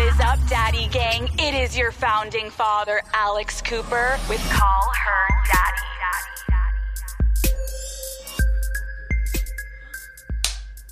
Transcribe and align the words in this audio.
What 0.00 0.14
is 0.14 0.20
up, 0.20 0.38
Daddy 0.48 0.88
Gang? 0.88 1.28
It 1.38 1.52
is 1.52 1.76
your 1.76 1.92
founding 1.92 2.48
father, 2.48 3.02
Alex 3.12 3.60
Cooper, 3.60 4.18
with 4.30 4.40
Call 4.50 4.90
Her 4.94 5.28
Daddy. 5.52 5.86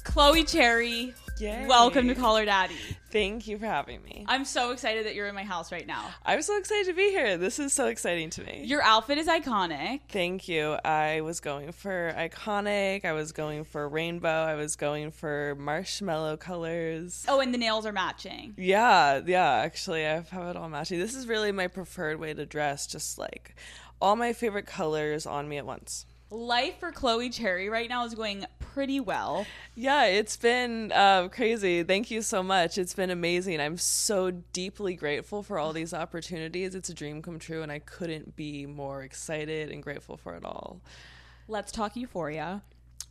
Chloe 0.04 0.44
Cherry, 0.44 1.15
Yay. 1.38 1.65
welcome 1.67 2.06
to 2.08 2.15
Call 2.15 2.37
Her 2.37 2.44
Daddy. 2.44 2.97
Thank 3.11 3.47
you 3.47 3.59
for 3.59 3.67
having 3.67 4.03
me. 4.03 4.24
I'm 4.29 4.45
so 4.45 4.71
excited 4.71 5.06
that 5.06 5.15
you're 5.15 5.29
in 5.29 5.35
my 5.35 5.43
house 5.43 5.72
right 5.72 5.87
now. 5.87 6.11
I'm 6.27 6.43
so 6.43 6.59
excited 6.59 6.87
to 6.87 6.93
be 6.93 7.09
here. 7.09 7.38
This 7.38 7.59
is 7.59 7.73
so 7.73 7.87
exciting 7.87 8.29
to 8.31 8.45
me. 8.45 8.63
Your 8.65 8.83
outfit 8.83 9.17
is 9.17 9.27
iconic. 9.27 10.01
Thank 10.11 10.47
you. 10.47 10.77
I 10.85 11.23
was 11.23 11.41
going 11.41 11.73
for 11.73 12.15
iconic. 12.17 13.05
I 13.05 13.13
was 13.13 13.33
going 13.33 13.65
for 13.65 13.88
rainbow. 13.88 14.29
I 14.29 14.56
was 14.56 14.77
going 14.77 15.10
for 15.10 15.56
marshmallow 15.59 16.37
colors. 16.37 17.24
Oh, 17.29 17.41
and 17.41 17.55
the 17.55 17.59
nails 17.59 17.87
are 17.87 17.92
matching. 17.92 18.55
Yeah, 18.59 19.23
yeah. 19.24 19.52
Actually, 19.52 20.06
I 20.06 20.20
have 20.20 20.48
it 20.48 20.56
all 20.56 20.68
matching. 20.68 20.98
This 20.98 21.15
is 21.15 21.27
really 21.27 21.52
my 21.52 21.66
preferred 21.66 22.20
way 22.20 22.34
to 22.34 22.45
dress. 22.45 22.87
Just 22.87 23.18
like 23.18 23.54
all 24.01 24.16
my 24.16 24.32
favorite 24.34 24.66
colors 24.66 25.24
on 25.24 25.48
me 25.48 25.56
at 25.56 25.66
once. 25.66 26.04
Life 26.30 26.78
for 26.78 26.92
Chloe 26.92 27.30
Cherry 27.30 27.70
right 27.70 27.88
now 27.88 28.05
is 28.05 28.14
going 28.14 28.45
pretty 28.59 29.00
well. 29.00 29.46
Yeah, 29.74 30.05
it's 30.05 30.37
been 30.37 30.92
uh, 30.92 31.28
crazy. 31.28 31.82
Thank 31.82 32.10
you 32.10 32.20
so 32.20 32.42
much. 32.42 32.77
It's 32.77 32.95
been 32.95 33.09
amazing. 33.09 33.60
I'm 33.60 33.78
so 33.78 34.30
deeply 34.52 34.95
grateful 34.95 35.42
for 35.42 35.59
all 35.59 35.73
these 35.73 35.95
opportunities. 35.95 36.74
It's 36.74 36.91
a 36.91 36.95
dream 36.95 37.23
come 37.23 37.38
true, 37.38 37.62
and 37.62 37.73
I 37.73 37.78
couldn't 37.78 38.37
be 38.37 38.66
more 38.66 39.02
excited 39.02 39.70
and 39.70 39.82
grateful 39.82 40.18
for 40.18 40.34
it 40.34 40.45
all. 40.45 40.82
Let's 41.48 41.73
talk 41.73 41.96
Euphoria. 41.96 42.62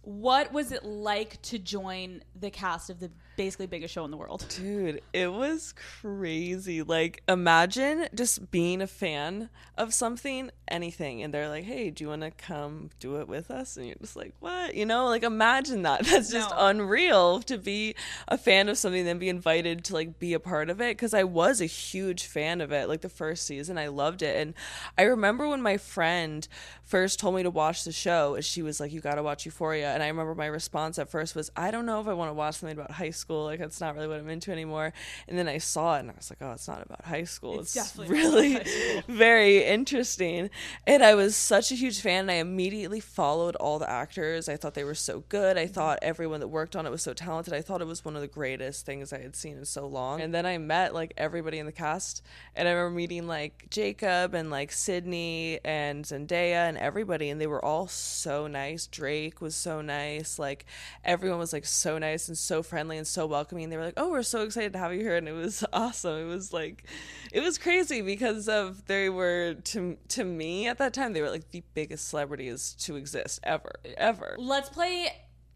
What 0.04 0.54
was 0.54 0.71
it 0.71 0.85
like 0.85 1.41
to 1.41 1.57
join 1.57 2.23
the 2.40 2.52
cast 2.52 2.91
of 2.91 2.99
the 2.99 3.09
basically 3.38 3.68
biggest 3.68 3.94
show 3.94 4.04
in 4.04 4.12
the 4.12 4.18
world? 4.18 4.46
Dude, 4.55 5.02
it 5.14 5.32
was 5.32 5.73
crazy. 6.02 6.82
Like, 6.84 7.24
imagine 7.30 8.07
just 8.13 8.52
being 8.52 8.82
a 8.82 8.88
fan 8.88 9.49
of 9.77 9.94
something, 9.94 10.49
anything, 10.68 11.21
and 11.24 11.34
they're 11.34 11.48
like, 11.48 11.63
hey, 11.63 11.90
do 11.91 12.04
you 12.04 12.10
want 12.10 12.24
to 12.24 12.32
come 12.32 12.90
do 12.99 13.21
it 13.21 13.27
with 13.29 13.49
us? 13.52 13.77
And 13.77 13.85
you're 13.85 13.96
just 14.02 14.16
like, 14.16 14.34
what? 14.40 14.76
You 14.76 14.85
know, 14.85 15.05
like, 15.05 15.24
imagine 15.24 15.84
that. 15.84 16.04
That's 16.05 16.32
just 16.32 16.49
No. 16.49 16.55
unreal 16.60 17.41
to 17.44 17.57
be 17.57 17.96
a 18.27 18.38
fan 18.38 18.68
of 18.68 18.77
something, 18.77 19.05
then 19.05 19.20
be 19.20 19.29
invited 19.29 19.84
to, 19.85 19.94
like, 19.94 20.20
be 20.20 20.34
a 20.34 20.40
part 20.40 20.70
of 20.70 20.82
it. 20.82 20.98
Cause 20.98 21.13
I 21.13 21.24
was 21.24 21.62
a 21.62 21.66
huge 21.66 22.26
fan 22.26 22.60
of 22.60 22.72
it. 22.72 22.90
Like, 22.90 23.01
the 23.01 23.10
first 23.10 23.46
season, 23.46 23.77
I 23.77 23.88
loved 23.88 24.22
it. 24.24 24.35
And 24.35 24.54
I 24.98 25.04
remember 25.04 25.48
when 25.48 25.62
my 25.62 25.77
friend 25.77 26.48
first 26.84 27.20
told 27.20 27.35
me 27.35 27.44
to 27.44 27.51
watch 27.51 27.84
the 27.84 27.91
show, 27.91 28.40
she 28.41 28.63
was 28.63 28.79
like, 28.79 28.91
you 28.91 28.99
got 28.99 29.16
to 29.16 29.24
watch 29.24 29.46
Euphoria. 29.46 29.94
And 29.94 30.01
I 30.01 30.07
remember 30.07 30.34
my 30.34 30.48
response 30.48 30.98
at 30.98 31.10
first 31.10 31.35
was, 31.35 31.51
I 31.55 31.70
don't 31.70 31.85
know 31.85 32.01
if 32.01 32.07
I 32.07 32.13
want 32.13 32.29
to 32.29 32.34
watch 32.34 32.55
something 32.55 32.77
about 32.77 32.91
high 32.91 33.12
school. 33.12 33.26
Like, 33.27 33.59
that's 33.59 33.81
not 33.81 33.95
really 33.95 34.07
what 34.07 34.20
I'm 34.20 34.29
into 34.29 34.51
anymore. 34.51 34.93
And 35.27 35.37
then 35.37 35.47
I 35.47 35.57
saw 35.57 35.95
it 35.95 35.99
and 36.01 36.11
I 36.11 36.13
was 36.13 36.29
like, 36.29 36.39
oh, 36.41 36.53
it's 36.53 36.67
not 36.67 36.85
about 36.85 37.05
high 37.05 37.25
school. 37.25 37.59
It's 37.59 37.75
It's, 37.75 37.91
definitely 37.91 38.17
really 38.17 38.53
high 38.53 39.03
very 39.07 39.63
interesting. 39.63 40.49
And 40.85 41.03
I 41.03 41.15
was 41.15 41.35
such 41.35 41.71
a 41.71 41.75
huge 41.75 42.01
fan. 42.01 42.21
And 42.21 42.31
I 42.31 42.35
immediately 42.35 42.99
followed 42.99 43.55
all 43.55 43.79
the 43.79 43.89
actors. 43.89 44.48
I 44.48 44.55
thought 44.55 44.73
they 44.73 44.83
were 44.83 44.95
so 44.95 45.23
good. 45.29 45.57
I 45.57 45.65
mm-hmm. 45.65 45.73
thought 45.73 45.99
everyone 46.01 46.39
that 46.39 46.48
worked 46.48 46.75
on 46.75 46.85
it 46.85 46.89
was 46.89 47.01
so 47.01 47.13
talented. 47.13 47.53
I 47.53 47.61
thought 47.61 47.81
it 47.81 47.87
was 47.87 48.05
one 48.05 48.15
of 48.15 48.21
the 48.21 48.27
greatest 48.27 48.85
things 48.85 49.11
I 49.11 49.20
had 49.20 49.35
seen 49.35 49.57
in 49.57 49.65
so 49.65 49.87
long. 49.87 50.21
And 50.21 50.33
then 50.33 50.45
I 50.45 50.57
met 50.57 50.93
like 50.93 51.13
everybody 51.17 51.59
in 51.59 51.65
the 51.65 51.71
cast. 51.71 52.23
And 52.55 52.67
I 52.67 52.71
remember 52.71 52.95
meeting 52.95 53.27
like 53.27 53.67
Jacob 53.70 54.33
and 54.33 54.49
like 54.49 54.71
Sydney 54.71 55.59
and 55.65 56.05
Zendaya 56.05 56.70
and 56.70 56.77
everybody. 56.77 57.29
And 57.29 57.41
they 57.41 57.48
were 57.48 57.63
all 57.63 57.87
so 57.87 58.48
nice. 58.48 58.87
Drake 58.87 59.41
was 59.41 59.55
so 59.55 59.81
nice. 59.81 60.39
Like 60.39 60.65
everyone 61.03 61.39
was 61.39 61.53
like 61.53 61.65
so 61.65 61.98
nice 61.98 62.27
and 62.27 62.37
so 62.37 62.61
friendly 62.61 62.98
and 62.98 63.07
so 63.07 63.16
welcoming. 63.26 63.70
They 63.70 63.77
were 63.77 63.85
like, 63.85 63.96
oh, 63.98 64.12
we're 64.12 64.23
so 64.23 64.41
excited 64.41 64.73
to 64.73 64.79
have 64.79 64.94
you 64.94 65.00
here. 65.00 65.16
And 65.16 65.28
it 65.28 65.34
was 65.34 65.63
awesome. 65.73 66.18
It 66.19 66.25
was 66.25 66.53
like, 66.53 66.84
it 67.31 67.40
was 67.41 67.57
crazy 67.57 68.01
because 68.01 68.47
of 68.47 68.85
they 68.85 69.09
were 69.09 69.56
to 69.56 69.97
to 70.09 70.23
me 70.23 70.67
at 70.67 70.78
that 70.78 70.94
time 70.94 71.13
they 71.13 71.22
were 71.22 71.29
like 71.29 71.50
the 71.51 71.63
biggest 71.73 72.09
celebrities 72.09 72.75
to 72.79 72.95
exist 72.95 73.39
ever 73.44 73.72
ever. 73.97 74.35
Let's 74.38 74.69
play 74.69 75.07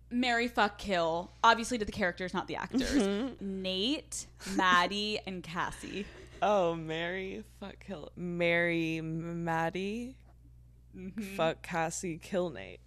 Marry 0.10 0.48
Fuck 0.48 0.78
Kill. 0.78 1.32
Obviously 1.44 1.78
to 1.78 1.86
the 1.86 1.92
characters, 1.92 2.34
not 2.34 2.48
the 2.48 2.56
actors. 2.56 2.92
Mm-hmm. 2.92 3.62
Nate, 3.62 4.28
Maddie, 4.56 5.20
and 5.26 5.44
Cassie. 5.44 6.06
Oh, 6.42 6.74
Marry, 6.74 7.44
fuck 7.60 7.76
kill 7.86 8.12
marry, 8.16 9.00
Maddie, 9.00 10.16
fuck 11.36 11.62
Cassie, 11.62 12.18
kill 12.18 12.50
Nate. 12.50 12.80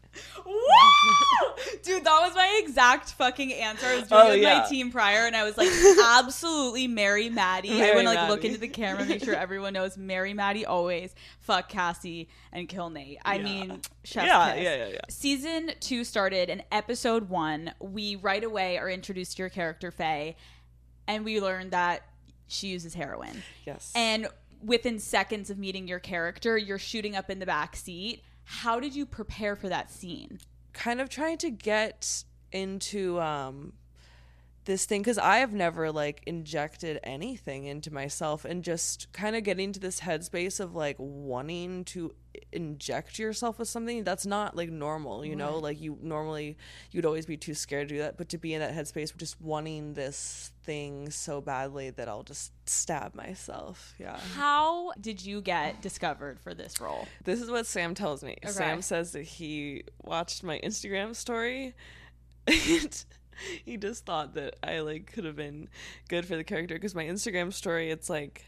Dude, 1.82 2.04
that 2.04 2.20
was 2.22 2.34
my 2.34 2.60
exact 2.64 3.12
fucking 3.12 3.52
answer. 3.52 3.86
I 3.86 3.94
was 4.00 4.08
doing 4.08 4.20
Oh, 4.22 4.30
with 4.30 4.40
yeah. 4.40 4.60
my 4.60 4.66
team 4.68 4.90
prior, 4.90 5.26
and 5.26 5.36
I 5.36 5.44
was 5.44 5.56
like, 5.56 5.68
absolutely 6.18 6.86
marry 6.88 7.28
Maddie. 7.28 7.72
I 7.72 7.78
Marry 7.78 7.96
would 7.96 8.04
like 8.06 8.28
look 8.28 8.44
into 8.44 8.58
the 8.58 8.68
camera, 8.68 9.04
make 9.04 9.22
sure 9.24 9.34
everyone 9.34 9.72
knows 9.74 9.96
marry 9.96 10.32
Maddie 10.34 10.64
always, 10.66 11.14
fuck 11.40 11.68
Cassie, 11.68 12.28
and 12.52 12.68
kill 12.68 12.90
Nate. 12.90 13.18
I 13.24 13.36
Yeah. 13.36 13.42
mean, 13.42 13.80
chef's 14.04 14.26
Yeah, 14.26 14.54
yeah, 14.54 14.76
yeah, 14.76 14.86
yeah. 14.94 15.00
Season 15.08 15.72
two 15.80 16.04
started, 16.04 16.48
and 16.50 16.64
episode 16.72 17.28
one, 17.28 17.72
we 17.80 18.16
right 18.16 18.42
away 18.42 18.78
are 18.78 18.88
introduced 18.90 19.36
to 19.36 19.42
your 19.42 19.50
character 19.50 19.90
Faye, 19.90 20.36
and 21.06 21.24
we 21.24 21.40
learn 21.40 21.70
that 21.70 22.02
she 22.46 22.68
uses 22.68 22.94
heroin. 22.94 23.42
Yes. 23.66 23.92
And 23.94 24.28
within 24.62 24.98
seconds 24.98 25.50
of 25.50 25.58
meeting 25.58 25.86
your 25.86 25.98
character, 26.00 26.56
you're 26.56 26.78
shooting 26.78 27.14
up 27.16 27.28
in 27.30 27.38
the 27.38 27.46
back 27.46 27.76
seat. 27.76 28.22
How 28.44 28.80
did 28.80 28.94
you 28.94 29.06
prepare 29.06 29.56
for 29.56 29.68
that 29.68 29.90
scene? 29.90 30.38
kind 30.74 31.00
of 31.00 31.08
trying 31.08 31.38
to 31.38 31.50
get 31.50 32.24
into 32.52 33.18
um 33.20 33.72
this 34.66 34.86
thing 34.86 35.00
because 35.02 35.18
I 35.18 35.38
have 35.38 35.52
never 35.52 35.90
like 35.92 36.22
injected 36.26 36.98
anything 37.02 37.66
into 37.66 37.92
myself 37.92 38.44
and 38.44 38.64
just 38.64 39.12
kind 39.12 39.36
of 39.36 39.44
getting 39.44 39.72
to 39.72 39.80
this 39.80 40.00
headspace 40.00 40.58
of 40.58 40.74
like 40.74 40.96
wanting 40.98 41.84
to 41.86 42.14
inject 42.52 43.18
yourself 43.18 43.58
with 43.58 43.68
something 43.68 44.04
that's 44.04 44.26
not 44.26 44.56
like 44.56 44.70
normal, 44.70 45.24
you 45.24 45.36
know? 45.36 45.58
Like 45.58 45.80
you 45.80 45.98
normally 46.02 46.56
you'd 46.90 47.04
always 47.04 47.26
be 47.26 47.36
too 47.36 47.54
scared 47.54 47.88
to 47.88 47.94
do 47.94 48.00
that, 48.00 48.16
but 48.16 48.28
to 48.30 48.38
be 48.38 48.54
in 48.54 48.60
that 48.60 48.74
headspace 48.74 49.16
just 49.16 49.40
wanting 49.40 49.94
this 49.94 50.52
thing 50.64 51.10
so 51.10 51.40
badly 51.40 51.90
that 51.90 52.08
I'll 52.08 52.22
just 52.22 52.52
stab 52.68 53.14
myself. 53.14 53.94
Yeah. 53.98 54.18
How 54.34 54.92
did 55.00 55.24
you 55.24 55.40
get 55.40 55.82
discovered 55.82 56.40
for 56.40 56.54
this 56.54 56.80
role? 56.80 57.06
This 57.24 57.40
is 57.40 57.50
what 57.50 57.66
Sam 57.66 57.94
tells 57.94 58.22
me. 58.22 58.36
Sam 58.46 58.82
says 58.82 59.12
that 59.12 59.24
he 59.24 59.84
watched 60.02 60.42
my 60.42 60.60
Instagram 60.64 61.14
story 61.14 61.74
and 62.46 63.04
he 63.64 63.76
just 63.76 64.04
thought 64.06 64.34
that 64.34 64.56
I 64.62 64.80
like 64.80 65.12
could 65.12 65.24
have 65.24 65.36
been 65.36 65.68
good 66.08 66.26
for 66.26 66.36
the 66.36 66.44
character 66.44 66.74
because 66.74 66.94
my 66.94 67.04
Instagram 67.04 67.52
story 67.52 67.90
it's 67.90 68.08
like 68.08 68.44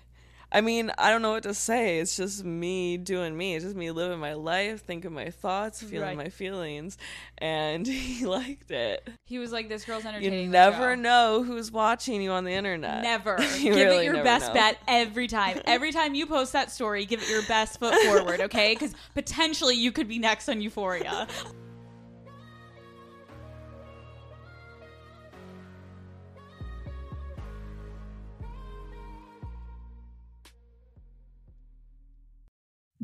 I 0.56 0.62
mean, 0.62 0.91
I 0.97 1.11
don't 1.11 1.21
know 1.21 1.33
what 1.33 1.43
to 1.43 1.53
say. 1.53 1.99
It's 1.99 2.17
just 2.17 2.43
me 2.43 2.97
doing 2.97 3.37
me. 3.37 3.56
It's 3.56 3.65
just 3.67 3.77
me 3.77 3.91
living 3.91 4.19
my 4.19 4.33
life, 4.33 4.81
thinking 4.87 5.12
my 5.12 5.28
thoughts, 5.28 5.83
feeling 5.83 6.09
Right. 6.09 6.17
my 6.17 6.28
feelings, 6.31 6.97
and 7.37 7.87
he 7.87 8.25
liked 8.25 8.71
it. 8.71 9.06
He 9.27 9.39
was 9.39 9.53
like, 9.53 9.69
"This 9.69 9.84
girl's 9.84 10.05
You 10.05 10.09
entertaining." 10.09 10.47
the 10.50 10.53
never 10.53 10.94
show." 10.97 11.00
know 11.03 11.43
who's 11.43 11.71
watching 11.71 12.22
you 12.22 12.31
on 12.31 12.44
the 12.44 12.53
internet. 12.53 13.03
Never. 13.03 13.37
You 13.59 13.75
give 13.75 13.89
really 13.89 14.06
it 14.06 14.15
your 14.15 14.25
best 14.25 14.49
know. 14.49 14.55
bet 14.55 14.78
every 14.89 15.27
time. 15.27 15.61
Every 15.67 15.93
time 15.93 16.15
you 16.15 16.25
post 16.27 16.55
that 16.55 16.71
story, 16.71 17.05
give 17.05 17.21
it 17.21 17.28
your 17.28 17.43
best 17.43 17.78
foot 17.78 17.94
forward, 18.06 18.41
okay? 18.41 18.73
Because 18.73 18.94
potentially 19.15 19.75
you 19.75 19.93
could 19.93 20.09
be 20.09 20.19
next 20.19 20.49
on 20.49 20.62
Euphoria. 20.62 21.27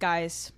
Guys, 0.00 0.50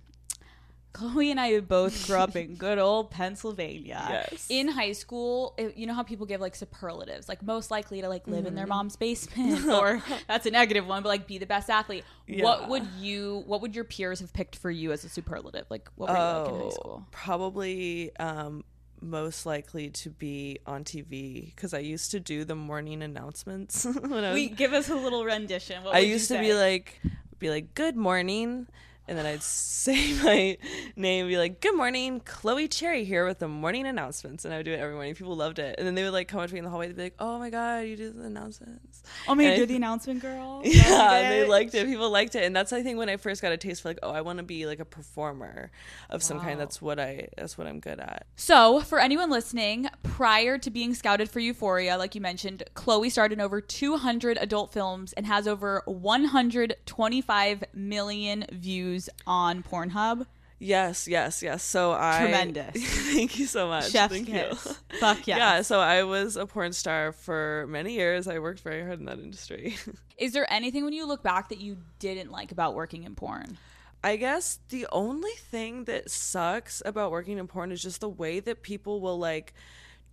Chloe 0.93 1.31
and 1.31 1.39
I 1.39 1.59
both 1.59 2.05
grew 2.07 2.17
up 2.17 2.35
in 2.35 2.55
good 2.55 2.77
old 2.79 3.09
Pennsylvania. 3.11 4.05
Yes. 4.31 4.47
In 4.49 4.67
high 4.67 4.91
school, 4.93 5.53
it- 5.57 5.75
you 5.75 5.85
know 5.87 5.93
how 5.93 6.03
people 6.03 6.25
give 6.25 6.39
like 6.39 6.55
superlatives, 6.55 7.27
like 7.27 7.41
most 7.43 7.69
likely 7.71 8.01
to 8.01 8.07
like 8.09 8.27
live 8.27 8.39
in 8.39 8.45
Mm-hmm. 8.45 8.55
their 8.55 8.67
mom's 8.67 8.95
basement, 8.95 9.65
or 9.69 10.01
that's 10.27 10.45
a 10.45 10.51
negative 10.51 10.85
one, 10.87 11.01
but 11.03 11.09
like 11.09 11.27
be 11.27 11.37
the 11.39 11.45
best 11.45 11.69
athlete. 11.69 12.03
Yeah. 12.27 12.43
What 12.43 12.69
would 12.69 12.87
you? 12.99 13.43
What 13.47 13.61
would 13.61 13.75
your 13.75 13.85
peers 13.85 14.19
have 14.21 14.31
picked 14.33 14.55
for 14.55 14.69
you 14.71 14.91
as 14.91 15.03
a 15.03 15.09
superlative? 15.09 15.65
Like 15.69 15.89
what 15.95 16.09
were 16.09 16.15
you 16.15 16.21
like 16.21 16.47
in 16.49 16.55
high 16.55 16.61
Oh, 16.61 16.69
school? 16.69 17.05
probably 17.11 18.15
um, 18.17 18.63
most 19.01 19.45
likely 19.47 19.89
to 19.89 20.09
be 20.11 20.59
on 20.67 20.83
TV 20.83 21.47
because 21.55 21.73
I 21.73 21.79
used 21.79 22.11
to 22.11 22.19
do 22.19 22.45
the 22.45 22.55
morning 22.55 23.01
announcements 23.01 23.83
when 24.01 24.13
I 24.23 24.29
was. 24.29 24.33
Wait, 24.35 24.55
give 24.55 24.73
us 24.73 24.89
a 24.89 24.95
little 24.95 25.25
rendition. 25.25 25.83
What 25.83 25.95
I 25.95 25.99
used 25.99 26.27
to 26.29 26.39
be 26.39 26.53
like, 26.53 27.01
be 27.39 27.49
like, 27.49 27.73
"Good 27.73 27.95
morning," 27.97 28.67
and 29.07 29.17
then 29.17 29.25
I'd 29.25 29.43
say 29.43 30.13
my 30.23 30.57
name, 30.95 31.27
be 31.27 31.37
like, 31.37 31.59
"Good 31.61 31.75
morning, 31.75 32.21
Chloe 32.21 32.67
Cherry 32.67 33.03
here 33.03 33.25
with 33.25 33.39
the 33.39 33.47
morning 33.47 33.85
announcements," 33.85 34.45
and 34.45 34.53
I 34.53 34.57
would 34.57 34.65
do 34.65 34.71
it 34.71 34.79
every 34.79 34.93
morning. 34.95 35.13
People 35.15 35.35
loved 35.35 35.59
it, 35.59 35.75
and 35.77 35.85
then 35.87 35.95
they 35.95 36.03
would 36.03 36.13
like 36.13 36.27
come 36.27 36.39
up 36.39 36.47
to 36.47 36.53
me 36.53 36.59
in 36.59 36.63
the 36.63 36.69
hallway. 36.69 36.87
They'd 36.87 36.95
be 36.95 37.03
like, 37.03 37.15
"Oh 37.19 37.37
my 37.39 37.49
god, 37.49 37.79
you 37.85 37.95
do 37.97 38.11
the 38.11 38.23
announcements." 38.25 39.03
oh 39.27 39.35
my, 39.35 39.43
and 39.43 39.49
god, 39.51 39.53
I- 39.53 39.57
you're 39.57 39.65
the 39.67 39.75
announcement 39.75 40.21
girl. 40.21 40.61
Yeah, 40.73 41.29
they 41.29 41.45
liked 41.47 41.75
it. 41.75 41.85
People 41.87 42.09
liked 42.09 42.35
it, 42.35 42.43
and 42.43 42.55
that's 42.55 42.71
I 42.73 42.81
think 42.83 42.97
when 42.97 43.09
I 43.09 43.17
first 43.17 43.41
got 43.41 43.51
a 43.51 43.57
taste 43.57 43.81
for 43.81 43.89
like, 43.89 43.99
oh, 44.03 44.11
I 44.11 44.21
want 44.21 44.37
to 44.37 44.43
be 44.43 44.65
like 44.65 44.79
a 44.79 44.85
performer 44.85 45.71
of 46.09 46.23
some 46.23 46.39
kind. 46.39 46.59
That's 46.59 46.81
what 46.81 46.99
I. 46.99 47.27
That's 47.37 47.57
what 47.57 47.67
I'm 47.67 47.79
good 47.79 47.99
at. 47.99 48.25
So, 48.35 48.79
for 48.81 48.99
anyone 48.99 49.29
listening, 49.29 49.89
prior 50.03 50.57
to 50.59 50.69
being 50.71 50.93
scouted 50.93 51.29
for 51.29 51.39
Euphoria, 51.39 51.97
like 51.97 52.15
you 52.15 52.21
mentioned, 52.21 52.63
Chloe 52.73 53.09
starred 53.09 53.33
in 53.33 53.41
over 53.41 53.59
200 53.61 54.37
adult 54.39 54.71
films 54.71 55.13
and 55.13 55.25
has 55.25 55.47
over 55.47 55.81
125 55.85 57.63
million 57.73 58.45
views 58.51 58.92
on 59.25 59.63
Pornhub. 59.63 60.25
Yes, 60.59 61.09
yes, 61.09 61.43
yes. 61.43 61.61
So 61.61 61.91
I 61.91 62.19
Tremendous. 62.21 62.73
thank 63.13 63.37
you 63.37 63.45
so 63.45 63.67
much. 63.67 63.91
Chef's 63.91 64.13
Thank 64.13 64.27
kiss. 64.27 64.65
you. 64.65 64.75
Fuck 64.99 65.27
yes. 65.27 65.37
Yeah, 65.37 65.61
so 65.61 65.79
I 65.79 66.03
was 66.03 66.37
a 66.37 66.45
porn 66.45 66.71
star 66.71 67.11
for 67.11 67.65
many 67.67 67.93
years. 67.93 68.29
I 68.29 68.39
worked 68.39 68.61
very 68.61 68.81
hard 68.81 68.99
in 68.99 69.05
that 69.05 69.19
industry. 69.19 69.75
Is 70.17 70.31
there 70.31 70.51
anything 70.51 70.85
when 70.85 70.93
you 70.93 71.05
look 71.05 71.21
back 71.21 71.49
that 71.49 71.59
you 71.59 71.77
didn't 71.99 72.31
like 72.31 72.53
about 72.53 72.75
working 72.75 73.03
in 73.03 73.13
porn? 73.13 73.57
I 74.05 74.15
guess 74.15 74.59
the 74.69 74.87
only 74.91 75.31
thing 75.31 75.83
that 75.85 76.09
sucks 76.09 76.81
about 76.85 77.11
working 77.11 77.37
in 77.37 77.47
porn 77.47 77.71
is 77.71 77.81
just 77.81 77.99
the 77.99 78.09
way 78.09 78.39
that 78.39 78.61
people 78.61 79.01
will 79.01 79.17
like 79.17 79.53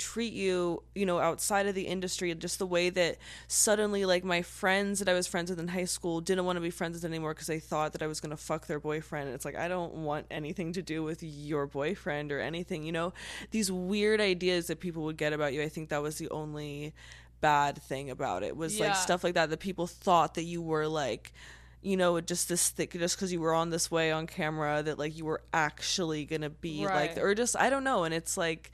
treat 0.00 0.32
you, 0.32 0.82
you 0.94 1.06
know, 1.06 1.20
outside 1.20 1.67
of 1.67 1.75
the 1.76 1.87
industry, 1.87 2.35
just 2.35 2.58
the 2.58 2.67
way 2.67 2.91
that 2.91 3.19
suddenly 3.47 4.05
like 4.05 4.25
my 4.25 4.43
friends 4.43 4.99
that 4.99 5.08
I 5.08 5.12
was 5.12 5.26
friends 5.29 5.50
with 5.50 5.61
in 5.61 5.69
high 5.69 5.85
school 5.85 6.20
didn't 6.20 6.44
want 6.47 6.56
to 6.56 6.61
be 6.61 6.70
friends 6.70 6.94
with 6.94 7.05
anymore 7.05 7.35
because 7.35 7.47
they 7.47 7.61
thought 7.61 7.93
that 7.93 8.02
I 8.02 8.06
was 8.08 8.19
going 8.20 8.31
to 8.31 8.37
fuck 8.37 8.67
their 8.67 8.81
boyfriend. 8.81 9.26
And 9.26 9.35
it's 9.35 9.44
like 9.44 9.56
I 9.56 9.69
don't 9.69 9.93
want 9.94 10.26
anything 10.31 10.73
to 10.73 10.82
do 10.82 11.02
with 11.05 11.23
your 11.23 11.67
boyfriend 11.67 12.32
or 12.32 12.41
anything, 12.41 12.82
you 12.82 12.93
know. 12.93 13.12
These 13.52 13.70
weird 13.70 14.20
ideas 14.20 14.67
that 14.69 14.81
people 14.81 15.05
would 15.05 15.17
get 15.19 15.32
about 15.32 15.52
you. 15.52 15.62
I 15.62 15.69
think 15.69 15.91
that 15.91 16.03
was 16.03 16.19
the 16.19 16.31
only 16.31 16.94
bad 17.41 17.79
thing 17.79 18.11
about 18.11 18.43
it 18.43 18.56
was 18.56 18.79
Yeah. 18.79 18.87
like 18.87 18.96
stuff 18.96 19.23
like 19.25 19.35
that 19.35 19.50
that 19.50 19.61
people 19.61 19.87
thought 19.87 20.35
that 20.35 20.43
you 20.44 20.61
were 20.61 20.87
like 20.87 21.32
you 21.82 21.96
know 21.96 22.20
just 22.20 22.50
this 22.50 22.69
thick 22.69 22.93
just 22.93 23.17
because 23.17 23.32
you 23.32 23.41
were 23.41 23.55
on 23.55 23.70
this 23.70 23.91
way 23.91 24.12
on 24.12 24.26
camera 24.26 24.82
that 24.82 24.99
like 24.99 25.17
you 25.17 25.25
were 25.25 25.41
actually 25.55 26.26
gonna 26.26 26.50
be 26.50 26.85
Right. 26.85 27.17
like 27.17 27.25
or 27.25 27.35
just 27.35 27.56
i 27.56 27.70
don't 27.70 27.82
know 27.85 28.05
and 28.05 28.12
it's 28.12 28.37
like 28.37 28.70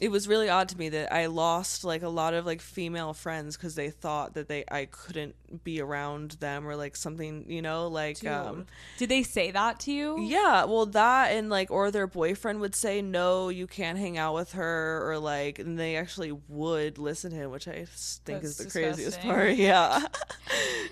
it 0.00 0.10
was 0.10 0.26
really 0.26 0.48
odd 0.48 0.68
to 0.70 0.78
me 0.78 0.88
that 0.88 1.12
I 1.12 1.26
lost 1.26 1.84
like 1.84 2.02
a 2.02 2.08
lot 2.08 2.34
of 2.34 2.44
like 2.44 2.60
female 2.60 3.12
friends 3.14 3.56
because 3.56 3.74
they 3.76 3.90
thought 3.90 4.34
that 4.34 4.48
they 4.48 4.64
I 4.70 4.86
couldn't 4.86 5.36
be 5.62 5.80
around 5.80 6.32
them 6.40 6.66
or 6.66 6.74
like 6.74 6.96
something 6.96 7.44
you 7.48 7.62
know 7.62 7.86
like 7.86 8.26
um 8.26 8.66
Did 8.98 9.08
they 9.08 9.22
say 9.22 9.52
that 9.52 9.78
to 9.80 9.92
you? 9.92 10.20
yeah 10.20 10.64
well 10.64 10.86
that 10.86 11.32
and 11.32 11.48
like 11.48 11.70
or 11.70 11.92
their 11.92 12.08
boyfriend 12.08 12.60
would 12.60 12.74
say 12.74 13.02
no 13.02 13.50
you 13.50 13.68
can't 13.68 13.96
hang 13.96 14.18
out 14.18 14.34
with 14.34 14.52
her 14.52 15.08
or 15.08 15.18
like 15.18 15.60
and 15.60 15.78
they 15.78 15.96
actually 15.96 16.32
would 16.48 16.98
listen 16.98 17.30
to 17.30 17.36
him 17.36 17.50
which 17.52 17.68
I 17.68 17.86
think 17.86 18.42
is 18.42 18.56
the 18.56 18.64
That's 18.64 18.72
craziest 18.72 19.20
part 19.20 19.54
yeah 19.54 20.04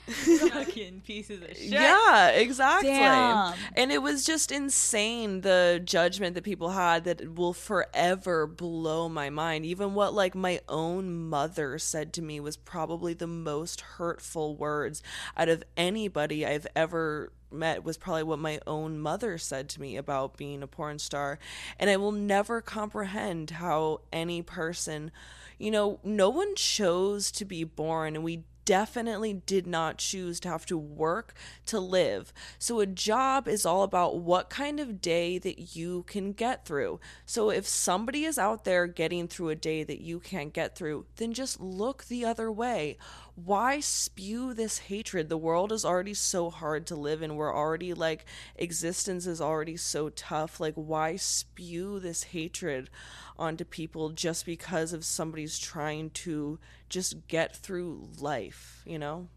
Fucking 0.06 1.02
pieces 1.06 1.42
of 1.42 1.56
shit. 1.56 1.70
Yeah, 1.70 2.28
exactly. 2.30 2.90
Damn. 2.90 3.54
And 3.76 3.92
it 3.92 4.02
was 4.02 4.24
just 4.24 4.50
insane 4.50 5.42
the 5.42 5.80
judgment 5.84 6.34
that 6.34 6.42
people 6.44 6.70
had 6.70 7.04
that 7.04 7.34
will 7.36 7.52
forever 7.52 8.46
blow 8.46 8.91
my 9.08 9.30
mind. 9.30 9.64
Even 9.64 9.94
what 9.94 10.14
like 10.14 10.34
my 10.34 10.60
own 10.68 11.28
mother 11.28 11.78
said 11.78 12.12
to 12.14 12.22
me 12.22 12.40
was 12.40 12.56
probably 12.56 13.14
the 13.14 13.26
most 13.26 13.80
hurtful 13.80 14.54
words 14.56 15.02
out 15.36 15.48
of 15.48 15.64
anybody 15.76 16.46
I've 16.46 16.66
ever 16.74 17.32
met 17.50 17.84
was 17.84 17.98
probably 17.98 18.22
what 18.22 18.38
my 18.38 18.58
own 18.66 18.98
mother 18.98 19.36
said 19.38 19.68
to 19.68 19.80
me 19.80 19.96
about 19.96 20.36
being 20.36 20.62
a 20.62 20.66
porn 20.66 20.98
star 20.98 21.38
and 21.78 21.90
I 21.90 21.96
will 21.96 22.12
never 22.12 22.62
comprehend 22.62 23.50
how 23.50 24.00
any 24.10 24.40
person 24.40 25.12
you 25.58 25.70
know 25.70 26.00
no 26.02 26.30
one 26.30 26.54
chose 26.54 27.30
to 27.32 27.44
be 27.44 27.62
born 27.62 28.16
and 28.16 28.24
we 28.24 28.44
definitely 28.64 29.34
did 29.34 29.66
not 29.66 29.98
choose 29.98 30.40
to 30.40 30.48
have 30.48 30.66
to 30.66 30.78
work 30.78 31.34
to 31.66 31.80
live. 31.80 32.32
So 32.58 32.80
a 32.80 32.86
job 32.86 33.48
is 33.48 33.66
all 33.66 33.82
about 33.82 34.18
what 34.18 34.50
kind 34.50 34.80
of 34.80 35.00
day 35.00 35.38
that 35.38 35.76
you 35.76 36.04
can 36.04 36.32
get 36.32 36.64
through. 36.64 37.00
So 37.26 37.50
if 37.50 37.66
somebody 37.66 38.24
is 38.24 38.38
out 38.38 38.64
there 38.64 38.86
getting 38.86 39.28
through 39.28 39.50
a 39.50 39.54
day 39.54 39.84
that 39.84 40.00
you 40.00 40.20
can't 40.20 40.52
get 40.52 40.76
through, 40.76 41.06
then 41.16 41.32
just 41.32 41.60
look 41.60 42.04
the 42.04 42.24
other 42.24 42.50
way. 42.50 42.96
Why 43.34 43.80
spew 43.80 44.52
this 44.52 44.78
hatred? 44.78 45.28
The 45.28 45.38
world 45.38 45.72
is 45.72 45.84
already 45.84 46.14
so 46.14 46.50
hard 46.50 46.86
to 46.88 46.96
live 46.96 47.22
in. 47.22 47.36
We're 47.36 47.54
already 47.54 47.94
like 47.94 48.26
existence 48.56 49.26
is 49.26 49.40
already 49.40 49.76
so 49.76 50.10
tough. 50.10 50.60
Like 50.60 50.74
why 50.74 51.16
spew 51.16 51.98
this 51.98 52.24
hatred 52.24 52.90
onto 53.38 53.64
people 53.64 54.10
just 54.10 54.46
because 54.46 54.92
of 54.92 55.04
somebody's 55.04 55.58
trying 55.58 56.10
to 56.10 56.58
just 56.88 57.26
get 57.28 57.56
through 57.56 58.08
life, 58.18 58.82
you 58.86 58.98
know? 58.98 59.28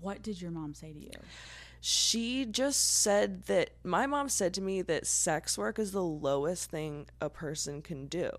What 0.00 0.22
did 0.22 0.40
your 0.40 0.50
mom 0.50 0.74
say 0.74 0.92
to 0.92 0.98
you? 0.98 1.10
She 1.86 2.46
just 2.46 3.02
said 3.02 3.44
that 3.44 3.68
my 3.84 4.06
mom 4.06 4.30
said 4.30 4.54
to 4.54 4.62
me 4.62 4.80
that 4.80 5.06
sex 5.06 5.58
work 5.58 5.78
is 5.78 5.92
the 5.92 6.02
lowest 6.02 6.70
thing 6.70 7.08
a 7.20 7.28
person 7.28 7.82
can 7.82 8.06
do. 8.06 8.30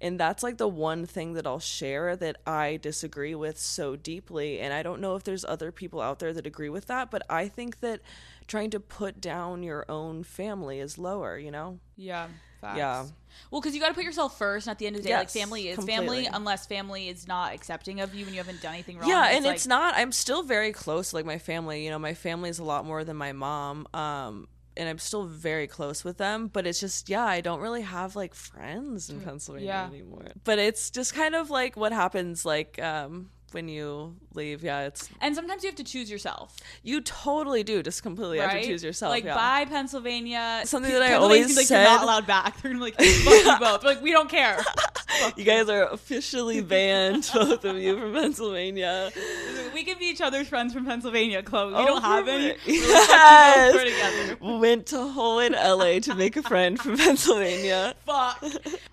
And 0.00 0.20
that's 0.20 0.44
like 0.44 0.58
the 0.58 0.68
one 0.68 1.04
thing 1.04 1.32
that 1.32 1.44
I'll 1.44 1.58
share 1.58 2.14
that 2.14 2.36
I 2.46 2.78
disagree 2.80 3.34
with 3.34 3.58
so 3.58 3.96
deeply. 3.96 4.60
And 4.60 4.72
I 4.72 4.84
don't 4.84 5.00
know 5.00 5.16
if 5.16 5.24
there's 5.24 5.44
other 5.44 5.72
people 5.72 6.00
out 6.00 6.20
there 6.20 6.32
that 6.34 6.46
agree 6.46 6.68
with 6.68 6.86
that, 6.86 7.10
but 7.10 7.22
I 7.28 7.48
think 7.48 7.80
that 7.80 8.00
trying 8.46 8.70
to 8.70 8.78
put 8.78 9.20
down 9.20 9.64
your 9.64 9.84
own 9.88 10.22
family 10.22 10.78
is 10.78 10.96
lower, 10.96 11.36
you 11.36 11.50
know? 11.50 11.80
Yeah. 11.96 12.28
Facts. 12.64 12.78
Yeah. 12.78 13.04
Well, 13.50 13.60
because 13.60 13.74
you 13.74 13.80
got 13.80 13.88
to 13.88 13.94
put 13.94 14.04
yourself 14.04 14.38
first, 14.38 14.66
and 14.66 14.72
at 14.72 14.78
the 14.78 14.86
end 14.86 14.96
of 14.96 15.02
the 15.02 15.08
day, 15.08 15.16
like 15.16 15.28
family 15.28 15.68
is 15.68 15.76
completely. 15.76 16.24
family, 16.24 16.28
unless 16.32 16.66
family 16.66 17.08
is 17.08 17.28
not 17.28 17.52
accepting 17.52 18.00
of 18.00 18.14
you 18.14 18.24
and 18.24 18.34
you 18.34 18.38
haven't 18.38 18.62
done 18.62 18.74
anything 18.74 18.98
wrong. 18.98 19.08
Yeah, 19.08 19.28
and 19.30 19.44
it's 19.44 19.66
like- 19.66 19.68
not. 19.68 19.94
I'm 19.96 20.12
still 20.12 20.42
very 20.42 20.72
close. 20.72 21.10
to, 21.10 21.16
Like 21.16 21.26
my 21.26 21.38
family, 21.38 21.84
you 21.84 21.90
know, 21.90 21.98
my 21.98 22.14
family 22.14 22.48
is 22.48 22.58
a 22.58 22.64
lot 22.64 22.86
more 22.86 23.04
than 23.04 23.16
my 23.16 23.32
mom. 23.32 23.86
Um, 23.92 24.48
and 24.76 24.88
I'm 24.88 24.98
still 24.98 25.24
very 25.24 25.66
close 25.66 26.04
with 26.04 26.16
them. 26.16 26.48
But 26.48 26.66
it's 26.66 26.80
just, 26.80 27.08
yeah, 27.08 27.24
I 27.24 27.40
don't 27.40 27.60
really 27.60 27.82
have 27.82 28.16
like 28.16 28.34
friends 28.34 29.10
in 29.10 29.20
Pennsylvania 29.20 29.68
yeah. 29.68 29.86
anymore. 29.86 30.26
But 30.42 30.58
it's 30.58 30.90
just 30.90 31.14
kind 31.14 31.34
of 31.34 31.50
like 31.50 31.76
what 31.76 31.92
happens, 31.92 32.44
like 32.44 32.80
um, 32.82 33.30
when 33.54 33.68
you 33.68 34.16
leave. 34.34 34.62
Yeah, 34.62 34.80
it's 34.82 35.08
And 35.20 35.34
sometimes 35.34 35.62
you 35.62 35.68
have 35.68 35.76
to 35.76 35.84
choose 35.84 36.10
yourself, 36.10 36.56
you 36.82 37.00
totally 37.00 37.62
do 37.62 37.82
just 37.82 38.02
completely 38.02 38.38
have 38.38 38.52
to 38.52 38.62
choose 38.62 38.82
yourself. 38.84 39.10
Like, 39.10 39.24
yeah. 39.24 39.34
bye, 39.34 39.64
Pennsylvania. 39.64 40.62
Something 40.64 40.92
that 40.92 41.02
I 41.02 41.14
always 41.14 41.56
like 41.56 41.66
said- 41.66 41.82
you're 41.82 41.90
not 41.92 42.02
allowed 42.02 42.26
back. 42.26 42.56
They're 42.62 42.72
gonna 42.72 42.84
be 42.84 42.90
like, 42.92 43.00
fuck 43.00 43.44
you 43.44 43.58
both. 43.58 43.84
Like, 43.84 44.02
we 44.02 44.12
don't 44.12 44.28
care. 44.28 44.58
You 45.36 45.44
guys 45.44 45.68
are 45.68 45.88
officially 45.92 46.60
banned, 46.60 47.30
both 47.34 47.64
of 47.64 47.76
you, 47.76 47.96
from 48.00 48.14
Pennsylvania. 48.14 49.12
we 49.72 49.84
can 49.84 49.96
be 49.96 50.06
each 50.06 50.20
other's 50.20 50.48
friends 50.48 50.74
from 50.74 50.86
Pennsylvania, 50.86 51.40
Chloe. 51.40 51.68
We 51.72 51.78
Oh, 51.78 51.86
don't 51.86 52.02
have 52.02 52.26
any. 52.26 52.46
We're 52.46 52.52
like, 52.52 52.58
fuck 52.58 53.84
you 53.84 53.90
Yes. 53.94 54.36
Went 54.40 54.86
to 54.86 54.98
hole 55.06 55.38
in 55.38 55.52
LA 55.52 56.00
to 56.00 56.16
make 56.16 56.36
a 56.36 56.42
friend 56.42 56.80
from 56.80 56.96
Pennsylvania. 56.96 57.94
Fuck. 58.04 58.42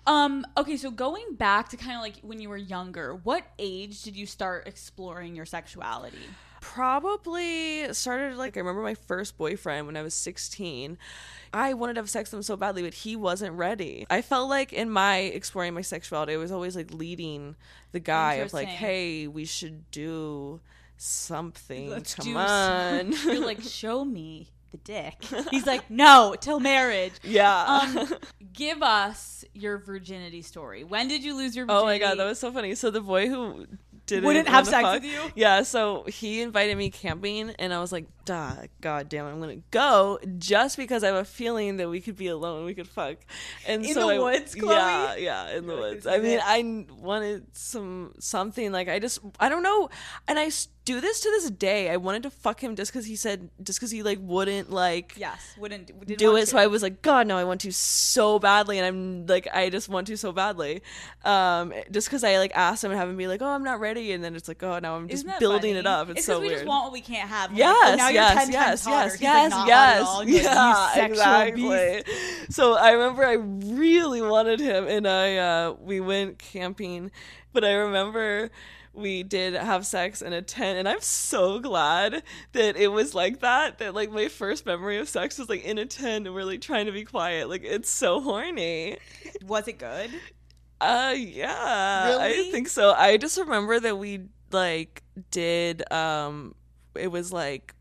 Um. 0.06 0.46
Okay. 0.56 0.76
So 0.76 0.92
going 0.92 1.34
back 1.34 1.70
to 1.70 1.76
kind 1.76 1.96
of 1.96 2.02
like 2.02 2.14
when 2.22 2.40
you 2.40 2.48
were 2.48 2.56
younger, 2.56 3.16
what 3.24 3.42
age 3.58 4.02
did 4.02 4.14
you 4.16 4.26
start 4.26 4.51
exploring 4.58 5.34
your 5.36 5.46
sexuality? 5.46 6.18
Probably 6.60 7.92
started 7.92 8.36
like 8.36 8.56
I 8.56 8.60
remember 8.60 8.82
my 8.82 8.94
first 8.94 9.36
boyfriend 9.36 9.86
when 9.86 9.96
I 9.96 10.02
was 10.02 10.14
16. 10.14 10.96
I 11.52 11.74
wanted 11.74 11.94
to 11.94 12.00
have 12.00 12.08
sex 12.10 12.30
with 12.32 12.38
him 12.38 12.42
so 12.42 12.56
badly, 12.56 12.82
but 12.82 12.94
he 12.94 13.14
wasn't 13.14 13.54
ready. 13.56 14.06
I 14.08 14.22
felt 14.22 14.48
like 14.48 14.72
in 14.72 14.88
my 14.88 15.18
exploring 15.18 15.74
my 15.74 15.82
sexuality, 15.82 16.32
I 16.34 16.36
was 16.38 16.50
always 16.52 16.74
like 16.76 16.92
leading 16.92 17.56
the 17.92 18.00
guy 18.00 18.34
of 18.34 18.52
like, 18.52 18.68
hey, 18.68 19.26
we 19.26 19.44
should 19.44 19.90
do 19.90 20.60
something. 20.96 21.90
Let's 21.90 22.14
Come 22.14 22.36
on. 22.36 23.12
some- 23.12 23.30
You're 23.32 23.44
like, 23.44 23.60
show 23.62 24.04
me 24.04 24.48
the 24.70 24.78
dick. 24.78 25.24
He's 25.50 25.66
like, 25.66 25.90
no, 25.90 26.34
till 26.40 26.60
marriage. 26.60 27.12
yeah. 27.22 27.64
Um, 27.96 28.14
give 28.52 28.82
us 28.82 29.44
your 29.52 29.78
virginity 29.78 30.42
story. 30.42 30.84
When 30.84 31.08
did 31.08 31.22
you 31.22 31.36
lose 31.36 31.54
your 31.54 31.66
virginity? 31.66 31.82
Oh 31.82 31.86
my 31.86 31.98
god, 31.98 32.18
that 32.18 32.24
was 32.24 32.38
so 32.38 32.50
funny. 32.50 32.74
So 32.74 32.90
the 32.90 33.00
boy 33.02 33.28
who 33.28 33.66
didn't 34.06 34.24
Wouldn't 34.24 34.48
have 34.48 34.66
sex 34.66 34.82
fuck- 34.82 35.02
with 35.02 35.04
you? 35.10 35.20
Yeah, 35.34 35.62
so 35.62 36.04
he 36.04 36.40
invited 36.42 36.76
me 36.76 36.90
camping, 36.90 37.50
and 37.58 37.72
I 37.72 37.80
was 37.80 37.92
like, 37.92 38.06
"Duh, 38.24 38.52
god 38.80 39.08
damn 39.08 39.26
it, 39.26 39.30
I'm 39.30 39.40
gonna 39.40 39.56
go 39.70 40.18
just 40.38 40.76
because 40.76 41.02
I 41.04 41.08
have 41.08 41.16
a 41.16 41.24
feeling 41.24 41.76
that 41.78 41.88
we 41.88 42.00
could 42.00 42.16
be 42.16 42.28
alone, 42.28 42.64
we 42.64 42.74
could 42.74 42.88
fuck." 42.88 43.16
And 43.66 43.84
In 43.84 43.94
so 43.94 44.06
the 44.08 44.14
I- 44.14 44.18
woods, 44.18 44.54
Chloe? 44.54 44.74
Yeah, 44.74 45.14
yeah, 45.16 45.56
in 45.56 45.66
the 45.66 45.74
like, 45.74 45.82
woods. 45.82 46.06
I 46.06 46.18
mean, 46.18 46.38
it." 46.38 46.42
I 46.44 46.86
wanted 47.00 47.46
some 47.56 48.14
something 48.18 48.72
like 48.72 48.88
I 48.88 48.98
just 48.98 49.18
I 49.40 49.48
don't 49.48 49.62
know, 49.62 49.90
and 50.28 50.38
I 50.38 50.50
do 50.84 51.00
this 51.00 51.20
to 51.20 51.30
this 51.30 51.48
day. 51.48 51.90
I 51.90 51.96
wanted 51.96 52.24
to 52.24 52.30
fuck 52.30 52.60
him 52.60 52.74
just 52.74 52.92
because 52.92 53.06
he 53.06 53.14
said 53.14 53.50
just 53.62 53.78
because 53.78 53.92
he 53.92 54.02
like 54.02 54.18
wouldn't 54.20 54.70
like 54.70 55.14
Yes, 55.16 55.54
wouldn't 55.58 55.86
do 56.18 56.36
it. 56.36 56.40
to. 56.40 56.46
So 56.46 56.58
I 56.58 56.66
was 56.66 56.82
like, 56.82 57.02
God, 57.02 57.26
no, 57.28 57.36
I 57.36 57.44
want 57.44 57.60
to 57.62 57.70
so 57.72 58.38
badly, 58.40 58.78
and 58.78 58.86
I'm 58.86 59.26
like, 59.26 59.46
I 59.52 59.70
just 59.70 59.88
want 59.88 60.06
to 60.08 60.16
so 60.16 60.32
badly, 60.32 60.82
um, 61.24 61.72
just 61.92 62.08
because 62.08 62.24
I 62.24 62.38
like 62.38 62.50
asked 62.56 62.82
him 62.82 62.90
and 62.90 62.98
have 62.98 63.08
him 63.08 63.16
be 63.16 63.28
like, 63.28 63.42
oh, 63.42 63.46
I'm 63.48 63.62
not 63.62 63.78
ready, 63.80 64.12
and 64.12 64.24
then 64.24 64.34
it's 64.34 64.48
like, 64.48 64.62
oh, 64.62 64.78
now 64.80 64.96
I'm 64.96 65.08
just 65.08 65.24
building 65.38 65.74
funny? 65.74 65.78
it 65.78 65.86
up. 65.86 66.08
It's, 66.10 66.18
It's 66.18 66.26
so 66.26 66.40
we 66.40 66.46
weird. 66.48 66.58
just 66.58 66.66
want 66.66 66.84
what 66.84 66.92
we 66.92 67.00
can't 67.00 67.28
have. 67.28 67.52
We're 67.52 67.58
Yes, 67.58 67.82
like, 67.84 67.92
oh, 67.92 67.96
now 67.96 68.08
yes, 68.14 68.44
10 68.44 68.52
yes, 68.52 68.86
yes, 68.86 68.86
yes, 68.86 69.10
like, 69.12 69.20
yes, 69.20 69.52
at 69.52 69.58
all. 70.02 70.24
You're 70.24 70.42
like, 70.42 70.44
yeah, 70.44 71.04
exactly. 71.04 72.02
beast. 72.06 72.52
So 72.52 72.74
I 72.74 72.92
remember 72.92 73.24
I 73.24 73.34
really 73.34 74.22
wanted 74.22 74.60
him, 74.60 74.86
and 74.86 75.06
I 75.06 75.36
uh, 75.36 75.76
we 75.80 76.00
went 76.00 76.38
camping, 76.38 77.10
but 77.52 77.64
I 77.64 77.72
remember 77.74 78.50
we 78.94 79.22
did 79.22 79.54
have 79.54 79.86
sex 79.86 80.20
in 80.20 80.32
a 80.32 80.42
tent, 80.42 80.78
and 80.78 80.88
I'm 80.88 81.00
so 81.00 81.58
glad 81.60 82.22
that 82.52 82.76
it 82.76 82.88
was 82.88 83.14
like 83.14 83.40
that. 83.40 83.78
That 83.78 83.94
like 83.94 84.10
my 84.10 84.28
first 84.28 84.66
memory 84.66 84.98
of 84.98 85.08
sex 85.08 85.38
was 85.38 85.48
like 85.48 85.64
in 85.64 85.78
a 85.78 85.86
tent, 85.86 86.26
and 86.26 86.34
we're 86.34 86.44
like 86.44 86.60
trying 86.60 86.86
to 86.86 86.92
be 86.92 87.04
quiet. 87.04 87.48
Like 87.48 87.62
it's 87.64 87.90
so 87.90 88.20
horny. 88.20 88.98
Was 89.46 89.68
it 89.68 89.78
good? 89.78 90.10
Uh 90.80 91.14
yeah. 91.16 92.08
Really? 92.08 92.48
I 92.48 92.50
think 92.50 92.68
so. 92.68 92.92
I 92.92 93.16
just 93.16 93.38
remember 93.38 93.78
that 93.80 93.98
we 93.98 94.26
like 94.50 95.02
did 95.30 95.90
um 95.92 96.54
it 96.94 97.08
was 97.08 97.32
like 97.32 97.74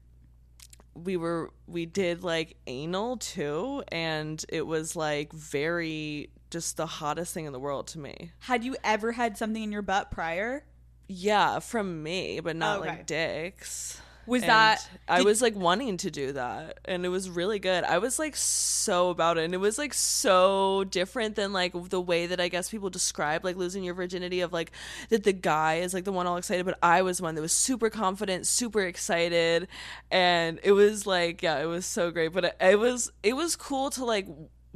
we 0.93 1.15
were 1.17 1.51
we 1.67 1.85
did 1.85 2.23
like 2.23 2.57
anal 2.67 3.17
too 3.17 3.83
and 3.91 4.43
it 4.49 4.65
was 4.67 4.95
like 4.95 5.31
very 5.33 6.29
just 6.49 6.75
the 6.77 6.85
hottest 6.85 7.33
thing 7.33 7.45
in 7.45 7.53
the 7.53 7.59
world 7.59 7.87
to 7.87 7.99
me. 7.99 8.31
Had 8.39 8.63
you 8.63 8.75
ever 8.83 9.13
had 9.13 9.37
something 9.37 9.63
in 9.63 9.71
your 9.71 9.81
butt 9.81 10.11
prior? 10.11 10.65
Yeah, 11.07 11.59
from 11.59 12.03
me, 12.03 12.39
but 12.41 12.55
not 12.55 12.79
Okay. 12.79 12.89
like 12.89 13.05
dicks. 13.05 14.01
Was 14.31 14.43
And 14.43 14.49
that 14.49 14.89
I 15.09 15.23
was 15.23 15.41
like 15.41 15.57
wanting 15.57 15.97
to 15.97 16.09
do 16.09 16.31
that 16.31 16.79
and 16.85 17.05
it 17.05 17.09
was 17.09 17.29
really 17.29 17.59
good. 17.59 17.83
I 17.83 17.97
was 17.97 18.17
like 18.17 18.37
so 18.37 19.09
about 19.09 19.37
it 19.37 19.43
and 19.43 19.53
it 19.53 19.57
was 19.57 19.77
like 19.77 19.93
so 19.93 20.85
different 20.85 21.35
than 21.35 21.51
like 21.51 21.73
the 21.89 21.99
way 21.99 22.27
that 22.27 22.39
I 22.39 22.47
guess 22.47 22.69
people 22.69 22.89
describe 22.89 23.43
like 23.43 23.57
losing 23.57 23.83
your 23.83 23.93
virginity 23.93 24.39
of 24.39 24.53
like 24.53 24.71
that 25.09 25.25
the 25.25 25.33
guy 25.33 25.79
is 25.79 25.93
like 25.93 26.05
the 26.05 26.13
one 26.13 26.27
all 26.27 26.37
excited 26.37 26.65
but 26.65 26.79
I 26.81 27.01
was 27.01 27.21
one 27.21 27.35
that 27.35 27.41
was 27.41 27.51
super 27.51 27.89
confident, 27.89 28.47
super 28.47 28.83
excited 28.83 29.67
and 30.09 30.61
it 30.63 30.71
was 30.71 31.05
like 31.05 31.43
yeah, 31.43 31.59
it 31.59 31.65
was 31.65 31.85
so 31.85 32.09
great 32.09 32.31
but 32.31 32.45
it, 32.45 32.55
it 32.61 32.79
was 32.79 33.11
it 33.23 33.35
was 33.35 33.57
cool 33.57 33.89
to 33.89 34.05
like 34.05 34.27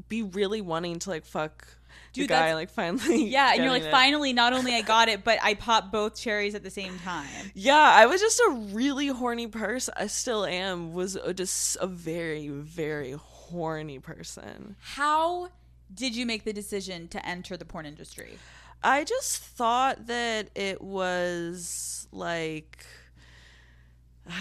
be 0.10 0.22
really 0.22 0.60
wanting 0.60 1.00
to 1.00 1.10
like 1.10 1.24
fuck 1.24 1.66
Dude, 2.16 2.24
the 2.26 2.34
guy 2.34 2.54
like 2.56 2.70
finally 2.70 3.26
Yeah, 3.30 3.52
and 3.54 3.62
you're 3.64 3.72
like, 3.72 3.84
it. 3.84 3.92
finally, 3.92 4.34
not 4.34 4.54
only 4.54 4.74
I 4.74 4.82
got 4.82 5.08
it, 5.10 5.24
but 5.24 5.38
I 5.42 5.54
popped 5.68 5.92
both 5.92 6.16
cherries 6.20 6.56
at 6.56 6.64
the 6.64 6.70
same 6.72 6.98
time. 7.00 7.52
Yeah, 7.54 7.76
I 7.78 8.06
was 8.08 8.22
just 8.22 8.40
a 8.40 8.52
really 8.72 9.08
horny 9.08 9.48
person. 9.48 9.94
I 9.98 10.08
still 10.08 10.46
am. 10.46 10.94
Was 10.94 11.16
a- 11.16 11.34
just 11.34 11.78
a 11.80 11.88
very, 11.88 12.48
very 12.50 13.14
horny 13.14 14.00
person. 14.00 14.76
How 14.80 15.50
did 15.94 16.16
you 16.16 16.26
make 16.26 16.44
the 16.44 16.54
decision 16.54 17.08
to 17.10 17.26
enter 17.26 17.56
the 17.58 17.66
porn 17.66 17.86
industry? 17.86 18.38
I 18.84 19.04
just 19.04 19.42
thought 19.42 20.08
that 20.08 20.50
it 20.56 20.82
was 20.82 22.08
like 22.12 22.86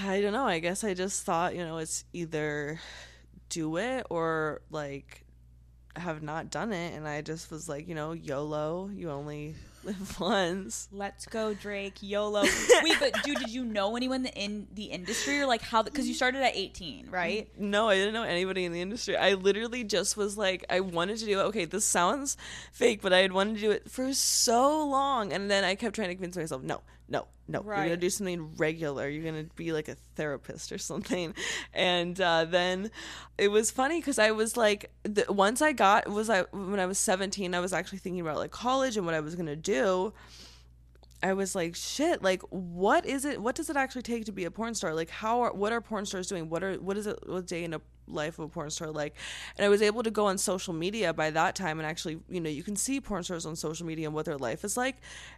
I 0.07 0.21
don't 0.23 0.33
know. 0.33 0.47
I 0.47 0.61
guess 0.61 0.83
I 0.83 0.95
just 0.95 1.25
thought, 1.25 1.55
you 1.55 1.65
know, 1.65 1.79
it's 1.79 2.05
either 2.13 2.81
do 3.51 3.77
it 3.77 4.07
or 4.11 4.63
like 4.71 5.24
have 5.97 6.23
not 6.23 6.51
done 6.51 6.73
it 6.73 6.95
and 6.95 7.07
I 7.07 7.23
just 7.23 7.51
was 7.51 7.69
like, 7.69 7.89
you 7.89 7.95
know, 7.95 8.13
YOLO, 8.13 8.91
you 8.93 9.11
only 9.11 9.55
live 9.85 10.19
once. 10.21 10.89
Let's 10.93 11.27
go, 11.27 11.55
Drake. 11.55 11.95
YOLO. 12.01 12.43
Wait, 12.83 12.97
but 12.99 13.23
dude, 13.23 13.39
did 13.39 13.51
you 13.51 13.65
know 13.65 13.97
anyone 13.97 14.27
in 14.27 14.67
the 14.75 14.85
industry 14.85 15.41
or 15.41 15.47
like 15.47 15.63
how? 15.63 15.83
Because 15.83 16.09
you 16.09 16.15
started 16.15 16.43
at 16.43 16.57
18, 16.57 17.09
right? 17.11 17.49
No, 17.59 17.89
I 17.89 17.97
didn't 17.97 18.15
know 18.15 18.23
anybody 18.23 18.65
in 18.65 18.73
the 18.73 18.81
industry. 18.81 19.17
I 19.17 19.35
literally 19.35 19.85
just 19.85 20.17
was 20.17 20.37
like, 20.39 20.65
I 20.71 20.81
wanted 20.81 21.19
to 21.19 21.27
do 21.27 21.41
it. 21.41 21.43
Okay, 21.45 21.65
this 21.65 21.85
sounds 21.85 22.37
fake, 22.73 23.01
but 23.03 23.13
I 23.13 23.19
had 23.19 23.33
wanted 23.33 23.57
to 23.57 23.61
do 23.61 23.71
it 23.71 23.91
for 23.91 24.13
so 24.15 24.87
long. 24.87 25.33
And 25.33 25.51
then 25.51 25.65
I 25.65 25.75
kept 25.75 25.95
trying 25.95 26.09
to 26.09 26.15
convince 26.15 26.37
myself, 26.37 26.63
no, 26.63 26.81
no, 27.09 27.27
no. 27.49 27.63
You're 27.65 27.75
going 27.75 27.89
to 27.91 27.97
do 27.97 28.11
something 28.11 28.57
regular. 28.57 29.09
You're 29.09 29.31
going 29.31 29.47
to 29.47 29.55
be 29.55 29.73
like 29.73 29.89
a 29.89 29.97
therapist 30.17 30.73
or 30.73 30.79
something. 30.79 31.35
And 31.73 32.19
uh, 32.21 32.47
then 32.47 32.91
it 33.37 33.49
was 33.49 33.71
funny 33.71 34.01
because 34.01 34.19
I 34.19 34.31
was 34.31 34.57
like, 34.57 34.91
the, 35.03 35.27
once 35.29 35.61
I 35.61 35.73
got, 35.73 36.09
was 36.09 36.31
I, 36.31 36.43
when 36.53 36.81
I 36.81 36.87
was 36.87 36.99
17, 36.99 37.55
I 37.55 37.61
was 37.61 37.73
actually 37.73 37.99
thinking 37.99 38.21
about 38.21 38.37
like 38.37 38.51
college 38.51 38.97
and 38.97 39.05
what 39.05 39.15
I 39.15 39.21
was 39.21 39.35
going 39.35 39.47
to 39.47 39.57
do. 39.57 40.15
I 41.23 41.33
was 41.33 41.55
like, 41.55 41.75
shit, 41.75 42.23
like 42.23 42.43
what 42.51 43.07
is 43.07 43.25
it 43.25 43.41
what 43.41 43.55
does 43.55 43.71
it 43.71 43.77
actually 43.77 44.03
take 44.03 44.27
to 44.27 44.33
be 44.33 44.45
a 44.45 44.51
porn 44.51 44.75
star? 44.75 44.95
Like 44.95 45.09
how 45.09 45.41
are 45.41 45.55
what 45.55 45.73
are 45.73 45.81
porn 45.81 46.05
stars 46.05 46.27
doing? 46.27 46.51
What 46.51 46.63
are 46.63 46.75
what 46.75 46.99
is 46.99 47.07
it 47.07 47.19
a 47.31 47.41
day 47.41 47.65
in 47.65 47.73
a 47.73 47.81
life 48.07 48.39
of 48.39 48.47
a 48.47 48.49
porn 48.49 48.71
star 48.71 48.91
like? 48.91 49.15
And 49.57 49.65
I 49.65 49.69
was 49.69 49.83
able 49.83 50.03
to 50.03 50.11
go 50.11 50.27
on 50.27 50.39
social 50.39 50.75
media 50.75 51.13
by 51.13 51.31
that 51.31 51.55
time 51.55 51.79
and 51.79 51.87
actually, 51.87 52.19
you 52.29 52.41
know, 52.41 52.51
you 52.51 52.63
can 52.63 52.77
see 52.77 53.01
porn 53.01 53.23
stars 53.23 53.47
on 53.47 53.57
social 53.57 53.87
media 53.87 54.07
and 54.07 54.15
what 54.15 54.25
their 54.25 54.39
life 54.39 54.65
is 54.65 54.77
like. 54.77 54.97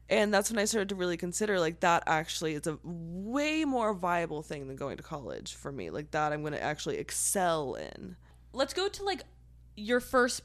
And 0.09 0.33
that's 0.33 0.51
when 0.51 0.59
I 0.59 0.65
started 0.65 0.89
to 0.91 0.95
really 0.95 1.17
consider 1.17 1.59
like 1.59 1.81
that 1.81 2.03
actually 2.07 2.55
is 2.55 2.67
a 2.67 2.79
way 2.83 3.65
more 3.65 3.95
viable 3.95 4.43
thing 4.43 4.69
than 4.69 4.77
going 4.77 4.97
to 4.97 5.03
college 5.03 5.55
for 5.55 5.73
me. 5.73 5.91
Like 5.91 6.11
that 6.13 6.33
I'm 6.33 6.43
gonna 6.43 6.57
actually 6.57 6.99
excel 6.99 7.75
in. 7.75 8.17
Let's 8.53 8.75
go 8.75 8.89
to 8.89 9.05
like 9.05 9.23
your 9.77 10.01
first 10.01 10.43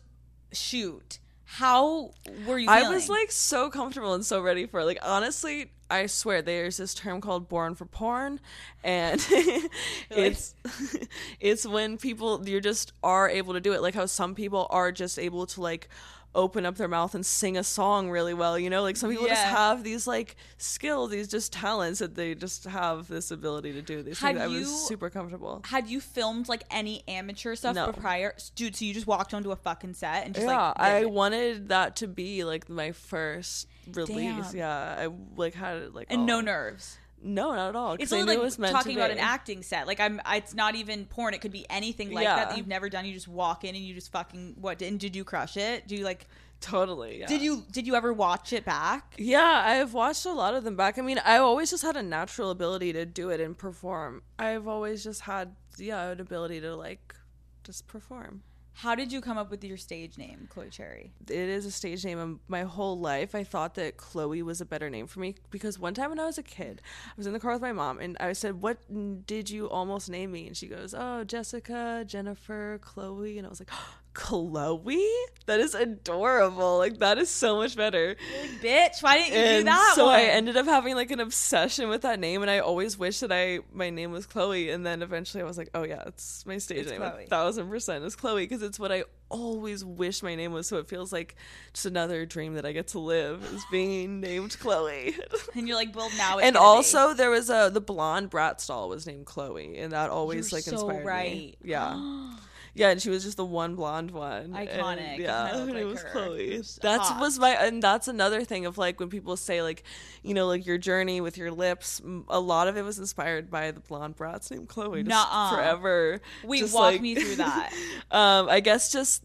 shoot. 0.51 1.19
How 1.53 2.11
were 2.47 2.57
you? 2.57 2.69
I 2.69 2.87
was 2.87 3.09
like 3.09 3.29
so 3.29 3.69
comfortable 3.69 4.13
and 4.13 4.25
so 4.25 4.41
ready 4.41 4.65
for 4.67 4.79
it. 4.79 4.85
Like 4.85 4.99
honestly, 5.03 5.69
I 5.89 6.05
swear 6.05 6.41
there's 6.41 6.77
this 6.77 6.93
term 6.93 7.19
called 7.19 7.49
born 7.49 7.75
for 7.75 7.83
porn 7.83 8.39
and 8.85 9.19
it's 10.09 10.55
it's 11.41 11.65
when 11.65 11.97
people 11.97 12.47
you 12.47 12.61
just 12.61 12.93
are 13.03 13.29
able 13.29 13.53
to 13.53 13.59
do 13.59 13.73
it 13.73 13.81
like 13.81 13.95
how 13.95 14.05
some 14.05 14.33
people 14.33 14.65
are 14.69 14.93
just 14.93 15.19
able 15.19 15.45
to 15.47 15.59
like 15.59 15.89
open 16.33 16.65
up 16.65 16.77
their 16.77 16.87
mouth 16.87 17.13
and 17.13 17.25
sing 17.25 17.57
a 17.57 17.63
song 17.63 18.09
really 18.09 18.33
well, 18.33 18.57
you 18.57 18.69
know? 18.69 18.81
Like 18.81 18.97
some 18.97 19.09
people 19.09 19.27
just 19.27 19.43
have 19.43 19.83
these 19.83 20.07
like 20.07 20.35
skills, 20.57 21.11
these 21.11 21.27
just 21.27 21.51
talents 21.53 21.99
that 21.99 22.15
they 22.15 22.35
just 22.35 22.63
have 22.65 23.07
this 23.07 23.31
ability 23.31 23.73
to 23.73 23.81
do 23.81 24.01
these 24.03 24.19
Had 24.19 24.37
things. 24.37 24.45
I 24.45 24.47
was 24.47 24.87
super 24.87 25.09
comfortable. 25.09 25.61
Had 25.65 25.87
you 25.87 25.99
filmed 25.99 26.47
like 26.49 26.63
any 26.71 27.03
amateur 27.07 27.55
stuff 27.55 27.75
No. 27.75 27.91
prior, 27.91 28.33
dude? 28.55 28.75
So 28.75 28.85
you 28.85 28.93
just 28.93 29.07
walked 29.07 29.33
onto 29.33 29.51
a 29.51 29.55
fucking 29.55 29.93
set 29.93 30.25
and 30.25 30.33
just 30.33 30.47
yeah, 30.47 30.67
like 30.69 30.79
I 30.79 31.05
wanted 31.05 31.69
that 31.69 31.97
to 31.97 32.07
be 32.07 32.43
like 32.43 32.69
my 32.69 32.91
first 32.91 33.67
release. 33.93 34.51
Damn. 34.51 34.55
Yeah, 34.55 34.95
I 34.99 35.09
like 35.35 35.53
had 35.53 35.77
it 35.77 35.95
like 35.95 36.07
and 36.09 36.25
no 36.25 36.41
nerves. 36.41 36.97
No, 37.23 37.53
not 37.53 37.69
at 37.69 37.75
all. 37.75 37.93
It's 37.99 38.11
like 38.11 38.27
it 38.27 38.41
was 38.41 38.57
meant 38.57 38.73
talking 38.73 38.95
about 38.95 39.11
an 39.11 39.19
acting 39.19 39.61
set. 39.63 39.87
Like 39.87 39.99
I'm, 39.99 40.19
it's 40.31 40.53
not 40.53 40.75
even 40.75 41.05
porn. 41.05 41.33
It 41.33 41.41
could 41.41 41.51
be 41.51 41.65
anything 41.69 42.11
like 42.11 42.25
that 42.25 42.37
Yeah. 42.37 42.45
that 42.45 42.57
you've 42.57 42.67
never 42.67 42.89
done. 42.89 43.05
You 43.05 43.13
just 43.13 43.27
walk 43.27 43.63
in 43.63 43.75
and 43.75 43.83
you 43.83 43.93
just 43.93 44.11
fucking 44.11 44.55
what? 44.59 44.81
And 44.81 44.99
did 44.99 45.15
you 45.15 45.23
crush 45.23 45.57
it? 45.57 45.87
Do 45.87 45.95
you 45.95 46.03
like? 46.03 46.27
Totally. 46.61 47.19
Yeah. 47.19 47.27
Did 47.27 47.41
you 47.41 47.63
did 47.71 47.87
you 47.87 47.95
ever 47.95 48.13
watch 48.13 48.53
it 48.53 48.65
back? 48.65 49.15
Yeah, 49.17 49.63
I've 49.65 49.93
watched 49.93 50.25
a 50.25 50.31
lot 50.31 50.53
of 50.53 50.63
them 50.63 50.75
back. 50.75 50.99
I 50.99 51.01
mean, 51.01 51.19
I 51.25 51.37
always 51.37 51.71
just 51.71 51.83
had 51.83 51.95
a 51.97 52.03
natural 52.03 52.51
ability 52.51 52.93
to 52.93 53.05
do 53.05 53.29
it 53.29 53.39
and 53.41 53.57
perform. 53.57 54.21
I've 54.37 54.67
always 54.67 55.03
just 55.03 55.21
had 55.21 55.55
yeah 55.77 56.09
an 56.09 56.19
ability 56.19 56.61
to 56.61 56.75
like 56.75 57.15
just 57.63 57.87
perform. 57.87 58.43
How 58.73 58.95
did 58.95 59.11
you 59.11 59.21
come 59.21 59.37
up 59.37 59.51
with 59.51 59.63
your 59.63 59.77
stage 59.77 60.17
name, 60.17 60.47
Chloe 60.49 60.69
Cherry? 60.69 61.11
It 61.27 61.35
is 61.35 61.65
a 61.65 61.71
stage 61.71 62.03
name. 62.03 62.17
And 62.19 62.39
my 62.47 62.63
whole 62.63 62.97
life, 62.97 63.35
I 63.35 63.43
thought 63.43 63.75
that 63.75 63.97
Chloe 63.97 64.41
was 64.41 64.59
a 64.59 64.65
better 64.65 64.89
name 64.89 65.05
for 65.07 65.19
me 65.19 65.35
because 65.51 65.77
one 65.77 65.93
time 65.93 66.09
when 66.09 66.19
I 66.19 66.25
was 66.25 66.37
a 66.37 66.43
kid, 66.43 66.81
I 67.07 67.13
was 67.15 67.27
in 67.27 67.33
the 67.33 67.39
car 67.39 67.53
with 67.53 67.61
my 67.61 67.73
mom 67.73 67.99
and 67.99 68.17
I 68.19 68.33
said, 68.33 68.61
"What 68.61 68.79
did 69.27 69.49
you 69.49 69.69
almost 69.69 70.09
name 70.09 70.31
me?" 70.31 70.47
And 70.47 70.57
she 70.57 70.67
goes, 70.67 70.95
"Oh, 70.97 71.23
Jessica, 71.23 72.03
Jennifer, 72.07 72.79
Chloe," 72.81 73.37
and 73.37 73.45
I 73.45 73.49
was 73.49 73.59
like. 73.59 73.69
Oh, 73.83 74.00
Chloe? 74.13 75.07
That 75.45 75.59
is 75.59 75.73
adorable. 75.73 76.77
Like 76.77 76.99
that 76.99 77.17
is 77.17 77.29
so 77.29 77.57
much 77.57 77.75
better. 77.75 78.15
Bitch, 78.61 79.01
why 79.01 79.17
didn't 79.17 79.33
you 79.33 79.59
do 79.59 79.63
that 79.65 79.93
so 79.95 80.05
one? 80.05 80.15
I 80.15 80.23
ended 80.23 80.57
up 80.57 80.65
having 80.65 80.95
like 80.95 81.11
an 81.11 81.19
obsession 81.19 81.89
with 81.89 82.01
that 82.03 82.19
name, 82.19 82.41
and 82.41 82.51
I 82.51 82.59
always 82.59 82.97
wished 82.97 83.21
that 83.21 83.31
I 83.31 83.59
my 83.73 83.89
name 83.89 84.11
was 84.11 84.25
Chloe. 84.25 84.69
And 84.69 84.85
then 84.85 85.01
eventually 85.01 85.41
I 85.41 85.45
was 85.45 85.57
like, 85.57 85.69
oh 85.73 85.83
yeah, 85.83 86.03
it's 86.05 86.45
my 86.45 86.57
stage 86.57 86.79
It's 86.79 86.91
name. 86.91 87.01
Chloe. 87.01 87.23
A 87.23 87.27
thousand 87.27 87.69
percent 87.69 88.03
is 88.03 88.15
Chloe 88.15 88.43
because 88.43 88.61
it's 88.61 88.79
what 88.79 88.91
I 88.91 89.03
always 89.29 89.83
wish 89.83 90.21
my 90.21 90.35
name 90.35 90.51
was. 90.51 90.67
So 90.67 90.77
it 90.77 90.87
feels 90.87 91.11
like 91.11 91.35
just 91.73 91.85
another 91.85 92.25
dream 92.25 92.55
that 92.55 92.65
I 92.65 92.71
get 92.71 92.87
to 92.89 92.99
live 92.99 93.43
is 93.53 93.63
being 93.71 94.19
named 94.21 94.57
Chloe. 94.59 95.15
and 95.55 95.67
you're 95.67 95.77
like, 95.77 95.95
well, 95.95 96.09
now 96.17 96.37
it's 96.37 96.47
and 96.47 96.55
gonna 96.55 96.65
be. 96.65 96.75
also 96.75 97.13
there 97.13 97.29
was 97.29 97.49
a 97.49 97.69
the 97.73 97.81
blonde 97.81 98.29
brat 98.29 98.63
doll 98.67 98.89
was 98.89 99.07
named 99.07 99.25
Chloe, 99.25 99.77
and 99.77 99.93
that 99.93 100.09
always 100.09 100.51
You're 100.51 100.57
like 100.57 100.65
so 100.65 100.73
inspired 100.73 101.05
right. 101.05 101.31
me. 101.31 101.55
Yeah. 101.63 102.31
Yeah, 102.73 102.89
and 102.89 103.01
she 103.01 103.09
was 103.09 103.23
just 103.23 103.35
the 103.35 103.45
one 103.45 103.75
blonde 103.75 104.11
one. 104.11 104.51
Iconic. 104.51 105.15
It 105.15 105.21
yeah, 105.21 105.57
and 105.57 105.75
it 105.75 105.85
was. 105.85 106.03
Chloe. 106.03 106.53
It 106.53 106.57
was 106.59 106.79
That's 106.81 107.37
my, 107.37 107.49
and 107.49 107.83
that's 107.83 108.07
another 108.07 108.45
thing 108.45 108.65
of 108.65 108.77
like 108.77 108.99
when 108.99 109.09
people 109.09 109.35
say 109.35 109.61
like, 109.61 109.83
you 110.23 110.33
know, 110.33 110.47
like 110.47 110.65
your 110.65 110.77
journey 110.77 111.19
with 111.19 111.37
your 111.37 111.51
lips. 111.51 112.01
A 112.29 112.39
lot 112.39 112.67
of 112.67 112.77
it 112.77 112.83
was 112.83 112.97
inspired 112.97 113.49
by 113.49 113.71
the 113.71 113.81
blonde 113.81 114.15
Bratz 114.15 114.51
named 114.51 114.69
Chloe. 114.69 115.03
Nuh-uh. 115.03 115.55
forever. 115.55 116.21
We 116.45 116.63
walk 116.63 116.73
like- 116.73 117.01
me 117.01 117.15
through 117.15 117.35
that. 117.35 117.73
um, 118.11 118.47
I 118.47 118.61
guess 118.61 118.91
just 118.91 119.23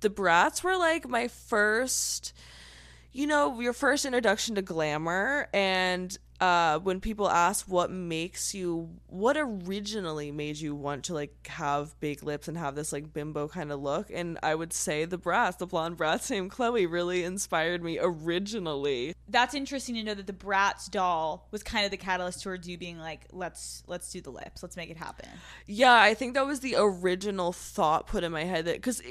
the 0.00 0.10
Bratz 0.10 0.62
were 0.62 0.76
like 0.76 1.06
my 1.06 1.28
first, 1.28 2.32
you 3.12 3.26
know, 3.26 3.60
your 3.60 3.74
first 3.74 4.06
introduction 4.06 4.54
to 4.54 4.62
glamour. 4.62 5.48
And 5.52 6.16
uh, 6.40 6.78
when 6.78 7.00
people 7.00 7.28
ask 7.28 7.66
what 7.66 7.90
makes 7.90 8.54
you, 8.54 8.88
what 9.06 9.36
originally 9.36 10.30
made 10.30 10.56
you 10.56 10.74
want 10.74 11.04
to 11.04 11.14
like 11.14 11.46
have 11.48 11.98
big 12.00 12.22
lips 12.22 12.46
and 12.46 12.56
have 12.56 12.74
this 12.74 12.92
like 12.92 13.12
bimbo 13.12 13.48
kind 13.48 13.72
of 13.72 13.80
look, 13.80 14.10
and 14.12 14.38
I 14.42 14.54
would 14.54 14.72
say 14.72 15.04
the 15.04 15.18
Bratz, 15.18 15.58
the 15.58 15.66
blonde 15.66 15.96
Bratz 15.96 16.30
named 16.30 16.50
Chloe, 16.50 16.86
really 16.86 17.24
inspired 17.24 17.82
me 17.82 17.98
originally. 18.00 19.14
That's 19.28 19.54
interesting 19.54 19.96
to 19.96 20.02
know 20.02 20.14
that 20.14 20.26
the 20.26 20.32
Bratz 20.32 20.90
doll 20.90 21.48
was 21.50 21.62
kind 21.62 21.84
of 21.84 21.90
the 21.90 21.96
catalyst 21.96 22.42
towards 22.42 22.68
you 22.68 22.78
being 22.78 22.98
like, 22.98 23.26
let's 23.32 23.82
let's 23.86 24.10
do 24.12 24.20
the 24.20 24.30
lips, 24.30 24.62
let's 24.62 24.76
make 24.76 24.90
it 24.90 24.96
happen. 24.96 25.28
Yeah, 25.66 26.00
I 26.00 26.14
think 26.14 26.34
that 26.34 26.46
was 26.46 26.60
the 26.60 26.76
original 26.78 27.52
thought 27.52 28.06
put 28.06 28.22
in 28.22 28.30
my 28.30 28.44
head 28.44 28.66
that 28.66 28.76
because 28.76 29.02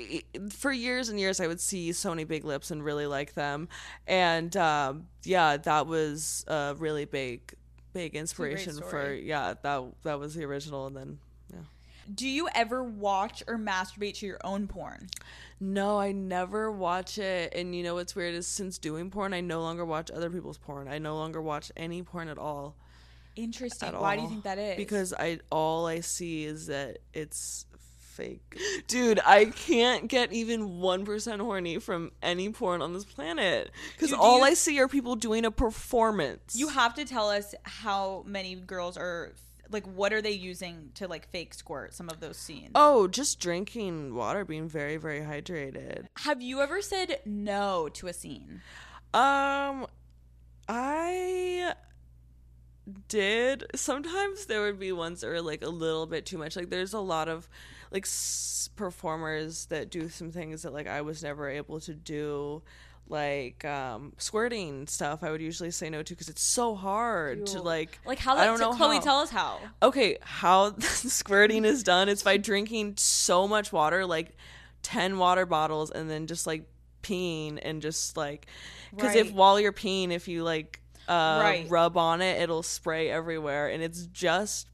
for 0.52 0.72
years 0.72 1.10
and 1.10 1.20
years 1.20 1.42
I 1.42 1.48
would 1.48 1.60
see 1.60 1.92
so 1.92 2.10
many 2.10 2.24
Big 2.24 2.46
Lips 2.46 2.72
and 2.72 2.84
really 2.84 3.06
like 3.06 3.34
them, 3.34 3.68
and 4.08 4.56
um, 4.56 5.08
yeah, 5.28 5.58
that 5.58 5.88
was 5.88 6.46
a 6.48 6.76
really 6.78 7.06
big, 7.06 7.54
big 7.94 8.16
inspiration 8.16 8.82
for 8.82 9.14
yeah 9.14 9.54
that 9.62 10.04
that 10.04 10.20
was 10.20 10.36
the 10.36 10.46
original, 10.46 10.88
and 10.88 10.96
then 10.96 11.20
yeah. 11.52 11.60
Do 12.14 12.28
you 12.28 12.48
ever 12.56 12.84
watch 12.84 13.44
or 13.48 13.58
masturbate 13.58 14.16
to 14.16 14.26
your 14.26 14.40
own 14.44 14.68
porn? 14.68 15.10
No, 15.60 16.00
I 16.00 16.12
never 16.12 16.72
watch 16.72 17.18
it, 17.18 17.54
and 17.54 17.76
you 17.76 17.84
know 17.84 17.96
what's 17.96 18.16
weird 18.16 18.36
is 18.36 18.48
since 18.48 18.78
doing 18.78 19.10
porn, 19.12 19.34
I 19.34 19.42
no 19.42 19.62
longer 19.62 19.86
watch 19.86 20.10
other 20.12 20.30
people's 20.30 20.58
porn. 20.58 20.88
I 20.88 20.98
no 21.00 21.16
longer 21.16 21.42
watch 21.42 21.72
any 21.76 22.02
porn 22.04 22.30
at 22.30 22.38
all. 22.38 22.76
Interesting. 23.36 23.90
at 23.90 24.02
Why 24.02 24.16
do 24.16 24.24
you 24.24 24.30
think 24.30 24.44
that 24.44 24.58
is? 24.58 24.78
Because 24.78 25.14
I 25.14 25.40
all 25.52 25.86
I 25.86 26.00
see 26.00 26.46
is 26.46 26.68
that 26.68 26.98
it's 27.14 27.67
fake. 28.18 28.60
Dude, 28.88 29.20
I 29.26 29.46
can't 29.46 30.08
get 30.10 30.34
even 30.34 30.80
1% 30.80 31.40
horny 31.40 31.80
from 31.80 32.12
any 32.22 32.50
porn 32.50 32.82
on 32.82 32.94
this 32.94 33.06
planet 33.06 33.72
cuz 33.98 34.12
all 34.12 34.40
you- 34.40 34.44
I 34.44 34.54
see 34.56 34.80
are 34.80 34.88
people 34.88 35.16
doing 35.16 35.46
a 35.46 35.52
performance. 35.52 36.56
you 36.56 36.68
have 36.70 36.94
to 36.96 37.06
tell 37.06 37.30
us 37.30 37.54
how 37.64 38.24
many 38.26 38.56
girls 38.56 38.98
are 38.98 39.34
like, 39.70 39.86
what 39.86 40.14
are 40.14 40.22
they 40.22 40.32
using 40.32 40.92
to 40.96 41.08
like 41.08 41.30
fake 41.30 41.54
squirt 41.54 41.94
some 41.94 42.10
of 42.10 42.20
those 42.22 42.38
scenes? 42.38 42.72
Oh, 42.74 43.08
just 43.08 43.40
drinking 43.40 44.16
water, 44.16 44.44
being 44.46 44.68
very 44.68 44.98
very 44.98 45.20
hydrated. 45.22 46.08
Have 46.20 46.42
you 46.42 46.62
ever 46.62 46.82
said 46.82 47.20
no 47.26 47.90
to 47.94 48.08
a 48.08 48.14
scene? 48.14 48.62
Um 49.14 49.86
I 50.70 51.74
did 53.10 53.66
sometimes 53.76 54.46
there 54.46 54.62
would 54.62 54.80
be 54.80 54.92
ones 54.94 55.20
that 55.22 55.28
were 55.28 55.42
like 55.42 55.62
a 55.62 55.70
little 55.70 56.06
bit 56.06 56.26
too 56.26 56.38
much 56.38 56.56
like 56.56 56.70
there's 56.70 56.94
a 56.94 57.00
lot 57.00 57.28
of 57.28 57.50
like 57.92 58.06
s- 58.06 58.70
performers 58.76 59.66
that 59.68 59.90
do 59.90 60.10
some 60.10 60.32
things 60.32 60.62
that 60.64 60.74
like 60.74 60.88
I 60.88 61.02
was 61.02 61.24
never 61.24 61.50
able 61.50 61.80
to 61.82 61.94
do 61.94 62.62
like 63.10 63.64
um 63.64 64.12
squirting 64.18 64.86
stuff 64.88 65.24
I 65.24 65.32
would 65.32 65.42
usually 65.42 65.72
say 65.72 65.90
no 65.90 66.04
to 66.04 66.14
because 66.14 66.28
it's 66.28 66.42
so 66.42 66.76
hard 66.76 67.46
to 67.48 67.62
like 67.62 68.00
Like 68.06 68.20
how? 68.20 68.36
I 68.36 68.46
don't 68.46 68.60
know 68.60 68.74
Chloe, 68.74 68.96
how. 68.96 69.02
tell 69.02 69.20
us 69.20 69.30
how. 69.30 69.60
okay 69.82 70.18
how 70.22 70.78
squirting 70.80 71.64
is 71.64 71.84
done 71.84 72.10
it's 72.10 72.24
by 72.24 72.36
drinking 72.38 72.96
so 72.98 73.48
much 73.48 73.72
water 73.72 74.06
like 74.06 74.36
10 74.84 75.18
water 75.18 75.46
bottles 75.46 75.90
and 75.90 76.10
then 76.10 76.28
just 76.28 76.46
like 76.46 76.66
peeing 77.02 77.60
and 77.62 77.82
just 77.82 78.18
like 78.18 78.48
because 78.94 79.16
if 79.16 79.32
while 79.32 79.58
you're 79.60 79.72
peeing 79.74 80.12
if 80.12 80.28
you 80.28 80.44
like 80.44 80.82
uh 81.08 81.40
Right. 81.42 81.66
rub 81.70 81.96
on 81.96 82.22
it 82.22 82.42
it'll 82.42 82.64
spray 82.64 83.10
everywhere 83.10 83.70
and 83.70 83.82
it's 83.82 84.06
just 84.08 84.68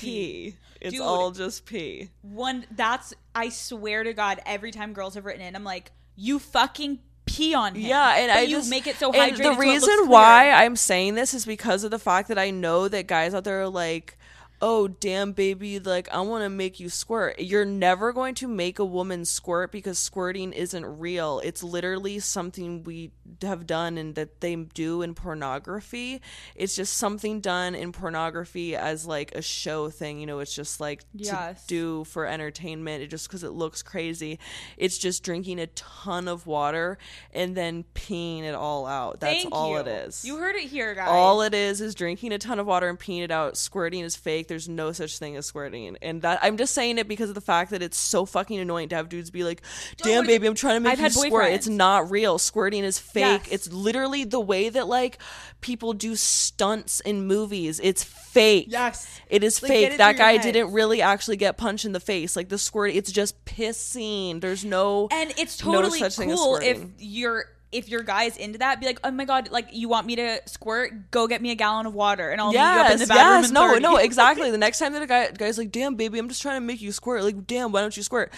pee 0.00 0.56
it's 0.80 0.92
Dude. 0.92 1.02
all 1.02 1.30
just 1.30 1.64
pee 1.66 2.08
One 2.22 2.66
that's 2.70 3.14
I 3.34 3.48
swear 3.48 4.04
to 4.04 4.12
God, 4.12 4.40
every 4.46 4.70
time 4.70 4.92
girls 4.92 5.14
have 5.14 5.24
written 5.24 5.42
in, 5.42 5.56
I'm 5.56 5.64
like, 5.64 5.90
you 6.16 6.38
fucking 6.38 6.98
pee 7.26 7.54
on 7.54 7.74
him. 7.74 7.82
Yeah, 7.82 8.16
and 8.16 8.32
I 8.32 8.42
you 8.42 8.56
just 8.56 8.70
make 8.70 8.86
it 8.86 8.96
so 8.96 9.12
and 9.12 9.32
hydrated. 9.32 9.38
The 9.38 9.54
so 9.54 9.58
reason 9.58 9.96
clear. 9.98 10.08
why 10.08 10.50
I'm 10.50 10.76
saying 10.76 11.14
this 11.14 11.34
is 11.34 11.46
because 11.46 11.84
of 11.84 11.90
the 11.90 11.98
fact 11.98 12.28
that 12.28 12.38
I 12.38 12.50
know 12.50 12.88
that 12.88 13.06
guys 13.06 13.34
out 13.34 13.44
there 13.44 13.62
are 13.62 13.68
like, 13.68 14.17
"Oh, 14.60 14.88
damn, 14.88 15.32
baby, 15.32 15.78
like 15.78 16.08
I 16.10 16.20
want 16.20 16.44
to 16.44 16.48
make 16.48 16.80
you 16.80 16.88
squirt." 16.88 17.38
You're 17.40 17.64
never 17.64 18.12
going 18.12 18.34
to 18.36 18.48
make 18.48 18.78
a 18.78 18.84
woman 18.84 19.24
squirt 19.24 19.70
because 19.72 19.98
squirting 19.98 20.52
isn't 20.52 20.84
real. 20.98 21.40
It's 21.44 21.62
literally 21.62 22.18
something 22.18 22.82
we 22.84 23.10
have 23.42 23.66
done 23.66 23.98
and 23.98 24.14
that 24.14 24.40
they 24.40 24.54
do 24.56 25.02
in 25.02 25.14
pornography. 25.14 26.20
It's 26.54 26.74
just 26.74 26.94
something 26.96 27.40
done 27.40 27.74
in 27.74 27.92
pornography 27.92 28.74
as 28.76 29.06
like 29.06 29.32
a 29.34 29.42
show 29.42 29.90
thing. 29.90 30.20
You 30.20 30.26
know, 30.26 30.40
it's 30.40 30.54
just 30.54 30.80
like 30.80 31.04
Yes. 31.14 31.62
to 31.62 31.66
do 31.68 32.04
for 32.04 32.26
entertainment. 32.26 33.02
It 33.02 33.08
just 33.08 33.28
because 33.28 33.44
it 33.44 33.52
looks 33.52 33.82
crazy. 33.82 34.38
It's 34.76 34.98
just 34.98 35.22
drinking 35.22 35.58
a 35.60 35.66
ton 35.68 36.28
of 36.28 36.46
water 36.46 36.98
and 37.32 37.56
then 37.56 37.84
peeing 37.94 38.42
it 38.42 38.54
all 38.54 38.86
out. 38.86 39.20
That's 39.20 39.42
Thank 39.42 39.54
all 39.54 39.72
you. 39.72 39.78
it 39.78 39.88
is. 39.88 40.24
You 40.24 40.36
heard 40.38 40.56
it 40.56 40.68
here, 40.68 40.94
guys. 40.94 41.08
all 41.10 41.42
it 41.42 41.54
is 41.54 41.80
is 41.80 41.94
drinking 41.94 42.32
a 42.32 42.38
ton 42.38 42.58
of 42.58 42.66
water 42.66 42.88
and 42.88 42.98
peeing 42.98 43.22
it 43.22 43.30
out. 43.30 43.56
Squirting 43.56 44.00
is 44.04 44.16
fake. 44.16 44.47
There's 44.48 44.68
no 44.68 44.92
such 44.92 45.18
thing 45.18 45.36
as 45.36 45.46
squirting. 45.46 45.96
And 46.02 46.22
that 46.22 46.40
I'm 46.42 46.56
just 46.56 46.74
saying 46.74 46.98
it 46.98 47.06
because 47.08 47.28
of 47.28 47.34
the 47.34 47.40
fact 47.40 47.70
that 47.70 47.82
it's 47.82 47.96
so 47.96 48.24
fucking 48.26 48.58
annoying 48.58 48.88
to 48.90 48.96
have 48.96 49.08
dudes 49.08 49.30
be 49.30 49.44
like, 49.44 49.62
"Damn, 49.98 50.26
baby, 50.26 50.46
I'm 50.46 50.54
trying 50.54 50.76
to 50.76 50.80
make 50.80 50.94
I've 50.94 51.00
you 51.00 51.10
squirt." 51.10 51.52
It's 51.52 51.68
not 51.68 52.10
real. 52.10 52.38
Squirting 52.38 52.84
is 52.84 52.98
fake. 52.98 53.42
Yes. 53.44 53.48
It's 53.50 53.72
literally 53.72 54.24
the 54.24 54.40
way 54.40 54.68
that 54.68 54.88
like 54.88 55.18
people 55.60 55.92
do 55.92 56.16
stunts 56.16 57.00
in 57.00 57.26
movies. 57.26 57.80
It's 57.82 58.02
fake. 58.02 58.66
Yes. 58.68 59.08
It 59.28 59.44
is 59.44 59.62
Like, 59.62 59.70
fake. 59.70 59.92
it 59.92 59.98
that 59.98 60.16
guy 60.16 60.36
didn't 60.38 60.72
really 60.72 61.02
actually 61.02 61.36
get 61.36 61.56
punched 61.56 61.84
in 61.84 61.92
the 61.92 62.00
face. 62.00 62.36
Like 62.36 62.48
the 62.48 62.58
squirt, 62.58 62.92
it's 62.94 63.12
just 63.12 63.44
pissing. 63.44 64.40
There's 64.40 64.64
no 64.64 65.08
and 65.10 65.32
it's 65.36 65.64
no 65.64 65.72
totally 65.72 66.02
as 66.02 66.16
cool 66.16 66.56
if 66.56 66.82
you're 66.98 67.44
if 67.70 67.88
your 67.88 68.02
guy's 68.02 68.36
into 68.36 68.58
that. 68.58 68.80
Be 68.80 68.86
like, 68.86 69.00
oh 69.04 69.10
my 69.10 69.24
god, 69.24 69.50
like 69.50 69.68
you 69.72 69.88
want 69.88 70.06
me 70.06 70.16
to 70.16 70.40
squirt? 70.46 71.10
Go 71.10 71.26
get 71.26 71.42
me 71.42 71.50
a 71.50 71.54
gallon 71.54 71.86
of 71.86 71.94
water, 71.94 72.30
and 72.30 72.40
I'll 72.40 72.48
meet 72.52 72.54
you 72.58 72.60
up 72.64 72.90
in 72.90 72.98
the 72.98 73.04
Yes, 73.04 73.08
bathroom. 73.08 73.42
yes, 73.42 73.50
no, 73.50 73.68
30. 73.68 73.80
no, 73.82 73.96
exactly. 73.98 74.50
The 74.50 74.58
next 74.58 74.78
time 74.78 74.92
that 74.94 75.02
a 75.02 75.06
guy 75.06 75.30
guy's 75.32 75.58
like, 75.58 75.70
"Damn, 75.70 75.94
baby, 75.96 76.18
I'm 76.18 76.28
just 76.28 76.40
trying 76.42 76.56
to 76.56 76.66
make 76.66 76.80
you 76.80 76.92
squirt," 76.92 77.22
like, 77.22 77.46
"Damn, 77.46 77.72
why 77.72 77.80
don't 77.82 77.96
you 77.96 78.02
squirt?" 78.02 78.32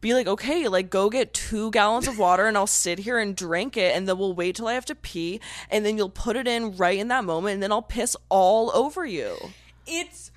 Be 0.00 0.14
like, 0.14 0.26
okay, 0.26 0.66
like 0.66 0.90
go 0.90 1.08
get 1.08 1.32
two 1.32 1.70
gallons 1.70 2.08
of 2.08 2.18
water 2.18 2.46
and 2.46 2.56
I'll 2.58 2.66
sit 2.66 2.98
here 2.98 3.20
and 3.20 3.36
drink 3.36 3.76
it, 3.76 3.94
and 3.94 4.08
then 4.08 4.18
we'll 4.18 4.34
wait 4.34 4.56
till 4.56 4.66
I 4.66 4.74
have 4.74 4.84
to 4.86 4.96
pee, 4.96 5.40
and 5.70 5.86
then 5.86 5.96
you'll 5.96 6.08
put 6.10 6.34
it 6.34 6.48
in 6.48 6.76
right 6.76 6.98
in 6.98 7.06
that 7.06 7.22
moment, 7.22 7.54
and 7.54 7.62
then 7.62 7.70
I'll 7.70 7.82
piss 7.82 8.16
all 8.28 8.72
over 8.74 9.06
you. 9.06 9.36
It's. 9.86 10.31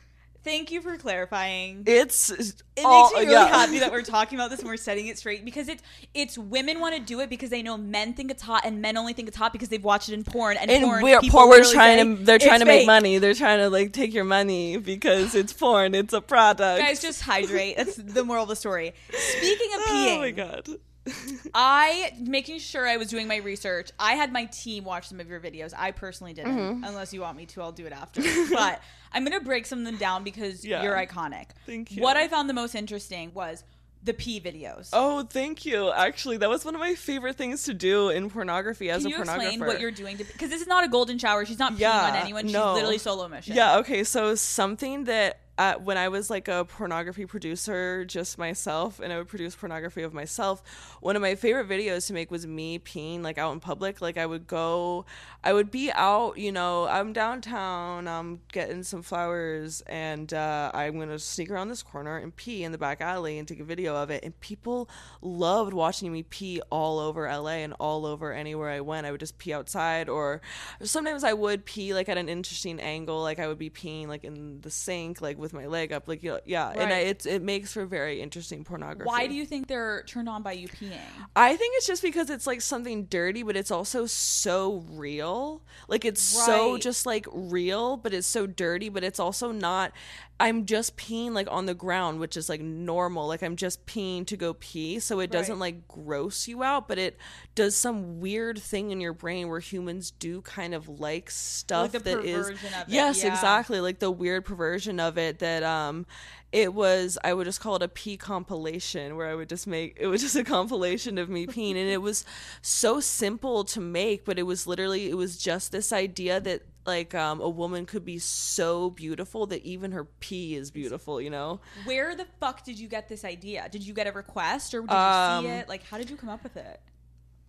Thank 0.45 0.71
you 0.71 0.79
for 0.79 0.95
clarifying. 0.95 1.83
It's 1.87 2.29
it 2.29 2.63
all, 2.85 3.05
makes 3.05 3.15
me 3.15 3.19
really 3.21 3.31
yeah. 3.33 3.47
happy 3.47 3.79
that 3.79 3.91
we're 3.91 4.03
talking 4.03 4.37
about 4.37 4.51
this 4.51 4.59
and 4.59 4.69
we're 4.69 4.77
setting 4.77 5.07
it 5.07 5.17
straight 5.17 5.43
because 5.43 5.67
it's 5.67 5.81
it's 6.13 6.37
women 6.37 6.79
want 6.79 6.93
to 6.93 7.01
do 7.01 7.19
it 7.19 7.31
because 7.31 7.49
they 7.49 7.63
know 7.63 7.77
men 7.77 8.13
think 8.13 8.29
it's 8.29 8.43
hot 8.43 8.63
and 8.63 8.79
men 8.79 8.95
only 8.95 9.13
think 9.13 9.27
it's 9.27 9.35
hot 9.35 9.51
because 9.51 9.69
they've 9.69 9.83
watched 9.83 10.07
it 10.07 10.13
in 10.13 10.23
porn 10.23 10.55
and, 10.57 10.69
and 10.69 10.83
porn, 10.85 11.01
we're 11.01 11.19
people. 11.19 11.49
We're 11.49 11.63
trying 11.63 11.97
say, 11.97 12.15
to. 12.15 12.23
They're 12.23 12.37
trying 12.37 12.59
to 12.59 12.65
make 12.65 12.81
fake." 12.81 12.87
money. 12.87 13.17
They're 13.17 13.33
trying 13.33 13.57
to 13.57 13.71
like 13.71 13.91
take 13.91 14.13
your 14.13 14.23
money 14.23 14.77
because 14.77 15.33
it's 15.33 15.51
porn. 15.51 15.95
It's 15.95 16.13
a 16.13 16.21
product. 16.21 16.79
Guys, 16.79 17.01
just 17.01 17.23
hydrate. 17.23 17.77
That's 17.77 17.95
the 17.95 18.23
moral 18.23 18.43
of 18.43 18.49
the 18.49 18.55
story. 18.55 18.93
Speaking 19.09 19.73
of 19.73 19.81
peeing, 19.81 20.15
oh 20.15 20.19
my 20.19 20.31
god. 20.31 20.69
I 21.53 22.13
making 22.19 22.59
sure 22.59 22.87
I 22.87 22.97
was 22.97 23.07
doing 23.09 23.27
my 23.27 23.37
research. 23.37 23.91
I 23.99 24.13
had 24.13 24.31
my 24.33 24.45
team 24.45 24.83
watch 24.83 25.07
some 25.07 25.19
of 25.19 25.27
your 25.29 25.39
videos. 25.39 25.73
I 25.77 25.91
personally 25.91 26.33
didn't. 26.33 26.57
Mm-hmm. 26.57 26.83
Unless 26.83 27.13
you 27.13 27.21
want 27.21 27.37
me 27.37 27.45
to, 27.47 27.61
I'll 27.61 27.71
do 27.71 27.85
it 27.85 27.93
after. 27.93 28.21
but 28.51 28.81
I'm 29.11 29.23
gonna 29.23 29.39
break 29.39 29.65
some 29.65 29.79
of 29.79 29.85
them 29.85 29.97
down 29.97 30.23
because 30.23 30.65
Yeah. 30.65 30.83
you're 30.83 30.95
iconic. 30.95 31.47
Thank 31.65 31.91
you. 31.95 32.01
What 32.03 32.17
I 32.17 32.27
found 32.27 32.49
the 32.49 32.53
most 32.53 32.75
interesting 32.75 33.31
was 33.33 33.63
the 34.03 34.13
pee 34.13 34.39
videos. 34.39 34.89
Oh, 34.93 35.23
thank 35.23 35.65
you. 35.65 35.91
Actually, 35.91 36.37
that 36.37 36.49
was 36.49 36.63
one 36.63 36.75
of 36.75 36.79
my 36.81 36.93
favorite 36.93 37.37
things 37.37 37.63
to 37.63 37.73
do 37.73 38.09
in 38.09 38.29
pornography 38.29 38.89
as 38.91 39.01
Can 39.03 39.07
a 39.13 39.15
you 39.17 39.23
pornographer. 39.23 39.35
explain 39.37 39.59
what 39.61 39.79
you're 39.79 39.89
doing? 39.91 40.17
Because 40.17 40.49
this 40.49 40.61
is 40.61 40.67
not 40.67 40.83
a 40.83 40.87
golden 40.87 41.17
shower. 41.17 41.43
She's 41.45 41.57
not 41.57 41.73
peeing 41.73 41.79
Yeah, 41.79 42.09
on 42.11 42.15
anyone. 42.15 42.43
She's 42.45 42.53
no. 42.53 42.73
literally 42.73 42.99
solo 42.99 43.27
mission. 43.27 43.55
Yeah, 43.55 43.77
okay. 43.79 44.03
So 44.03 44.35
something 44.35 45.05
that 45.05 45.39
uh, 45.57 45.75
when 45.75 45.97
I 45.97 46.09
was 46.09 46.29
like 46.29 46.47
a 46.47 46.65
pornography 46.65 47.25
producer, 47.25 48.03
just 48.03 48.37
myself, 48.37 48.99
and 48.99 49.13
I 49.13 49.17
would 49.17 49.29
produce 49.29 49.55
pornography 49.55 50.03
of 50.03 50.13
myself. 50.13 50.61
One 50.99 51.15
of 51.15 51.21
my 51.21 51.35
favorite 51.35 51.69
videos 51.69 52.07
to 52.07 52.13
make 52.13 52.29
was 52.29 52.45
me 52.45 52.77
peeing 52.79 53.23
like 53.23 53.37
out 53.37 53.53
in 53.53 53.61
public. 53.61 54.01
Like 54.01 54.17
I 54.17 54.25
would 54.25 54.47
go, 54.47 55.05
I 55.43 55.53
would 55.53 55.71
be 55.71 55.91
out, 55.93 56.37
you 56.37 56.51
know, 56.51 56.87
I'm 56.87 57.13
downtown, 57.13 58.07
I'm 58.07 58.41
getting 58.51 58.83
some 58.83 59.01
flowers, 59.01 59.81
and 59.87 60.33
uh, 60.33 60.71
I'm 60.73 60.99
gonna 60.99 61.19
sneak 61.19 61.49
around 61.49 61.69
this 61.69 61.83
corner 61.83 62.17
and 62.17 62.35
pee 62.35 62.63
in 62.63 62.73
the 62.73 62.77
back 62.77 62.99
alley 62.99 63.39
and 63.39 63.47
take 63.47 63.61
a 63.61 63.65
video 63.65 63.95
of 63.95 64.09
it. 64.09 64.25
And 64.25 64.37
people 64.41 64.89
loved 65.21 65.73
watching 65.73 66.11
me 66.11 66.23
pee 66.23 66.61
all 66.69 66.99
over 66.99 67.31
LA 67.31 67.63
and 67.63 67.73
all 67.79 68.05
over 68.05 68.33
anywhere 68.33 68.69
I 68.71 68.81
went. 68.81 69.07
I 69.07 69.11
would 69.11 69.21
just 69.21 69.37
pee 69.37 69.53
outside, 69.53 70.09
or 70.09 70.41
sometimes 70.81 71.23
I 71.23 71.31
would 71.31 71.63
pee 71.63 71.93
like 71.93 72.09
at 72.09 72.17
an 72.17 72.27
interesting 72.27 72.81
angle, 72.81 73.21
like 73.21 73.39
I 73.39 73.47
would 73.47 73.57
be 73.57 73.69
peeing 73.69 74.07
like 74.07 74.25
in 74.25 74.59
the 74.59 74.69
sink, 74.69 75.21
like 75.21 75.37
with 75.45 75.53
my 75.53 75.67
leg 75.67 75.93
up, 75.93 76.07
like 76.07 76.23
yeah. 76.23 76.69
And 76.69 76.91
I, 76.91 76.97
it's 77.01 77.27
it 77.27 77.43
makes 77.43 77.71
for 77.71 77.85
very 77.85 78.19
interesting 78.19 78.63
pornography. 78.63 79.07
Why 79.07 79.27
do 79.27 79.35
you 79.35 79.45
think 79.45 79.67
they're 79.67 80.01
turned 80.07 80.27
on 80.27 80.41
by 80.41 80.53
you 80.53 80.67
peeing? 80.67 80.97
I 81.35 81.55
think 81.55 81.75
it's 81.77 81.85
just 81.85 82.01
because 82.01 82.31
it's 82.31 82.47
like 82.47 82.61
something 82.61 83.05
dirty, 83.05 83.43
but 83.43 83.55
it's 83.55 83.69
also 83.69 84.07
so 84.07 84.83
real. 84.89 85.61
Like 85.87 86.03
it's 86.03 86.21
so 86.21 86.79
just 86.79 87.05
like 87.05 87.27
real, 87.31 87.95
but 87.97 88.11
it's 88.11 88.25
so 88.25 88.47
dirty, 88.47 88.89
but 88.89 89.03
it's 89.03 89.19
also 89.19 89.51
not. 89.51 89.91
I'm 90.37 90.65
just 90.65 90.97
peeing 90.97 91.31
like 91.31 91.47
on 91.49 91.65
the 91.65 91.73
ground, 91.73 92.19
which 92.19 92.35
is 92.35 92.49
like 92.49 92.59
normal. 92.59 93.25
Like 93.27 93.41
I'm 93.41 93.55
just 93.55 93.85
peeing 93.85 94.25
to 94.27 94.35
go 94.35 94.53
pee. 94.53 94.99
So 94.99 95.21
it 95.21 95.31
doesn't 95.31 95.55
Right. 95.55 95.59
like 95.59 95.87
gross 95.87 96.45
you 96.47 96.61
out, 96.61 96.89
but 96.89 96.97
it 96.97 97.17
does 97.55 97.75
some 97.75 98.19
weird 98.19 98.59
thing 98.59 98.91
in 98.91 98.99
your 98.99 99.13
brain 99.13 99.47
where 99.47 99.61
humans 99.61 100.11
do 100.11 100.41
kind 100.41 100.73
of 100.73 100.89
like 100.89 101.29
stuff 101.31 101.93
the 101.93 101.99
that 101.99 102.19
is. 102.25 102.47
perversion 102.47 102.73
of 102.73 102.89
it, 102.89 102.91
Yes, 102.91 103.23
yeah. 103.23 103.29
exactly. 103.31 103.79
Like 103.79 103.99
the 103.99 104.11
weird 104.11 104.43
perversion 104.43 104.99
of 104.99 105.17
it 105.17 105.39
that 105.39 105.63
um 105.63 106.05
it 106.51 106.73
was 106.73 107.17
I 107.23 107.33
would 107.33 107.45
just 107.45 107.61
call 107.61 107.77
it 107.77 107.81
a 107.83 107.87
pee 107.87 108.17
compilation 108.17 109.15
where 109.15 109.27
I 109.29 109.35
would 109.35 109.49
just 109.49 109.67
make 109.67 109.95
it 109.99 110.07
was 110.07 110.21
just 110.27 110.35
a 110.35 110.43
compilation 110.43 111.17
of 111.17 111.29
me 111.29 111.47
peeing 111.47 111.71
and 111.71 111.89
it 111.89 112.01
was 112.01 112.25
so 112.61 112.99
simple 112.99 113.63
to 113.65 113.79
make 113.79 114.25
but 114.25 114.37
it 114.37 114.43
was 114.43 114.67
literally 114.67 115.09
it 115.09 115.15
was 115.17 115.37
just 115.37 115.71
this 115.71 115.93
idea 115.93 116.39
that 116.41 116.63
like 116.85 117.15
um, 117.15 117.41
a 117.41 117.49
woman 117.49 117.85
could 117.85 118.05
be 118.05 118.19
so 118.19 118.89
beautiful 118.89 119.45
that 119.47 119.63
even 119.63 119.91
her 119.91 120.05
pee 120.05 120.55
is 120.55 120.71
beautiful 120.71 121.19
you 121.21 121.29
know 121.29 121.59
Where 121.85 122.15
the 122.15 122.25
fuck 122.39 122.63
did 122.63 122.79
you 122.79 122.87
get 122.87 123.09
this 123.09 123.23
idea? 123.25 123.67
Did 123.71 123.83
you 123.83 123.93
get 123.93 124.07
a 124.07 124.11
request 124.11 124.73
or 124.73 124.81
did 124.81 124.91
you 124.91 124.97
Um, 124.97 125.43
see 125.43 125.49
it? 125.49 125.69
Like, 125.69 125.83
how 125.83 125.97
did 125.97 126.09
you 126.09 126.15
come 126.17 126.29
up 126.29 126.43
with 126.43 126.57
it? 126.57 126.79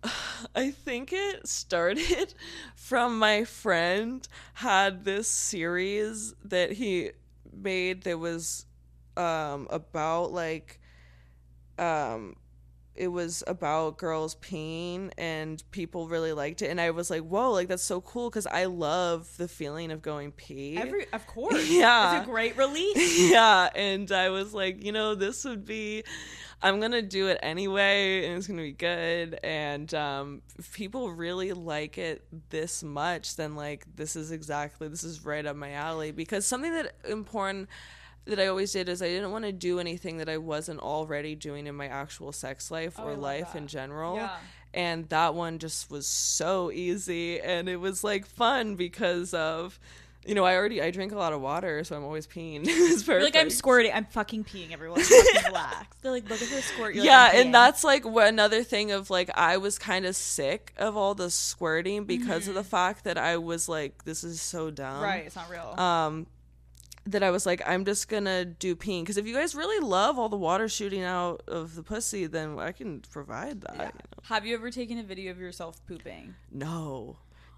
I 0.55 0.71
think 0.71 1.11
it 1.13 1.47
started 1.47 2.33
from 2.75 3.19
my 3.19 3.43
friend 3.43 4.27
had 4.55 5.05
this 5.05 5.27
series 5.27 6.33
that 6.43 6.73
he 6.73 7.11
made 7.51 8.03
that 8.03 8.19
was 8.19 8.65
um 9.15 9.67
about 9.71 10.31
like 10.31 10.79
um 11.79 12.35
it 12.97 13.07
was 13.07 13.43
about 13.47 13.97
girls 13.97 14.35
peeing 14.35 15.11
and 15.17 15.63
people 15.71 16.07
really 16.07 16.33
liked 16.33 16.61
it 16.61 16.69
and 16.69 16.79
I 16.81 16.91
was 16.91 17.09
like, 17.09 17.21
"Whoa, 17.21 17.51
like 17.51 17.67
that's 17.67 17.83
so 17.83 18.01
cool 18.01 18.29
cuz 18.31 18.47
I 18.47 18.65
love 18.65 19.29
the 19.37 19.47
feeling 19.47 19.91
of 19.91 20.01
going 20.01 20.31
pee." 20.31 20.77
Every, 20.77 21.07
of 21.13 21.25
course. 21.35 21.69
Yeah. 21.69 22.17
It's 22.17 22.27
a 22.27 22.29
great 22.29 22.57
release. 22.57 23.19
yeah, 23.31 23.69
and 23.75 24.11
I 24.11 24.29
was 24.29 24.53
like, 24.53 24.83
you 24.83 24.91
know, 24.91 25.15
this 25.15 25.45
would 25.45 25.65
be 25.65 26.03
I'm 26.61 26.79
gonna 26.79 27.03
do 27.03 27.27
it 27.27 27.37
anyway, 27.43 28.25
and 28.25 28.37
it's 28.37 28.47
gonna 28.47 28.63
be 28.63 28.71
good. 28.71 29.39
And 29.43 29.93
um, 29.93 30.41
if 30.57 30.73
people 30.73 31.11
really 31.11 31.53
like 31.53 31.97
it 31.97 32.25
this 32.49 32.83
much, 32.83 33.35
then 33.35 33.55
like 33.55 33.85
this 33.95 34.15
is 34.15 34.31
exactly 34.31 34.87
this 34.87 35.03
is 35.03 35.23
right 35.23 35.45
up 35.45 35.55
my 35.55 35.73
alley. 35.73 36.11
Because 36.11 36.47
something 36.47 36.71
that 36.73 36.95
important 37.07 37.69
that 38.29 38.39
I 38.39 38.47
always 38.47 38.71
did 38.71 38.89
is 38.89 39.01
I 39.01 39.07
didn't 39.07 39.31
want 39.31 39.45
to 39.45 39.51
do 39.51 39.79
anything 39.79 40.17
that 40.17 40.29
I 40.29 40.37
wasn't 40.37 40.79
already 40.79 41.35
doing 41.35 41.67
in 41.67 41.75
my 41.75 41.87
actual 41.87 42.31
sex 42.31 42.69
life 42.71 42.95
Oh, 42.97 43.03
or 43.07 43.15
life 43.15 43.53
that. 43.53 43.59
in 43.59 43.67
general. 43.67 44.17
Yeah. 44.17 44.35
And 44.73 45.07
that 45.09 45.33
one 45.33 45.59
just 45.59 45.89
was 45.89 46.05
so 46.07 46.71
easy, 46.71 47.39
and 47.39 47.67
it 47.69 47.77
was 47.77 48.03
like 48.03 48.25
fun 48.25 48.75
because 48.75 49.33
of. 49.33 49.79
You 50.25 50.35
know, 50.35 50.43
I 50.43 50.57
already 50.57 50.81
I 50.81 50.91
drink 50.91 51.13
a 51.13 51.15
lot 51.17 51.31
of 51.31 51.39
water, 51.39 51.85
so 51.85 51.95
I'm 51.95 52.03
always 52.03 52.27
peeing. 52.27 52.63
it's 52.65 53.01
perfect. 53.03 53.07
You're 53.07 53.21
like, 53.23 53.37
I'm 53.37 53.49
squirting. 53.49 53.93
I'm 53.93 54.03
fucking 54.03 54.43
peeing. 54.43 54.73
Everyone, 54.73 54.99
fucking 55.01 55.41
relax. 55.45 55.87
They're 56.01 56.11
like, 56.11 56.29
look 56.29 56.41
at 56.41 56.49
her 56.49 56.61
squirt. 56.61 56.95
You're 56.95 57.05
yeah, 57.05 57.29
"I'm 57.31 57.45
and 57.45 57.53
that's 57.55 57.85
like 57.85 58.03
what 58.03 58.27
another 58.27 58.61
thing 58.61 58.91
of 58.91 59.09
like 59.09 59.29
I 59.35 59.55
was 59.55 59.79
kind 59.79 60.05
of 60.05 60.17
sick 60.17 60.73
of 60.77 60.97
all 60.97 61.15
the 61.15 61.29
squirting 61.31 62.03
because 62.03 62.49
of 62.49 62.55
the 62.55 62.63
fact 62.65 63.05
that 63.05 63.17
I 63.17 63.37
was 63.37 63.69
like, 63.69 64.03
this 64.03 64.25
is 64.25 64.41
so 64.41 64.69
dumb. 64.69 64.95
Mm-hmm. 64.95 65.03
right. 65.03 65.25
It's 65.27 65.35
not 65.37 65.49
real. 65.49 65.73
Um, 65.79 66.27
that 67.11 67.23
I 67.23 67.31
was 67.31 67.45
like, 67.45 67.61
I'm 67.65 67.85
just 67.85 68.09
gonna 68.09 68.45
do 68.45 68.75
peeing 68.75 69.01
because 69.01 69.17
if 69.17 69.25
you 69.25 69.33
guys 69.33 69.55
really 69.55 69.85
love 69.85 70.19
all 70.19 70.29
the 70.29 70.37
water 70.37 70.67
shooting 70.67 71.03
out 71.03 71.41
of 71.47 71.75
the 71.75 71.83
pussy, 71.83 72.27
then 72.27 72.59
I 72.59 72.71
can 72.71 73.01
provide 73.11 73.61
that. 73.61 73.75
Yeah. 73.75 73.83
you 73.83 73.87
know? 73.87 74.23
Have 74.23 74.45
you 74.45 74.55
ever 74.55 74.71
taken 74.71 74.97
a 74.97 75.03
video 75.03 75.31
of 75.31 75.39
yourself 75.39 75.85
pooping? 75.87 76.35
No. 76.51 77.17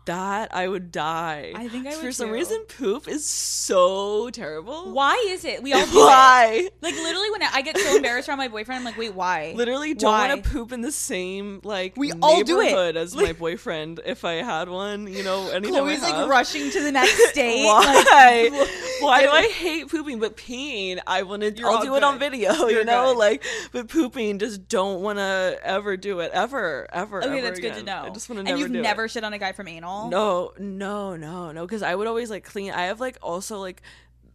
That 0.10 0.54
I 0.56 0.67
would 0.67 0.91
die. 0.91 1.54
I 1.56 1.67
think 1.67 1.86
I 1.86 1.91
would. 1.91 2.00
For 2.00 2.12
some 2.12 2.30
too. 2.30 2.34
reason, 2.34 2.63
poop 2.78 3.08
is 3.08 3.28
so 3.30 4.30
terrible. 4.32 4.91
Why 4.91 5.24
is 5.30 5.45
it? 5.45 5.62
We 5.62 5.72
all 5.74 5.86
do 5.86 5.91
it. 5.91 5.95
Why? 5.95 6.69
Like 6.82 6.95
literally, 6.95 7.30
when 7.30 7.43
I 7.43 7.50
I 7.54 7.62
get 7.62 7.78
so 7.78 7.95
embarrassed 7.95 8.28
around 8.28 8.39
my 8.39 8.48
boyfriend, 8.48 8.80
I'm 8.80 8.86
like, 8.86 8.98
wait, 8.98 9.13
why? 9.13 9.54
literally 9.56 9.93
don't 9.93 10.12
want 10.12 10.43
to 10.43 10.50
poop 10.50 10.72
in 10.72 10.82
the 10.82 10.91
same 10.91 11.62
like 11.63 11.95
We 11.95 12.12
all 12.24 12.43
do 12.43 12.60
it. 12.60 12.65
neighborhood 12.65 12.98
as 12.98 13.15
my 13.15 13.34
boyfriend 13.34 14.00
if 14.06 14.26
I 14.26 14.34
had 14.36 14.67
one. 14.67 15.06
You 15.06 15.24
know, 15.24 15.50
anytime 15.50 15.74
Chloe's 15.74 16.02
like 16.02 16.28
rushing 16.28 16.72
to 16.72 16.82
the 16.82 16.91
next 16.91 17.15
state. 17.30 17.65
Why? 17.65 18.50
Like, 18.52 18.69
Why 19.02 19.22
do 19.22 19.30
I 19.30 19.43
hate 19.48 19.89
pooping? 19.89 20.19
But 20.19 20.36
peeing, 20.38 21.00
I 21.06 21.24
want 21.24 21.43
to. 21.43 21.63
I'll 21.65 21.84
do 21.84 21.95
it 21.95 22.04
on 22.04 22.17
video. 22.19 22.54
You're 22.67 22.80
you 22.80 22.86
know, 22.86 23.13
good. 23.13 23.17
like. 23.17 23.43
But 23.72 23.89
pooping, 23.89 24.39
just 24.39 24.67
don't 24.67 25.02
want 25.02 25.19
to 25.19 25.60
ever 25.63 25.95
do 25.98 26.19
it 26.22 26.32
ever, 26.34 26.88
ever. 26.91 27.24
okay, 27.24 27.38
ever 27.38 27.41
that's 27.41 27.60
good 27.60 27.76
to 27.76 27.84
know. 27.84 28.04
I 28.06 28.10
just 28.10 28.28
want 28.30 28.45
to 28.45 28.52
and 28.52 28.60
you've 28.60 28.72
never 28.72 29.06
It. 29.06 29.12
shit 29.12 29.24
on 29.24 29.34
a 29.34 29.38
guy 29.38 29.52
from 29.52 29.67
anal. 29.67 29.99
No, 30.08 30.54
no, 30.58 31.16
no, 31.16 31.52
no. 31.52 31.66
Because 31.66 31.82
I 31.82 31.96
would 31.96 32.08
always 32.08 32.30
like 32.30 32.44
clean. 32.44 32.72
I 32.72 32.84
have 32.84 33.00
like 33.00 33.18
also 33.22 33.60
like. 33.60 33.82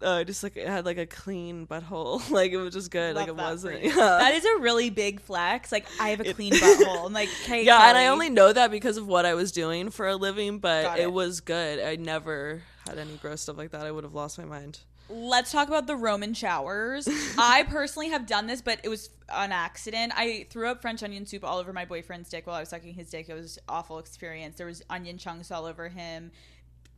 Uh, 0.03 0.22
just 0.22 0.42
like 0.42 0.55
it 0.57 0.68
had 0.68 0.85
like 0.85 0.98
a 0.98 1.07
clean 1.07 1.66
butthole, 1.66 2.29
like 2.31 2.53
it 2.53 2.59
was 2.59 2.74
just 2.74 2.90
good, 2.90 3.14
like 3.16 3.29
it 3.29 3.37
wasn't. 3.37 3.83
Yeah. 3.83 3.94
That 3.94 4.35
is 4.35 4.44
a 4.44 4.59
really 4.59 4.90
big 4.90 5.18
flex. 5.20 5.72
Like 5.72 5.87
I 5.98 6.11
have 6.11 6.20
a 6.20 6.35
clean 6.35 6.53
butthole. 6.53 7.07
I'm 7.07 7.12
like, 7.14 7.31
okay, 7.44 7.64
yeah, 7.64 7.88
and 7.88 7.96
I 7.96 8.09
only 8.09 8.29
know 8.29 8.53
that 8.53 8.70
because 8.70 8.98
of 8.98 9.07
what 9.07 9.24
I 9.24 9.33
was 9.33 9.50
doing 9.50 9.88
for 9.88 10.07
a 10.07 10.16
living, 10.16 10.59
but 10.59 10.98
it. 10.98 11.05
it. 11.05 11.12
was 11.12 11.40
good. 11.40 11.81
I 11.81 11.96
never 11.96 12.62
had 12.87 12.98
any 12.98 13.16
gross 13.16 13.42
stuff 13.42 13.57
like 13.57 13.70
that. 13.70 13.87
I 13.87 13.92
would 13.92 14.05
have 14.05 14.12
lost 14.12 14.37
my 14.37 14.44
mind. 14.44 14.81
Let's 15.08 15.52
talk 15.52 15.68
about 15.68 15.86
the 15.86 15.96
Roman 15.96 16.32
showers. 16.32 17.06
I 17.38 17.64
personally 17.64 18.08
have 18.08 18.26
done 18.26 18.46
this, 18.46 18.62
but 18.62 18.80
it 18.82 18.88
was 18.88 19.10
an 19.28 19.52
accident. 19.52 20.12
I 20.16 20.46
threw 20.50 20.68
up 20.68 20.80
French 20.80 21.02
onion 21.02 21.26
soup 21.26 21.44
all 21.44 21.58
over 21.58 21.72
my 21.72 21.84
boyfriend's 21.84 22.30
dick 22.30 22.46
while 22.46 22.56
I 22.56 22.60
was 22.60 22.70
sucking 22.70 22.94
his 22.94 23.10
dick. 23.10 23.28
It 23.28 23.34
was 23.34 23.58
an 23.58 23.64
awful 23.68 23.98
experience. 23.98 24.56
There 24.56 24.66
was 24.66 24.82
onion 24.88 25.18
chunks 25.18 25.50
all 25.50 25.66
over 25.66 25.88
him. 25.88 26.30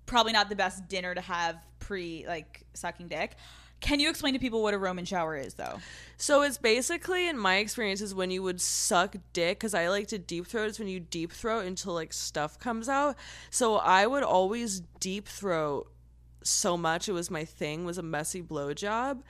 Probably 0.07 0.33
not 0.33 0.49
the 0.49 0.57
best 0.57 0.89
dinner 0.89 1.15
to 1.15 1.21
have 1.21 1.57
pre 1.81 2.25
like 2.29 2.65
sucking 2.75 3.09
dick. 3.09 3.37
Can 3.81 4.01
you 4.01 4.09
explain 4.09 4.33
to 4.33 4.41
people 4.41 4.63
what 4.63 4.73
a 4.73 4.79
Roman 4.79 5.05
shower 5.05 5.37
is, 5.37 5.55
though? 5.55 5.81
So 6.17 6.43
it's 6.43 6.57
basically, 6.57 7.29
in 7.29 7.39
my 7.39 7.57
experience, 7.57 8.01
is 8.01 8.15
when 8.15 8.31
you 8.31 8.43
would 8.43 8.61
suck 8.61 9.17
dick. 9.33 9.59
Because 9.59 9.75
I 9.75 9.89
like 9.89 10.09
to 10.09 10.19
deep 10.19 10.47
throat. 10.47 10.69
It's 10.69 10.79
when 10.79 10.89
you 10.89 11.01
deep 11.01 11.33
throat 11.33 11.67
until 11.67 11.93
like 11.93 12.13
stuff 12.13 12.59
comes 12.59 12.89
out. 12.89 13.17
So 13.51 13.77
I 13.77 14.07
would 14.07 14.23
always 14.23 14.81
deep 15.01 15.29
throat 15.29 15.93
so 16.49 16.77
much. 16.77 17.09
It 17.09 17.13
was 17.13 17.31
my 17.31 17.45
thing. 17.45 17.85
Was 17.85 17.99
a 17.99 18.03
messy 18.03 18.43
blowjob. 18.43 19.23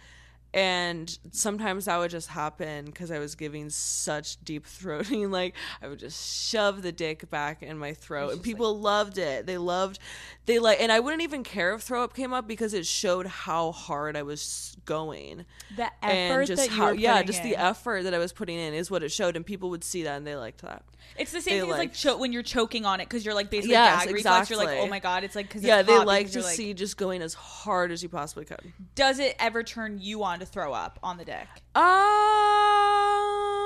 And 0.54 1.18
sometimes 1.32 1.84
that 1.84 1.98
would 1.98 2.10
just 2.10 2.28
happen 2.28 2.86
because 2.86 3.10
I 3.10 3.18
was 3.18 3.34
giving 3.34 3.68
such 3.68 4.42
deep 4.42 4.64
throating. 4.66 5.30
Like 5.30 5.54
I 5.82 5.88
would 5.88 5.98
just 5.98 6.48
shove 6.48 6.80
the 6.80 6.92
dick 6.92 7.28
back 7.28 7.62
in 7.62 7.76
my 7.76 7.92
throat, 7.92 8.32
and 8.32 8.42
people 8.42 8.78
loved 8.80 9.18
it. 9.18 9.44
They 9.44 9.58
loved, 9.58 9.98
they 10.46 10.58
like, 10.58 10.80
and 10.80 10.90
I 10.90 11.00
wouldn't 11.00 11.22
even 11.22 11.42
care 11.42 11.74
if 11.74 11.82
throw 11.82 12.04
up 12.04 12.14
came 12.14 12.32
up 12.32 12.48
because 12.48 12.72
it 12.72 12.86
showed 12.86 13.26
how 13.26 13.72
hard 13.72 14.16
I 14.16 14.22
was 14.22 14.76
going 14.86 15.44
The 15.76 15.88
and 16.02 16.32
effort 16.32 16.46
just 16.46 16.62
that 16.62 16.70
you 16.70 16.76
how 16.76 16.86
were 16.86 16.94
yeah 16.94 17.22
just 17.22 17.42
in. 17.42 17.50
the 17.50 17.56
effort 17.56 18.04
that 18.04 18.14
i 18.14 18.18
was 18.18 18.32
putting 18.32 18.56
in 18.56 18.72
is 18.72 18.88
what 18.88 19.02
it 19.02 19.10
showed 19.10 19.34
and 19.34 19.44
people 19.44 19.68
would 19.70 19.82
see 19.82 20.04
that 20.04 20.16
and 20.16 20.24
they 20.24 20.36
liked 20.36 20.62
that 20.62 20.84
It's 21.18 21.32
the 21.32 21.40
same 21.40 21.54
they 21.54 21.60
thing 21.60 21.70
as 21.70 21.78
like 21.78 21.92
cho- 21.94 22.16
when 22.18 22.32
you're 22.32 22.42
choking 22.42 22.84
on 22.84 23.00
it 23.00 23.08
because 23.08 23.24
you're 23.24 23.34
like 23.34 23.50
basically 23.50 23.72
Yes, 23.72 24.04
gag 24.04 24.14
reflex. 24.14 24.50
You're 24.50 24.58
like, 24.58 24.78
oh 24.78 24.86
my 24.86 24.98
god, 24.98 25.24
it's 25.24 25.34
like 25.34 25.48
because 25.48 25.62
yeah 25.62 25.82
they 25.82 25.98
like 25.98 26.30
to 26.32 26.42
like, 26.42 26.54
see 26.54 26.74
just 26.74 26.96
going 26.96 27.22
as 27.22 27.34
hard 27.34 27.90
as 27.92 28.02
you 28.02 28.08
possibly 28.08 28.44
could 28.44 28.72
Does 28.94 29.18
it 29.18 29.36
ever 29.38 29.62
turn 29.62 29.98
you 30.00 30.22
on 30.24 30.40
to 30.40 30.46
throw 30.46 30.72
up 30.72 30.98
on 31.02 31.16
the 31.16 31.24
deck? 31.24 31.62
um 31.74 33.65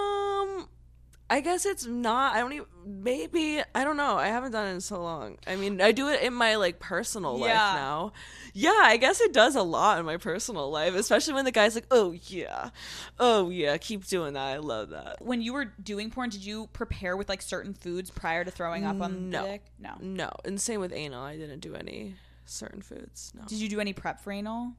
i 1.30 1.40
guess 1.40 1.64
it's 1.64 1.86
not 1.86 2.34
i 2.34 2.40
don't 2.40 2.52
even 2.52 2.66
maybe 2.84 3.62
i 3.74 3.84
don't 3.84 3.96
know 3.96 4.16
i 4.16 4.26
haven't 4.26 4.52
done 4.52 4.66
it 4.66 4.72
in 4.72 4.80
so 4.80 5.00
long 5.02 5.38
i 5.46 5.54
mean 5.56 5.80
i 5.80 5.92
do 5.92 6.08
it 6.08 6.20
in 6.22 6.34
my 6.34 6.56
like 6.56 6.78
personal 6.80 7.38
life 7.38 7.54
now 7.54 8.12
yeah 8.52 8.80
i 8.82 8.96
guess 8.96 9.20
it 9.20 9.32
does 9.32 9.54
a 9.54 9.62
lot 9.62 9.98
in 9.98 10.04
my 10.04 10.16
personal 10.16 10.70
life 10.70 10.94
especially 10.94 11.32
when 11.34 11.44
the 11.44 11.52
guy's 11.52 11.74
like 11.74 11.86
oh 11.90 12.12
yeah 12.24 12.70
oh 13.18 13.48
yeah 13.48 13.76
keep 13.78 14.04
doing 14.06 14.32
that 14.34 14.48
i 14.48 14.56
love 14.58 14.90
that 14.90 15.16
When 15.24 15.40
you 15.40 15.52
were 15.52 15.66
doing 15.82 16.10
porn, 16.10 16.30
did 16.30 16.44
you 16.44 16.68
prepare 16.72 17.16
with 17.16 17.28
like 17.28 17.40
certain 17.42 17.74
foods 17.74 18.10
prior 18.10 18.44
to 18.44 18.50
throwing 18.50 18.84
up 18.84 19.00
on 19.00 19.30
No. 19.30 19.42
the 19.44 19.48
dick? 19.52 19.62
No. 19.78 19.94
no 20.00 20.30
and 20.44 20.60
same 20.60 20.80
with 20.80 20.92
anal 20.92 21.22
i 21.22 21.36
didn't 21.36 21.60
do 21.60 21.74
any 21.74 22.16
certain 22.44 22.82
foods 22.82 23.32
no 23.36 23.44
Did 23.46 23.58
you 23.58 23.68
do 23.68 23.78
any 23.80 23.92
prep 23.92 24.20
for 24.20 24.32
anal? 24.32 24.72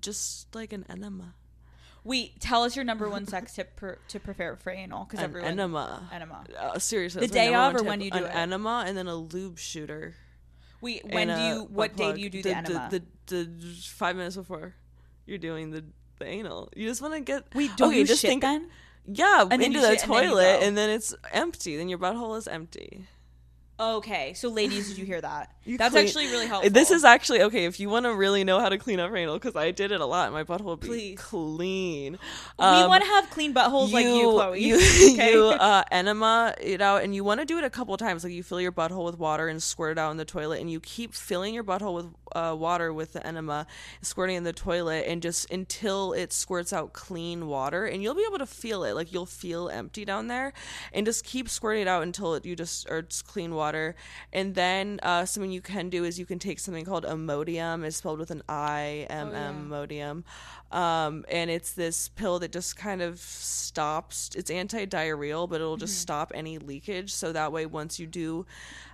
Just 0.00 0.54
like 0.54 0.72
an 0.72 0.86
enema. 0.88 1.34
Wait, 2.04 2.40
tell 2.40 2.64
us 2.64 2.74
your 2.74 2.84
number 2.84 3.08
one 3.08 3.26
sex 3.26 3.54
tip 3.54 3.76
per, 3.76 3.96
to 4.08 4.18
prepare 4.18 4.56
for 4.56 4.70
anal 4.70 5.04
because 5.04 5.20
everyone 5.20 5.52
enema. 5.52 6.08
enema. 6.12 6.44
Uh, 6.58 6.78
seriously, 6.78 7.26
The 7.26 7.32
day 7.32 7.54
of 7.54 7.76
or 7.76 7.84
when 7.84 8.00
you 8.00 8.10
do 8.10 8.18
an 8.18 8.24
it? 8.24 8.34
enema 8.34 8.84
and 8.86 8.96
then 8.96 9.06
a 9.06 9.14
lube 9.14 9.58
shooter. 9.58 10.14
Wait, 10.80 11.04
when 11.08 11.28
do 11.28 11.40
you? 11.40 11.68
What 11.70 11.96
day 11.96 12.12
do 12.12 12.20
you 12.20 12.28
do 12.28 12.42
the, 12.42 12.56
enema? 12.56 12.88
The, 12.90 13.02
the, 13.26 13.48
five 13.84 14.16
minutes 14.16 14.34
before 14.36 14.74
you're 15.26 15.38
doing 15.38 15.70
the, 15.70 15.84
the 16.18 16.26
anal. 16.26 16.70
You 16.74 16.88
just 16.88 17.00
want 17.00 17.14
to 17.14 17.20
get. 17.20 17.44
Wait, 17.54 17.70
don't 17.76 17.90
okay, 17.90 18.00
you 18.00 18.04
just 18.04 18.20
shit 18.20 18.30
think, 18.30 18.42
then? 18.42 18.68
Yeah, 19.06 19.44
then 19.48 19.62
into 19.62 19.80
the 19.80 19.90
shit 19.90 20.02
and 20.02 20.12
then 20.12 20.28
toilet, 20.28 20.62
and 20.62 20.76
then 20.76 20.90
it's 20.90 21.14
empty. 21.32 21.76
Then 21.76 21.88
your 21.88 21.98
butthole 21.98 22.36
is 22.36 22.48
empty. 22.48 23.06
Okay, 23.78 24.32
so 24.34 24.48
ladies, 24.48 24.88
did 24.88 24.98
you 24.98 25.04
hear 25.04 25.20
that? 25.20 25.54
You 25.64 25.78
That's 25.78 25.92
clean- 25.94 26.06
actually 26.06 26.26
really 26.26 26.46
helpful. 26.46 26.70
This 26.70 26.90
is 26.90 27.04
actually 27.04 27.42
okay 27.42 27.66
if 27.66 27.78
you 27.78 27.88
want 27.88 28.04
to 28.06 28.14
really 28.14 28.42
know 28.42 28.58
how 28.58 28.68
to 28.68 28.78
clean 28.78 28.98
up 28.98 29.14
anal 29.14 29.34
because 29.34 29.54
I 29.54 29.70
did 29.70 29.92
it 29.92 30.00
a 30.00 30.06
lot. 30.06 30.32
My 30.32 30.42
butthole 30.42 30.64
would 30.64 30.80
be 30.80 30.86
Please. 30.88 31.18
clean. 31.18 32.18
we 32.58 32.64
Um, 32.64 32.88
want 32.88 33.04
to 33.04 33.08
have 33.10 33.30
clean 33.30 33.54
buttholes 33.54 33.92
like 33.92 34.04
you, 34.06 34.30
Chloe. 34.32 34.60
You, 34.60 34.74
okay? 35.14 35.32
you 35.32 35.44
uh, 35.44 35.84
enema 35.92 36.54
it 36.60 36.80
out, 36.80 37.04
and 37.04 37.14
you 37.14 37.22
want 37.22 37.40
to 37.40 37.46
do 37.46 37.58
it 37.58 37.64
a 37.64 37.70
couple 37.70 37.96
times. 37.96 38.24
Like 38.24 38.32
you 38.32 38.42
fill 38.42 38.60
your 38.60 38.72
butthole 38.72 39.04
with 39.04 39.18
water 39.18 39.46
and 39.46 39.62
squirt 39.62 39.92
it 39.92 39.98
out 40.00 40.10
in 40.10 40.16
the 40.16 40.24
toilet, 40.24 40.60
and 40.60 40.68
you 40.70 40.80
keep 40.80 41.14
filling 41.14 41.54
your 41.54 41.64
butthole 41.64 41.94
with 41.94 42.06
uh, 42.34 42.56
water 42.58 42.92
with 42.92 43.12
the 43.12 43.24
enema, 43.24 43.66
squirting 44.00 44.36
in 44.36 44.44
the 44.44 44.52
toilet, 44.52 45.04
and 45.06 45.22
just 45.22 45.48
until 45.50 46.12
it 46.12 46.32
squirts 46.32 46.72
out 46.72 46.92
clean 46.92 47.46
water, 47.46 47.84
and 47.84 48.02
you'll 48.02 48.14
be 48.16 48.24
able 48.26 48.38
to 48.38 48.46
feel 48.46 48.82
it. 48.84 48.94
Like 48.94 49.12
you'll 49.12 49.26
feel 49.26 49.68
empty 49.68 50.04
down 50.04 50.26
there, 50.26 50.52
and 50.92 51.06
just 51.06 51.24
keep 51.24 51.48
squirting 51.48 51.82
it 51.82 51.88
out 51.88 52.02
until 52.02 52.34
it, 52.34 52.44
you 52.44 52.56
just 52.56 52.88
are 52.90 53.02
just 53.02 53.26
clean 53.28 53.54
water. 53.54 53.94
And 54.32 54.54
then 54.56 54.98
uh, 55.04 55.24
you 55.52 55.60
can 55.60 55.90
do 55.90 56.04
is 56.04 56.18
you 56.18 56.26
can 56.26 56.38
take 56.38 56.58
something 56.58 56.84
called 56.84 57.04
Imodium. 57.04 57.84
It's 57.84 57.96
spelled 57.96 58.18
with 58.18 58.30
an 58.30 58.42
I 58.48 59.06
M 59.10 59.34
M 59.34 59.68
Imodium, 59.70 60.24
um, 60.76 61.24
and 61.30 61.50
it's 61.50 61.72
this 61.72 62.08
pill 62.08 62.38
that 62.40 62.52
just 62.52 62.76
kind 62.76 63.02
of 63.02 63.18
stops. 63.18 64.30
It's 64.34 64.50
anti-diarrheal, 64.50 65.48
but 65.48 65.56
it'll 65.60 65.76
just 65.76 66.00
stop 66.00 66.32
any 66.34 66.58
leakage. 66.58 67.12
So 67.12 67.32
that 67.32 67.52
way, 67.52 67.66
once 67.66 68.00
you 68.00 68.06
do 68.06 68.46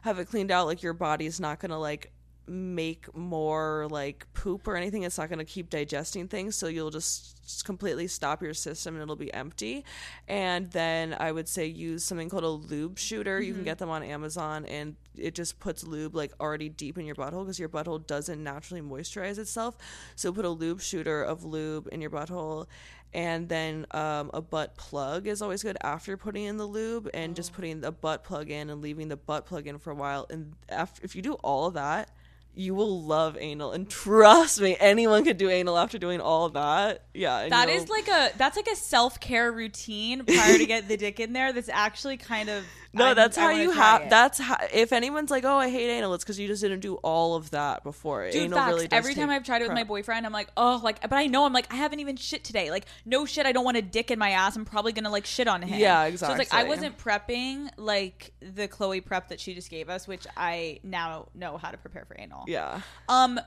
have 0.03 0.18
it 0.18 0.27
cleaned 0.27 0.51
out, 0.51 0.66
like 0.66 0.83
your 0.83 0.92
body's 0.92 1.40
not 1.40 1.61
gonna 1.61 1.79
like 1.79 2.12
make 2.48 3.14
more 3.14 3.87
like 3.90 4.26
poop 4.34 4.66
or 4.66 4.76
anything. 4.76 5.02
It's 5.02 5.18
not 5.18 5.28
going 5.28 5.38
to 5.38 5.44
keep 5.44 5.70
digesting 5.70 6.28
things. 6.28 6.56
So 6.56 6.66
you'll 6.66 6.90
just 6.90 7.64
completely 7.64 8.06
stop 8.06 8.42
your 8.42 8.54
system 8.54 8.94
and 8.94 9.02
it'll 9.02 9.16
be 9.16 9.32
empty. 9.32 9.84
And 10.26 10.70
then 10.70 11.16
I 11.18 11.32
would 11.32 11.48
say 11.48 11.66
use 11.66 12.04
something 12.04 12.28
called 12.28 12.44
a 12.44 12.48
lube 12.48 12.98
shooter. 12.98 13.40
You 13.40 13.54
can 13.54 13.64
get 13.64 13.78
them 13.78 13.90
on 13.90 14.02
Amazon 14.02 14.66
and 14.66 14.96
it 15.16 15.34
just 15.34 15.58
puts 15.58 15.84
lube 15.84 16.14
like 16.14 16.32
already 16.40 16.68
deep 16.68 16.98
in 16.98 17.06
your 17.06 17.14
butthole 17.14 17.44
because 17.44 17.58
your 17.58 17.68
butthole 17.68 18.06
doesn't 18.06 18.42
naturally 18.42 18.82
moisturize 18.82 19.38
itself. 19.38 19.76
So 20.16 20.32
put 20.32 20.44
a 20.44 20.50
lube 20.50 20.80
shooter 20.80 21.22
of 21.22 21.44
lube 21.44 21.88
in 21.92 22.00
your 22.00 22.11
butthole. 22.11 22.66
And 23.14 23.48
then 23.48 23.87
um, 23.92 24.30
a 24.34 24.42
butt 24.42 24.76
plug 24.76 25.26
is 25.26 25.40
always 25.40 25.62
good 25.62 25.78
after 25.82 26.16
putting 26.16 26.44
in 26.44 26.58
the 26.58 26.66
lube 26.66 27.08
and 27.14 27.34
just 27.34 27.54
putting 27.54 27.80
the 27.80 27.90
butt 27.90 28.22
plug 28.22 28.50
in 28.50 28.68
and 28.68 28.82
leaving 28.82 29.08
the 29.08 29.16
butt 29.16 29.46
plug 29.46 29.66
in 29.66 29.78
for 29.78 29.90
a 29.90 29.94
while. 29.94 30.26
And 30.28 30.52
after, 30.68 31.02
if 31.02 31.16
you 31.16 31.22
do 31.22 31.34
all 31.34 31.66
of 31.66 31.74
that, 31.74 32.11
you 32.59 32.75
will 32.75 33.03
love 33.03 33.37
anal 33.40 33.71
and 33.73 33.88
trust 33.88 34.61
me 34.61 34.77
anyone 34.81 35.25
could 35.25 35.37
do 35.37 35.49
anal 35.49 35.79
after 35.79 35.97
doing 35.97 36.21
all 36.21 36.49
that 36.49 37.05
yeah 37.14 37.38
and 37.38 37.53
That 37.53 37.68
is 37.68 37.88
like 37.88 38.09
a 38.09 38.31
that's 38.37 38.57
like 38.57 38.66
a 38.66 38.77
self 38.77 39.21
care 39.21 39.53
routine 39.53 40.25
prior 40.25 40.59
to 40.59 40.66
get 40.66 40.88
the 40.88 40.97
dick 40.97 41.21
in 41.21 41.33
there. 41.33 41.53
That's 41.53 41.68
actually 41.68 42.16
kind 42.16 42.49
of 42.49 42.64
no 42.94 43.07
I'm- 43.07 43.16
that's 43.16 43.37
how 43.37 43.51
you 43.51 43.70
have 43.70 44.09
that's 44.09 44.38
how 44.38 44.57
if 44.72 44.92
anyone's 44.92 45.31
like 45.31 45.44
oh 45.44 45.57
i 45.59 45.68
hate 45.68 45.90
anal 45.90 46.14
it's 46.14 46.24
because 46.24 46.38
you 46.38 46.46
just 46.48 46.62
didn't 46.62 46.81
do 46.81 46.94
all 46.96 47.35
of 47.37 47.51
that 47.51 47.83
before 47.85 48.31
Dude, 48.31 48.44
anal 48.44 48.59
facts. 48.59 48.72
really 48.72 48.88
does 48.88 48.98
Every 48.98 49.14
time 49.14 49.31
I've 49.31 49.44
tried 49.44 49.62
it 49.62 49.64
with 49.68 49.74
my 49.74 49.85
boyfriend, 49.85 50.24
I'm 50.27 50.33
like, 50.33 50.48
oh, 50.57 50.81
like, 50.83 51.01
but 51.03 51.12
I 51.12 51.27
know 51.27 51.44
I'm 51.44 51.53
like, 51.53 51.72
I 51.72 51.77
haven't 51.77 52.01
even 52.01 52.16
shit 52.16 52.42
today. 52.44 52.70
Like, 52.70 52.87
no 53.05 53.27
shit, 53.27 53.46
I 53.46 53.53
don't 53.53 53.64
want 53.64 53.77
a 53.77 53.83
dick 53.83 54.11
in 54.11 54.18
my 54.18 54.31
ass. 54.31 54.57
I'm 54.57 54.64
probably 54.64 54.92
gonna 54.92 55.11
like 55.11 55.27
shit 55.27 55.46
on 55.48 55.62
him. 55.62 55.79
Yeah, 55.79 56.05
exactly. 56.05 56.37
So 56.37 56.42
it's 56.42 56.53
like 56.53 56.64
I 56.64 56.68
wasn't 56.68 56.98
prepping 56.98 57.68
like 57.77 58.33
the 58.40 58.66
Chloe 58.68 59.01
prep 59.01 59.29
that 59.29 59.38
she 59.40 59.55
just 59.55 59.70
gave 59.70 59.88
us, 59.88 60.09
which 60.09 60.27
I 60.37 60.81
now 60.83 61.29
know 61.35 61.57
how 61.59 61.70
to 61.70 61.77
prepare 61.77 62.05
for 62.07 62.16
anal. 62.18 62.44
yeah 62.46 62.81
Um, 63.09 63.38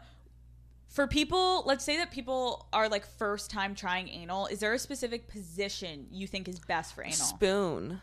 for 0.87 1.07
people, 1.07 1.63
let's 1.65 1.83
say 1.83 1.97
that 1.97 2.11
people 2.11 2.67
are 2.73 2.87
like 2.89 3.05
first 3.05 3.49
time 3.49 3.75
trying 3.75 4.07
anal. 4.09 4.45
Is 4.47 4.59
there 4.59 4.73
a 4.73 4.79
specific 4.79 5.27
position 5.27 6.07
you 6.11 6.27
think 6.27 6.47
is 6.47 6.59
best 6.59 6.93
for 6.95 7.03
anal? 7.03 7.13
spoon 7.15 8.01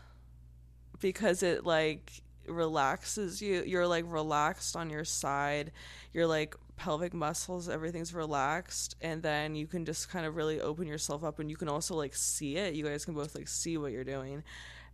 because 0.99 1.43
it 1.43 1.65
like 1.65 2.21
relaxes 2.47 3.41
you 3.41 3.63
you're 3.65 3.87
like 3.87 4.05
relaxed 4.07 4.75
on 4.75 4.89
your 4.89 5.05
side 5.05 5.71
You're 6.13 6.27
like 6.27 6.55
pelvic 6.77 7.13
muscles 7.13 7.69
everything's 7.69 8.13
relaxed 8.13 8.95
and 9.01 9.21
then 9.21 9.55
you 9.55 9.67
can 9.67 9.85
just 9.85 10.09
kind 10.09 10.25
of 10.25 10.35
really 10.35 10.61
open 10.61 10.87
yourself 10.87 11.23
up 11.23 11.39
and 11.39 11.49
you 11.49 11.57
can 11.57 11.67
also 11.67 11.95
like 11.95 12.15
see 12.15 12.55
it. 12.55 12.73
You 12.73 12.85
guys 12.85 13.05
can 13.05 13.13
both 13.13 13.35
like 13.35 13.47
see 13.47 13.77
what 13.77 13.91
you're 13.91 14.03
doing 14.03 14.43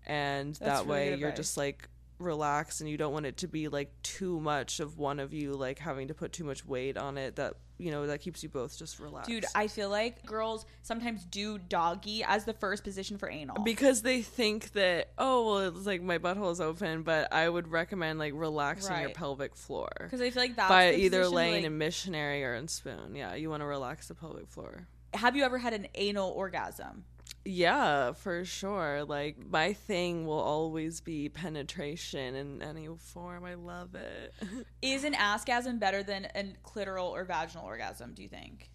and 0.06 0.56
That's 0.56 0.82
that 0.82 0.88
way 0.88 1.16
you're 1.16 1.32
just 1.32 1.58
like 1.58 1.88
relaxed 2.20 2.82
and 2.82 2.90
you 2.90 2.98
don't 2.98 3.14
want 3.14 3.26
it 3.26 3.38
to 3.38 3.48
be 3.48 3.68
like 3.68 3.92
too 4.02 4.40
much 4.40 4.80
of 4.80 4.98
one 4.98 5.20
of 5.20 5.34
you 5.34 5.54
like 5.54 5.80
having 5.80 6.08
to 6.08 6.14
put 6.14 6.32
too 6.32 6.44
much 6.44 6.66
weight 6.66 6.98
on 6.98 7.18
it 7.18 7.36
that 7.36 7.56
you 7.78 7.92
know 7.92 8.08
that 8.08 8.22
keeps 8.22 8.42
you 8.44 8.50
both 8.50 8.78
just 8.78 9.00
relaxed. 9.00 9.30
Dude, 9.30 9.46
I 9.54 9.68
feel 9.68 9.90
like 9.90 10.26
girls 10.26 10.66
sometimes 10.82 11.26
do 11.26 11.58
doggy 11.58 12.24
as 12.24 12.46
the 12.46 12.54
first 12.54 12.84
position 12.84 13.18
for 13.18 13.30
anal. 13.30 13.64
because 13.64 14.02
they 14.02 14.22
think 14.22 14.72
that 14.74 15.10
oh 15.18 15.46
well 15.46 15.60
it's 15.60 15.86
like 15.86 16.02
my 16.02 16.18
butthole 16.18 16.52
is 16.52 16.62
open 16.62 17.04
but 17.04 17.32
i 17.34 17.48
would 17.48 17.68
recommend 17.68 18.20
like 18.20 18.34
relaxing 18.36 19.00
your 19.00 19.10
pelvic 19.10 19.56
floor. 19.56 19.90
Because 20.00 20.22
I 20.22 20.30
feel 20.30 20.44
like 20.44 20.56
that 20.56 20.70
by 20.70 20.92
the 20.92 21.00
either 21.00 21.28
laying 21.28 21.56
like- 21.56 21.66
in 21.66 21.78
missionary 21.78 22.44
or 22.44 22.56
in 22.56 22.68
spoon. 22.68 23.16
Yeah 23.16 23.36
you 23.36 23.50
want 23.50 23.62
to 23.62 23.66
relax 23.68 24.08
the 24.08 24.16
pelvic 24.16 24.48
floor. 24.48 24.88
Have 25.14 25.36
you 25.36 25.44
ever 25.44 25.58
had 25.58 25.74
an 25.74 25.88
anal 25.96 26.30
orgasm? 26.32 27.06
Yeah 27.46 28.12
for 28.12 28.44
sure 28.44 29.04
like 29.06 29.38
my 29.50 29.72
thing 29.72 30.26
will 30.26 30.40
always 30.40 31.00
be 31.00 31.30
penetration 31.30 32.34
in 32.34 32.62
any 32.64 32.88
form 32.98 33.46
i 33.46 33.54
love 33.54 33.94
it 33.94 34.34
Is 34.82 35.04
an 35.04 35.14
askasm 35.14 35.80
better 35.80 36.02
than 36.02 36.26
a 36.36 36.44
clitoral 36.64 37.10
or 37.12 37.24
vaginal 37.24 37.66
orgasm? 37.66 38.14
Do 38.14 38.24
you 38.24 38.30
think? 38.30 38.70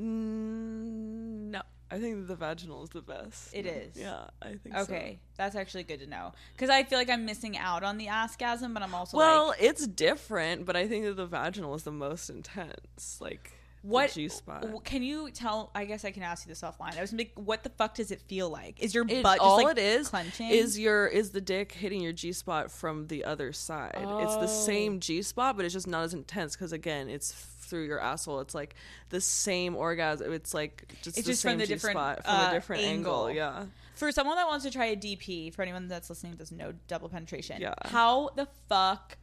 Mm, 0.00 1.50
no 1.52 1.62
i 1.90 1.98
think 1.98 2.26
the 2.26 2.36
vaginal 2.36 2.82
is 2.82 2.90
the 2.90 3.02
best 3.02 3.54
It 3.54 3.66
is. 3.66 3.96
yeah 3.96 4.24
i 4.40 4.54
think 4.56 4.74
so. 4.76 4.82
Okay, 4.82 5.20
that's 5.36 5.54
actually 5.56 5.84
good 5.84 6.00
to 6.00 6.06
know. 6.06 6.32
Because 6.54 6.70
I 6.70 6.84
feel 6.84 6.98
like 6.98 7.10
I'm 7.10 7.24
missing 7.26 7.56
out 7.58 7.82
on 7.82 7.98
the 7.98 8.06
askasm, 8.06 8.72
but 8.74 8.82
I'm 8.82 8.94
also 8.94 9.16
well 9.16 9.48
like, 9.48 9.62
it's 9.62 9.86
different 9.86 10.64
but 10.64 10.76
i 10.76 10.86
think 10.88 11.04
that 11.04 11.16
the 11.16 11.26
vaginal 11.26 11.74
is 11.74 11.82
the 11.82 11.92
most 11.92 12.30
intense 12.30 13.18
like 13.20 13.52
what 13.82 14.12
G 14.12 14.28
spot. 14.28 14.64
Can 14.84 15.02
you 15.02 15.30
tell? 15.30 15.70
I 15.74 15.84
guess 15.84 16.04
I 16.04 16.10
can 16.10 16.22
ask 16.22 16.46
you 16.46 16.50
this 16.50 16.62
offline. 16.62 16.96
I 16.96 17.00
was 17.00 17.12
like, 17.12 17.32
what 17.34 17.62
the 17.62 17.68
fuck 17.70 17.94
does 17.96 18.10
it 18.10 18.20
feel 18.22 18.48
like? 18.48 18.80
Is 18.80 18.94
your 18.94 19.04
It, 19.08 19.22
butt 19.22 19.38
just 19.38 19.40
all 19.40 19.62
like 19.62 19.76
it 19.76 19.82
is 19.82 20.08
clenching? 20.08 20.48
is 20.50 20.78
your 20.78 21.06
is 21.06 21.30
the 21.30 21.40
dick 21.40 21.72
hitting 21.72 22.00
your 22.00 22.12
G 22.12 22.32
spot 22.32 22.70
from 22.70 23.08
the 23.08 23.24
other 23.24 23.52
side. 23.52 23.92
It's 23.96 24.36
the 24.36 24.42
Oh. 24.42 24.46
same 24.46 25.00
G 25.00 25.22
spot, 25.22 25.56
but 25.56 25.64
it's 25.64 25.74
just 25.74 25.86
not 25.88 26.04
as 26.04 26.14
intense 26.14 26.54
because 26.56 26.72
again, 26.72 27.08
it's 27.08 27.32
through 27.32 27.84
your 27.86 28.00
asshole. 28.00 28.40
It's 28.40 28.54
like 28.54 28.74
the 29.08 29.20
same 29.20 29.74
orgasm. 29.76 30.32
It's 30.32 30.52
like 30.54 30.86
just 31.02 31.16
It's 31.18 31.26
the 31.26 31.32
just 31.32 31.42
from 31.42 31.58
the 31.58 31.66
G 31.66 31.74
different, 31.74 31.94
spot 31.96 32.24
from 32.24 32.34
uh, 32.34 32.50
a 32.50 32.54
different 32.54 32.82
angle. 32.84 33.26
angle. 33.28 33.30
Yeah. 33.34 33.64
for 33.94 34.10
someone 34.12 34.36
that 34.36 34.46
wants 34.46 34.64
to 34.64 34.70
try 34.70 34.86
a 34.86 34.96
DP. 34.96 35.52
For 35.54 35.62
anyone 35.62 35.88
that's 35.88 36.08
listening, 36.10 36.34
doesn't 36.34 36.56
know 36.56 36.72
double 36.88 37.08
penetration. 37.08 37.60
Yeah. 37.60 37.74
How 37.84 38.30
the 38.36 38.46
fuck 38.68 39.16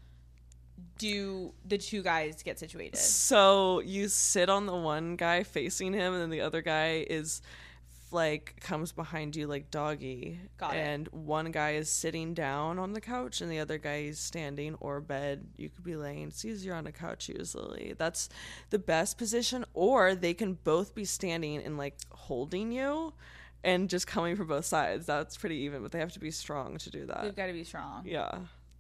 do 0.98 1.54
the 1.66 1.78
two 1.78 2.02
guys 2.02 2.44
get 2.44 2.60
situated? 2.60 2.98
So 2.98 3.80
you 3.82 4.08
sit 4.08 4.50
on 4.50 4.66
the 4.66 4.76
one 4.76 5.16
guy 5.16 5.44
facing 5.44 5.94
him, 5.94 6.14
and 6.14 6.22
then 6.22 6.30
the 6.30 6.42
other 6.42 6.62
guy 6.62 7.06
is 7.10 7.42
like 8.12 8.60
comes 8.62 8.92
behind 8.92 9.36
you 9.36 9.48
like 9.48 9.70
doggy. 9.72 10.40
Got 10.58 10.76
it. 10.76 10.80
and 10.80 11.08
one 11.10 11.52
guy 11.52 11.72
is 11.72 11.90
sitting 11.90 12.34
down 12.34 12.80
on 12.80 12.94
the 12.94 13.02
couch, 13.02 13.42
and 13.42 13.52
the 13.52 13.60
other 13.60 13.78
guy 13.78 13.98
is 14.04 14.20
standing 14.20 14.76
or 14.80 15.00
bed. 15.02 15.48
You 15.58 15.70
could 15.70 15.84
be 15.84 15.96
laying. 15.96 16.28
It's 16.30 16.44
easier 16.44 16.74
on 16.74 16.88
a 16.88 16.92
couch 16.92 17.30
usually. 17.30 17.94
That's 17.98 18.30
the 18.70 18.80
best 18.80 19.18
position. 19.18 19.66
Or 19.74 20.16
they 20.16 20.34
can 20.34 20.54
both 20.64 20.96
be 20.96 21.06
standing 21.06 21.58
and 21.58 21.78
like 21.78 21.98
holding 22.12 22.72
you. 22.72 23.14
And 23.62 23.90
just 23.90 24.08
coming 24.08 24.38
from 24.38 24.48
both 24.48 24.64
sides. 24.64 25.06
That's 25.06 25.36
pretty 25.36 25.58
even, 25.58 25.82
but 25.82 25.92
they 25.92 26.00
have 26.00 26.14
to 26.14 26.20
be 26.20 26.32
strong 26.32 26.78
to 26.78 26.90
do 26.90 27.06
that. 27.08 27.24
They've 27.24 27.36
got 27.36 27.48
to 27.48 27.54
be 27.54 27.66
strong. 27.66 28.04
Yeah. 28.06 28.40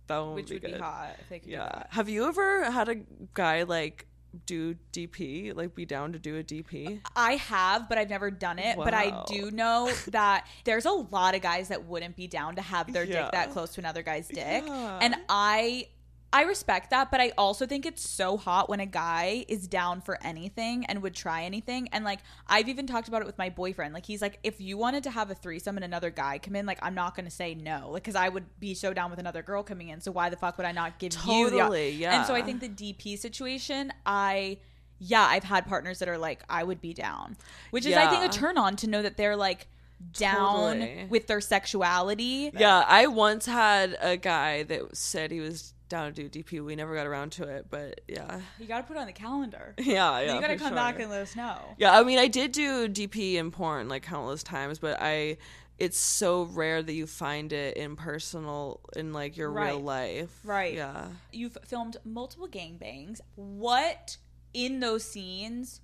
That 0.10 0.20
one 0.20 0.34
Which 0.36 0.50
would 0.50 0.56
would 0.56 0.62
be 0.64 0.68
be 0.68 0.74
good. 0.74 0.82
hot 0.82 1.16
if 1.22 1.30
they 1.30 1.40
could 1.40 1.50
Yeah. 1.50 1.84
Have 1.92 2.10
you 2.10 2.28
ever 2.28 2.70
had 2.70 2.90
a 2.90 2.96
guy 3.34 3.64
like 3.64 4.06
do 4.46 4.76
DP, 4.94 5.56
like 5.56 5.74
be 5.74 5.86
down 5.86 6.14
to 6.14 6.20
do 6.20 6.38
a 6.38 6.44
DP? 6.44 7.00
I 7.16 7.34
have, 7.38 7.88
but 7.88 7.98
I've 7.98 8.10
never 8.10 8.30
done 8.30 8.60
it. 8.60 8.76
But 8.78 8.94
I 8.94 9.24
do 9.28 9.50
know 9.52 9.90
that 10.10 10.46
there's 10.66 10.86
a 10.86 10.92
lot 10.92 11.34
of 11.36 11.42
guys 11.42 11.70
that 11.70 11.86
wouldn't 11.86 12.16
be 12.16 12.28
down 12.28 12.56
to 12.58 12.62
have 12.62 12.92
their 12.92 13.06
Yeah. 13.06 13.24
dick 13.24 13.32
that 13.32 13.52
close 13.52 13.74
to 13.76 13.82
another 13.82 14.04
guy's 14.04 14.28
dick. 14.28 14.64
Yeah. 14.68 15.00
And 15.02 15.16
I 15.30 15.88
I 16.32 16.44
respect 16.44 16.92
that, 16.92 17.10
but 17.10 17.20
I 17.20 17.32
also 17.38 17.66
think 17.66 17.86
it's 17.86 18.08
so 18.08 18.38
hot 18.38 18.70
when 18.70 18.80
a 18.80 18.86
guy 18.86 19.46
is 19.48 19.68
down 19.68 20.02
for 20.02 20.20
anything 20.24 20.86
and 20.86 21.02
would 21.02 21.16
try 21.16 21.44
anything. 21.44 21.90
And 21.92 22.06
like 22.06 22.20
I've 22.48 22.70
even 22.70 22.86
talked 22.86 23.08
about 23.08 23.22
it 23.22 23.26
with 23.26 23.38
my 23.38 23.50
boyfriend. 23.50 23.96
Like 23.96 24.06
he's 24.06 24.22
like, 24.22 24.38
if 24.44 24.62
you 24.62 24.78
wanted 24.78 25.04
to 25.04 25.12
have 25.12 25.32
a 25.32 25.36
threesome 25.36 25.76
and 25.76 25.84
another 25.84 26.12
guy 26.12 26.38
come 26.38 26.56
in, 26.56 26.68
like 26.68 26.78
I'm 26.84 26.94
not 26.94 27.16
gonna 27.16 27.32
say 27.32 27.56
no, 27.56 27.90
like 27.92 28.04
because 28.04 28.16
I 28.16 28.30
would 28.30 28.46
be 28.60 28.76
so 28.76 28.94
down 28.94 29.10
with 29.10 29.20
another 29.20 29.42
girl 29.42 29.64
coming 29.64 29.90
in. 29.90 30.02
So 30.02 30.12
why 30.12 30.30
the 30.30 30.38
fuck 30.38 30.58
would 30.58 30.68
I 30.68 30.72
not 30.72 31.00
give 31.00 31.14
you 31.26 31.50
the? 31.50 31.58
Totally, 31.58 31.92
yeah 31.92 32.18
And 32.18 32.28
so 32.28 32.36
I 32.36 32.44
think 32.44 32.60
the 32.60 32.70
DP 32.70 33.18
situation, 33.18 33.92
I 34.06 34.58
yeah, 35.00 35.26
I've 35.28 35.46
had 35.46 35.66
partners 35.66 36.00
that 36.00 36.10
are 36.10 36.18
like, 36.18 36.44
I 36.50 36.64
would 36.64 36.82
be 36.82 36.94
down, 36.94 37.38
which 37.72 37.86
is 37.86 37.96
I 37.96 38.08
think 38.08 38.32
a 38.32 38.38
turn 38.38 38.58
on 38.58 38.76
to 38.78 38.88
know 38.88 39.02
that 39.02 39.18
they're 39.18 39.38
like 39.38 39.68
down 40.14 40.80
Totally. 40.80 41.08
with 41.10 41.28
their 41.28 41.42
sexuality. 41.42 42.52
Yeah, 42.54 42.84
I 42.88 43.08
once 43.08 43.46
had 43.46 43.98
a 44.00 44.16
guy 44.18 44.64
that 44.64 44.96
said 44.96 45.32
he 45.32 45.40
was 45.40 45.74
down 45.90 46.14
to 46.14 46.30
do 46.30 46.44
DP. 46.44 46.64
We 46.64 46.76
never 46.76 46.96
got 46.96 47.08
around 47.08 47.32
to 47.34 47.44
it, 47.44 47.68
but 47.70 48.02
yeah, 48.08 48.42
You 48.60 48.68
got 48.68 48.78
to 48.78 48.84
put 48.84 48.96
it 48.96 49.00
on 49.00 49.08
the 49.08 49.14
calendar. 49.14 49.74
yeah, 49.80 50.20
yeah. 50.20 50.36
you 50.36 50.42
got 50.42 50.48
to 50.48 50.58
come 50.58 50.76
back 50.76 51.00
and 51.00 51.10
let 51.10 51.22
us 51.22 51.36
know. 51.36 51.58
Yeah, 51.78 51.98
I 51.98 52.04
mean, 52.04 52.20
I 52.20 52.28
did 52.28 52.52
do 52.52 52.88
DP 52.88 53.36
in 53.36 53.52
porn 53.52 53.90
like 53.90 54.04
countless 54.04 54.44
times, 54.44 54.80
but 54.80 54.98
I 55.02 55.38
it's 55.78 55.98
so 55.98 56.44
rare 56.44 56.84
that 56.84 56.94
you 56.94 57.08
find 57.08 57.54
it 57.54 57.78
in 57.78 57.96
personal 57.96 58.82
in 58.96 59.14
like 59.14 59.38
your 59.38 59.50
real 59.50 59.80
life. 59.80 60.38
Right. 60.44 60.76
Yeah. 60.76 61.08
You've 61.32 61.58
filmed 61.66 61.98
multiple 62.04 62.48
gangbangs. 62.48 63.22
What 63.36 64.18
in 64.54 64.82
those 64.82 65.06
scenes 65.06 65.82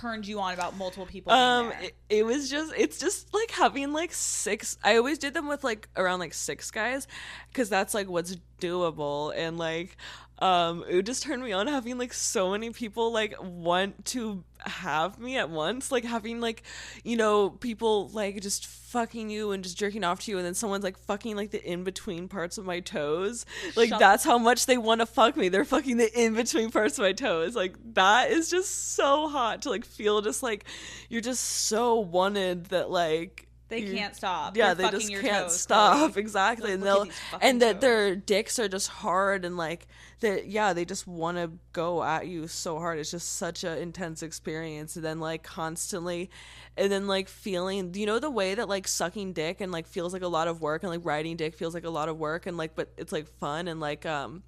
turned 0.00 0.26
you 0.26 0.40
on 0.40 0.54
about 0.54 0.76
multiple 0.76 1.06
people? 1.06 1.32
Um 1.32 1.72
it, 1.80 1.94
it 2.08 2.26
was 2.26 2.50
just 2.50 2.72
it's 2.76 2.98
just 2.98 3.32
like 3.32 3.50
having 3.50 3.92
like 3.92 4.12
six 4.12 4.76
I 4.82 4.96
always 4.96 5.18
did 5.18 5.34
them 5.34 5.48
with 5.48 5.62
like 5.64 5.88
around 5.96 6.18
like 6.18 6.34
six 6.34 6.70
guys 6.70 7.06
cuz 7.52 7.68
that's 7.68 7.94
like 7.94 8.08
what's 8.08 8.36
doable 8.60 9.32
and 9.36 9.58
like 9.58 9.96
um 10.44 10.84
it 10.86 10.94
would 10.94 11.06
just 11.06 11.22
turned 11.22 11.42
me 11.42 11.52
on 11.52 11.66
having 11.66 11.96
like 11.96 12.12
so 12.12 12.50
many 12.50 12.70
people 12.70 13.10
like 13.10 13.34
want 13.40 14.04
to 14.04 14.44
have 14.60 15.18
me 15.18 15.38
at 15.38 15.48
once 15.48 15.90
like 15.90 16.04
having 16.04 16.38
like 16.40 16.62
you 17.02 17.16
know 17.16 17.48
people 17.48 18.08
like 18.08 18.40
just 18.42 18.66
fucking 18.66 19.28
you 19.28 19.50
and 19.50 19.64
just 19.64 19.76
jerking 19.76 20.04
off 20.04 20.20
to 20.20 20.30
you 20.30 20.36
and 20.36 20.46
then 20.46 20.54
someone's 20.54 20.84
like 20.84 20.96
fucking 20.96 21.34
like 21.34 21.50
the 21.50 21.60
in 21.64 21.82
between 21.82 22.28
parts 22.28 22.58
of 22.58 22.64
my 22.64 22.78
toes. 22.78 23.44
Like 23.74 23.88
Shut 23.88 23.98
that's 23.98 24.22
how 24.22 24.38
much 24.38 24.66
they 24.66 24.78
want 24.78 25.00
to 25.00 25.06
fuck 25.06 25.36
me. 25.36 25.48
They're 25.48 25.64
fucking 25.64 25.96
the 25.96 26.12
in 26.16 26.34
between 26.34 26.70
parts 26.70 26.96
of 26.96 27.02
my 27.02 27.10
toes. 27.10 27.56
Like 27.56 27.74
that 27.94 28.30
is 28.30 28.50
just 28.50 28.94
so 28.94 29.28
hot 29.28 29.62
to 29.62 29.70
like 29.70 29.84
feel 29.84 30.20
just 30.20 30.44
like 30.44 30.64
you're 31.08 31.20
just 31.20 31.42
so 31.42 31.98
wanted 31.98 32.66
that 32.66 32.88
like 32.88 33.48
They 33.74 33.82
you- 33.82 33.94
can't 33.94 34.14
stop. 34.16 34.56
yeah 34.56 34.74
They're 34.74 34.90
they 34.90 34.98
just 34.98 35.10
can't 35.10 35.46
toes, 35.46 35.60
stop 35.60 36.12
Chloe. 36.12 36.20
exactly 36.22 36.72
and 36.72 36.82
they'll 36.82 37.06
and 37.40 37.60
that 37.62 37.74
toes. 37.74 37.80
their 37.80 38.16
dicks 38.16 38.58
are 38.58 38.68
just 38.68 38.88
hard 38.88 39.44
and 39.44 39.56
like 39.56 39.86
that 40.20 40.46
yeah 40.46 40.72
they 40.72 40.84
just 40.84 41.06
want 41.06 41.36
to 41.36 41.50
go 41.72 42.02
at 42.02 42.26
you 42.26 42.46
so 42.46 42.78
hard 42.78 42.98
it's 42.98 43.10
just 43.10 43.36
such 43.36 43.64
an 43.64 43.76
intense 43.78 44.22
experience 44.22 44.96
and 44.96 45.04
then 45.04 45.20
like 45.20 45.42
constantly 45.42 46.30
and 46.76 46.90
then 46.90 47.06
like 47.06 47.28
feeling 47.28 47.92
you 47.94 48.06
know 48.06 48.18
the 48.18 48.30
way 48.30 48.54
that 48.54 48.68
like 48.68 48.86
sucking 48.88 49.32
dick 49.32 49.60
and 49.60 49.72
like 49.72 49.86
feels 49.86 50.12
like 50.12 50.22
a 50.22 50.28
lot 50.28 50.48
of 50.48 50.60
work 50.60 50.82
and 50.82 50.90
like 50.90 51.00
riding 51.04 51.36
dick 51.36 51.54
feels 51.54 51.74
like 51.74 51.84
a 51.84 51.90
lot 51.90 52.08
of 52.08 52.18
work 52.18 52.46
and 52.46 52.56
like 52.56 52.74
but 52.74 52.92
it's 52.96 53.12
like 53.12 53.26
fun 53.38 53.68
and 53.68 53.80
like 53.80 54.06
um 54.06 54.42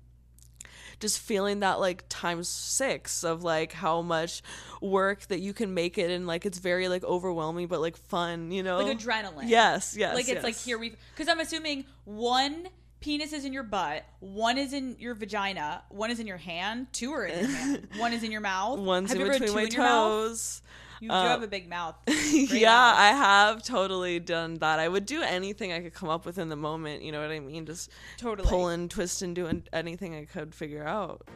just 1.01 1.19
feeling 1.19 1.61
that 1.61 1.79
like 1.81 2.05
times 2.09 2.49
six 2.49 3.25
of 3.25 3.43
like 3.43 3.73
how 3.73 4.03
much 4.03 4.43
work 4.81 5.21
that 5.27 5.41
you 5.41 5.53
can 5.53 5.75
make 5.75 5.99
it 5.99 6.11
and 6.11 6.27
like 6.27 6.47
it's 6.47 6.59
very 6.59 6.89
like 6.89 7.05
overwhelming 7.05 7.67
but 7.67 7.81
like 7.81 7.97
fun 7.97 8.51
you 8.51 8.63
know 8.63 8.79
like 8.79 8.99
adrenaline. 8.99 9.49
yes 9.49 9.95
yes 9.97 10.15
like 10.15 10.29
it's 10.29 10.45
like 10.45 10.57
here 10.57 10.79
we 10.79 10.95
because 11.13 11.29
I'm 11.29 11.41
assuming 11.41 11.85
one 12.05 12.69
penis 13.01 13.33
is 13.33 13.45
in 13.45 13.53
your 13.53 13.63
butt, 13.63 14.05
one 14.21 14.59
is 14.59 14.73
in 14.73 14.97
your 14.99 15.15
vagina, 15.15 15.83
one 15.91 16.11
is 16.11 16.19
in 16.19 16.27
your 16.27 16.39
hand, 16.39 16.89
two 16.93 17.13
are 17.13 17.25
in 17.25 17.39
your 17.39 17.57
hand, 17.57 17.89
one 17.99 18.13
is 18.13 18.23
in 18.23 18.33
your 18.33 18.41
mouth. 18.41 18.79
one's 18.79 19.11
Have 19.11 19.21
in 19.21 19.27
you 19.27 19.27
ever 19.27 19.33
had 19.35 19.43
between 19.43 19.65
my 19.65 19.71
your 19.71 19.83
mouth? 19.83 20.63
You 21.01 21.09
do 21.09 21.15
Uh, 21.15 21.29
have 21.29 21.43
a 21.43 21.49
big 21.49 21.69
mouth. 21.69 21.95
Yeah, 22.33 22.71
mouth. 22.71 22.97
I 22.99 23.07
have 23.09 23.63
totally 23.63 24.19
done 24.19 24.55
that. 24.55 24.79
I 24.79 24.89
would 24.89 25.07
do 25.07 25.23
anything 25.23 25.73
I 25.73 25.81
could 25.81 25.95
come 25.95 26.09
up 26.09 26.27
with 26.27 26.39
in 26.39 26.49
the 26.49 26.57
moment. 26.57 27.03
You 27.03 27.13
know 27.13 27.21
what 27.21 27.31
I 27.31 27.39
mean? 27.41 27.67
Just 27.67 27.91
Totally. 28.17 28.49
pulling, 28.49 28.89
twisting, 28.89 29.33
doing 29.35 29.63
anything 29.73 30.15
I 30.15 30.25
could 30.25 30.55
figure 30.55 30.85
out. 30.85 31.27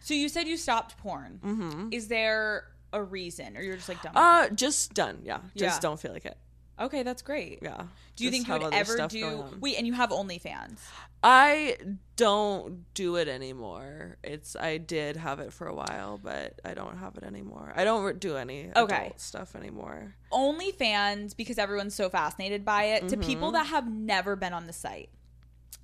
So 0.00 0.12
you 0.14 0.28
said 0.28 0.46
you 0.46 0.56
stopped 0.56 0.98
porn. 0.98 1.40
Mm-hmm. 1.42 1.88
Is 1.92 2.08
there 2.08 2.64
a 2.92 3.02
reason, 3.02 3.56
or 3.56 3.62
you're 3.62 3.76
just 3.76 3.88
like 3.88 4.02
done? 4.02 4.12
Uh, 4.14 4.48
just 4.50 4.92
done. 4.94 5.20
Yeah, 5.24 5.38
just 5.56 5.76
Yeah. 5.76 5.80
don't 5.80 5.98
feel 5.98 6.12
like 6.12 6.26
it. 6.26 6.36
Okay, 6.80 7.02
that's 7.02 7.22
great. 7.22 7.58
Yeah. 7.62 7.84
Do 8.16 8.24
you 8.24 8.30
Just 8.30 8.46
think 8.46 8.60
you 8.60 8.64
would 8.66 8.74
ever 8.74 9.08
do? 9.08 9.44
Wait, 9.60 9.76
and 9.76 9.86
you 9.86 9.92
have 9.92 10.10
OnlyFans. 10.10 10.78
I 11.22 11.76
don't 12.16 12.84
do 12.94 13.16
it 13.16 13.28
anymore. 13.28 14.18
It's 14.22 14.54
I 14.56 14.76
did 14.78 15.16
have 15.16 15.40
it 15.40 15.52
for 15.52 15.66
a 15.66 15.74
while, 15.74 16.18
but 16.22 16.60
I 16.64 16.74
don't 16.74 16.98
have 16.98 17.16
it 17.16 17.24
anymore. 17.24 17.72
I 17.74 17.84
don't 17.84 18.20
do 18.20 18.36
any 18.36 18.70
Okay. 18.76 18.94
adult 19.06 19.20
stuff 19.20 19.56
anymore. 19.56 20.14
OnlyFans 20.32 21.36
because 21.36 21.58
everyone's 21.58 21.94
so 21.94 22.08
fascinated 22.08 22.64
by 22.64 22.84
it. 22.84 23.08
To 23.08 23.16
Mm-hmm. 23.16 23.26
people 23.28 23.50
that 23.52 23.66
have 23.68 23.90
never 23.90 24.36
been 24.36 24.52
on 24.52 24.66
the 24.66 24.72
site, 24.72 25.08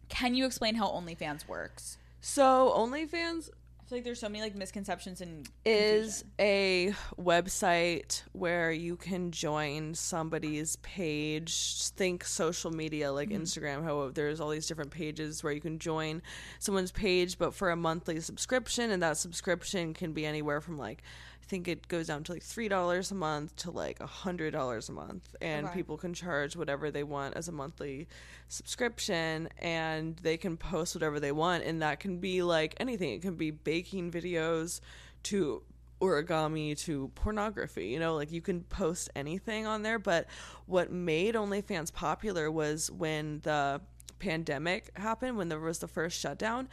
can 0.09 0.35
you 0.35 0.45
explain 0.47 0.75
how 0.75 0.89
OnlyFans 0.89 1.49
works? 1.49 1.97
So 2.21 2.73
OnlyFans 2.77 3.49
feel 3.91 3.99
like 3.99 4.05
there's 4.05 4.21
so 4.21 4.29
many 4.29 4.41
like 4.41 4.55
misconceptions 4.55 5.21
and 5.21 5.49
is 5.65 6.25
a 6.39 6.95
website 7.19 8.23
where 8.31 8.71
you 8.71 8.95
can 8.95 9.33
join 9.33 9.93
somebody's 9.95 10.77
page. 10.77 11.89
Think 11.91 12.25
social 12.25 12.71
media 12.71 13.11
like 13.11 13.31
mm-hmm. 13.31 13.43
instagram 13.43 13.83
how 13.83 14.11
there's 14.15 14.41
all 14.41 14.51
these 14.51 14.67
different 14.67 14.93
pages 14.93 15.43
where 15.43 15.53
you 15.53 15.61
can 15.61 15.79
join 15.79 16.23
someone's 16.61 16.93
page 16.93 17.37
but 17.37 17.53
for 17.53 17.71
a 17.71 17.77
monthly 17.77 18.21
subscription 18.21 18.93
and 18.93 19.03
that 19.03 19.17
subscription 19.17 19.93
can 19.93 20.13
be 20.13 20.25
anywhere 20.25 20.61
from 20.61 20.79
like 20.79 21.03
think 21.51 21.67
it 21.67 21.89
goes 21.89 22.07
down 22.07 22.23
to 22.25 22.33
like 22.33 22.43
three 22.45 22.69
dollars 22.69 23.11
a 23.11 23.15
month 23.15 23.57
to 23.57 23.71
like 23.73 23.99
a 24.01 24.07
hundred 24.07 24.53
dollars 24.53 24.89
a 24.89 24.93
month. 24.93 25.35
And 25.41 25.67
Okay. 25.67 25.75
people 25.75 25.97
can 25.99 26.15
charge 26.15 26.55
whatever 26.55 26.91
they 26.93 27.03
want 27.03 27.37
as 27.37 27.49
a 27.49 27.53
monthly 27.53 28.07
subscription 28.49 29.49
and 29.59 30.17
they 30.19 30.37
can 30.37 30.57
post 30.57 30.95
whatever 30.95 31.19
they 31.19 31.33
want. 31.33 31.65
And 31.65 31.83
that 31.83 31.99
can 31.99 32.19
be 32.19 32.43
like 32.43 32.75
anything. 32.79 33.11
It 33.15 33.23
can 33.23 33.35
be 33.35 33.51
baking 33.51 34.13
videos 34.13 34.81
to 35.25 35.63
origami 36.01 36.79
to 36.87 37.11
pornography 37.15 37.89
you 37.89 37.99
know? 37.99 38.15
Like 38.15 38.31
you 38.33 38.41
can 38.41 38.63
post 38.63 39.11
anything 39.17 39.67
on 39.67 39.83
there. 39.83 39.99
But 39.99 40.29
what 40.67 40.93
made 40.93 41.35
onlyfans 41.35 41.93
popular 41.93 42.51
was 42.51 42.91
when 42.93 43.41
the 43.43 43.81
pandemic 44.21 44.91
happened 44.99 45.37
when 45.39 45.49
there 45.49 45.59
was 45.59 45.79
the 45.79 45.89
first 45.89 46.21
shutdown 46.21 46.69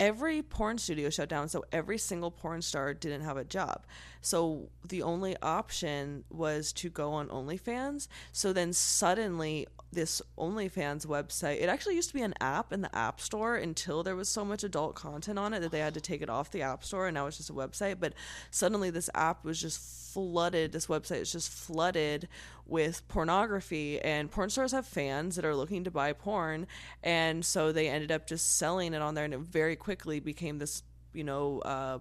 every 0.00 0.42
porn 0.42 0.78
studio 0.78 1.10
shut 1.10 1.28
down 1.28 1.48
so 1.48 1.62
every 1.70 1.98
single 1.98 2.30
porn 2.30 2.62
star 2.62 2.92
didn't 2.94 3.20
have 3.20 3.36
a 3.36 3.44
job 3.44 3.84
so 4.22 4.68
the 4.88 5.02
only 5.02 5.36
option 5.42 6.24
was 6.30 6.72
to 6.72 6.88
go 6.88 7.12
on 7.12 7.28
onlyfans 7.28 8.08
so 8.32 8.52
then 8.52 8.72
suddenly 8.72 9.66
this 9.92 10.22
OnlyFans 10.38 11.06
website. 11.06 11.60
It 11.60 11.68
actually 11.68 11.96
used 11.96 12.10
to 12.10 12.14
be 12.14 12.22
an 12.22 12.34
app 12.40 12.72
in 12.72 12.80
the 12.80 12.94
App 12.94 13.20
Store 13.20 13.56
until 13.56 14.02
there 14.02 14.16
was 14.16 14.28
so 14.28 14.44
much 14.44 14.62
adult 14.62 14.94
content 14.94 15.38
on 15.38 15.52
it 15.52 15.60
that 15.60 15.72
they 15.72 15.80
had 15.80 15.94
to 15.94 16.00
take 16.00 16.22
it 16.22 16.30
off 16.30 16.50
the 16.50 16.62
App 16.62 16.84
Store 16.84 17.06
and 17.06 17.14
now 17.14 17.26
it's 17.26 17.38
just 17.38 17.50
a 17.50 17.54
website. 17.54 17.96
But 17.98 18.14
suddenly 18.50 18.90
this 18.90 19.10
app 19.14 19.44
was 19.44 19.60
just 19.60 19.80
flooded, 20.12 20.72
this 20.72 20.86
website 20.86 21.20
is 21.20 21.32
just 21.32 21.50
flooded 21.50 22.28
with 22.70 23.06
pornography 23.08 24.00
and 24.00 24.30
porn 24.30 24.48
stars 24.48 24.72
have 24.72 24.86
fans 24.86 25.36
that 25.36 25.44
are 25.44 25.56
looking 25.56 25.84
to 25.84 25.90
buy 25.90 26.12
porn 26.12 26.66
and 27.02 27.44
so 27.44 27.72
they 27.72 27.88
ended 27.88 28.12
up 28.12 28.26
just 28.26 28.56
selling 28.56 28.94
it 28.94 29.02
on 29.02 29.14
there 29.14 29.24
and 29.24 29.34
it 29.34 29.40
very 29.40 29.76
quickly 29.76 30.20
became 30.20 30.58
this, 30.58 30.82
you 31.12 31.24
know, 31.24 31.58
uh 31.60 31.98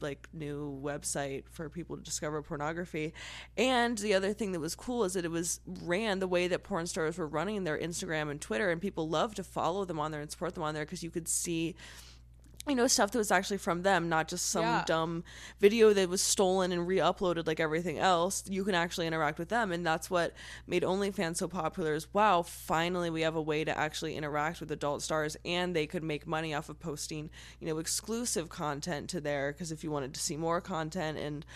like 0.00 0.28
new 0.32 0.80
website 0.82 1.44
for 1.50 1.68
people 1.68 1.96
to 1.96 2.02
discover 2.02 2.42
pornography. 2.42 3.12
And 3.56 3.96
the 3.98 4.14
other 4.14 4.32
thing 4.32 4.52
that 4.52 4.60
was 4.60 4.74
cool 4.74 5.04
is 5.04 5.14
that 5.14 5.24
it 5.24 5.30
was 5.30 5.60
ran 5.66 6.18
the 6.18 6.28
way 6.28 6.48
that 6.48 6.62
porn 6.62 6.86
stars 6.86 7.18
were 7.18 7.26
running 7.26 7.64
their 7.64 7.78
Instagram 7.78 8.30
and 8.30 8.40
Twitter, 8.40 8.70
and 8.70 8.80
people 8.80 9.08
loved 9.08 9.36
to 9.36 9.44
follow 9.44 9.84
them 9.84 9.98
on 9.98 10.10
there 10.10 10.20
and 10.20 10.30
support 10.30 10.54
them 10.54 10.62
on 10.62 10.74
there 10.74 10.84
because 10.84 11.02
you 11.02 11.10
could 11.10 11.28
see. 11.28 11.74
You 12.68 12.74
know, 12.74 12.86
stuff 12.86 13.12
that 13.12 13.18
was 13.18 13.30
actually 13.30 13.56
from 13.56 13.82
them, 13.82 14.10
not 14.10 14.28
just 14.28 14.46
some 14.50 14.62
Yeah. 14.62 14.84
dumb 14.84 15.24
video 15.58 15.94
that 15.94 16.08
was 16.08 16.20
stolen 16.20 16.70
and 16.70 16.86
re 16.86 16.98
uploaded 16.98 17.46
like 17.46 17.60
everything 17.60 17.98
else. 17.98 18.44
You 18.46 18.62
can 18.62 18.74
actually 18.74 19.06
interact 19.06 19.38
with 19.38 19.48
them. 19.48 19.72
And 19.72 19.86
that's 19.86 20.10
what 20.10 20.34
made 20.66 20.82
OnlyFans 20.82 21.38
so 21.38 21.48
popular 21.48 21.94
is 21.94 22.12
wow, 22.12 22.42
finally 22.42 23.08
we 23.08 23.22
have 23.22 23.36
a 23.36 23.40
way 23.42 23.64
to 23.64 23.76
actually 23.76 24.16
interact 24.16 24.60
with 24.60 24.70
adult 24.70 25.00
stars 25.00 25.36
and 25.46 25.74
they 25.74 25.86
could 25.86 26.02
make 26.04 26.26
money 26.26 26.52
off 26.52 26.68
of 26.68 26.78
posting, 26.78 27.30
you 27.58 27.66
know, 27.66 27.78
exclusive 27.78 28.50
content 28.50 29.08
to 29.10 29.20
there. 29.20 29.50
Because 29.52 29.72
if 29.72 29.82
you 29.82 29.90
wanted 29.90 30.12
to 30.12 30.20
see 30.20 30.36
more 30.36 30.60
content 30.60 31.16
and, 31.16 31.46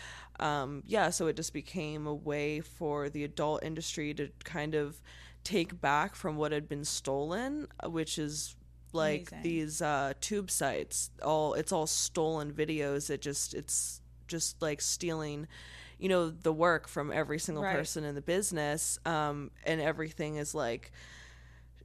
um, 0.40 0.82
yeah, 0.86 1.10
so 1.10 1.26
it 1.26 1.36
just 1.36 1.52
became 1.52 2.06
a 2.06 2.14
way 2.14 2.60
for 2.60 3.10
the 3.10 3.22
adult 3.22 3.62
industry 3.62 4.14
to 4.14 4.30
kind 4.44 4.74
of 4.74 5.02
take 5.44 5.78
back 5.80 6.14
from 6.14 6.36
what 6.36 6.52
had 6.52 6.68
been 6.68 6.84
stolen, 6.84 7.66
uh, 7.84 7.90
which 7.90 8.18
is 8.18 8.56
like 8.92 9.30
Amazing. 9.32 9.42
these 9.42 9.82
uh 9.82 10.12
tube 10.20 10.50
sites 10.50 11.10
all 11.22 11.54
it's 11.54 11.72
all 11.72 11.86
stolen 11.86 12.52
videos 12.52 13.10
it 13.10 13.20
just 13.22 13.54
it's 13.54 14.00
just 14.28 14.60
like 14.62 14.80
stealing 14.80 15.46
you 15.98 16.08
know 16.08 16.30
the 16.30 16.52
work 16.52 16.88
from 16.88 17.12
every 17.12 17.38
single 17.38 17.62
Right. 17.62 17.76
person 17.76 18.04
in 18.04 18.14
the 18.14 18.22
business 18.22 18.98
um 19.06 19.50
and 19.64 19.80
everything 19.80 20.36
is 20.36 20.54
like 20.54 20.92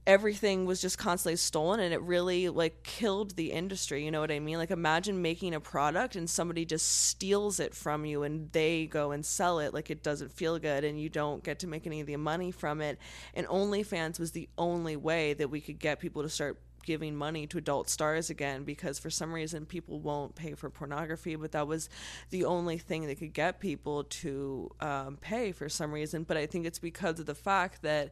everything 0.06 0.64
was 0.64 0.80
just 0.80 0.96
constantly 0.96 1.36
stolen 1.36 1.80
and 1.80 1.92
it 1.92 2.00
really 2.00 2.48
like 2.48 2.82
killed 2.82 3.36
the 3.36 3.52
industry 3.52 4.02
you 4.02 4.10
know 4.10 4.20
what 4.20 4.30
i 4.30 4.38
mean 4.38 4.56
like 4.56 4.70
imagine 4.70 5.20
making 5.20 5.52
a 5.54 5.60
product 5.60 6.16
and 6.16 6.30
somebody 6.30 6.64
just 6.64 7.06
steals 7.08 7.60
it 7.60 7.74
from 7.74 8.06
you 8.06 8.22
and 8.22 8.50
they 8.52 8.86
go 8.86 9.10
and 9.10 9.26
sell 9.26 9.58
it 9.58 9.74
like 9.74 9.90
it 9.90 10.02
doesn't 10.02 10.32
feel 10.32 10.58
good 10.58 10.82
and 10.82 10.98
you 10.98 11.10
don't 11.10 11.44
get 11.44 11.58
to 11.58 11.66
make 11.66 11.86
any 11.86 12.00
of 12.00 12.06
the 12.06 12.16
money 12.16 12.50
from 12.50 12.80
it 12.80 12.98
and 13.34 13.46
onlyfans 13.48 14.18
was 14.18 14.32
the 14.32 14.48
only 14.56 14.96
way 14.96 15.34
that 15.34 15.50
we 15.50 15.60
could 15.60 15.78
get 15.78 16.00
people 16.00 16.22
to 16.22 16.28
start 16.30 16.58
giving 16.88 17.14
money 17.14 17.46
to 17.46 17.58
adult 17.58 17.86
stars 17.90 18.30
again 18.30 18.64
because 18.64 18.98
for 18.98 19.10
some 19.10 19.30
reason 19.30 19.66
people 19.66 20.00
won't 20.00 20.34
pay 20.34 20.54
for 20.54 20.70
pornography 20.70 21.36
but 21.36 21.52
that 21.52 21.68
was 21.68 21.90
the 22.30 22.46
only 22.46 22.78
thing 22.78 23.06
that 23.06 23.18
could 23.18 23.34
get 23.34 23.60
people 23.60 24.04
to 24.04 24.70
um, 24.80 25.18
pay 25.20 25.52
for 25.52 25.68
some 25.68 25.92
reason 25.92 26.22
but 26.22 26.38
i 26.38 26.46
think 26.46 26.64
it's 26.64 26.78
because 26.78 27.20
of 27.20 27.26
the 27.26 27.34
fact 27.34 27.82
that 27.82 28.08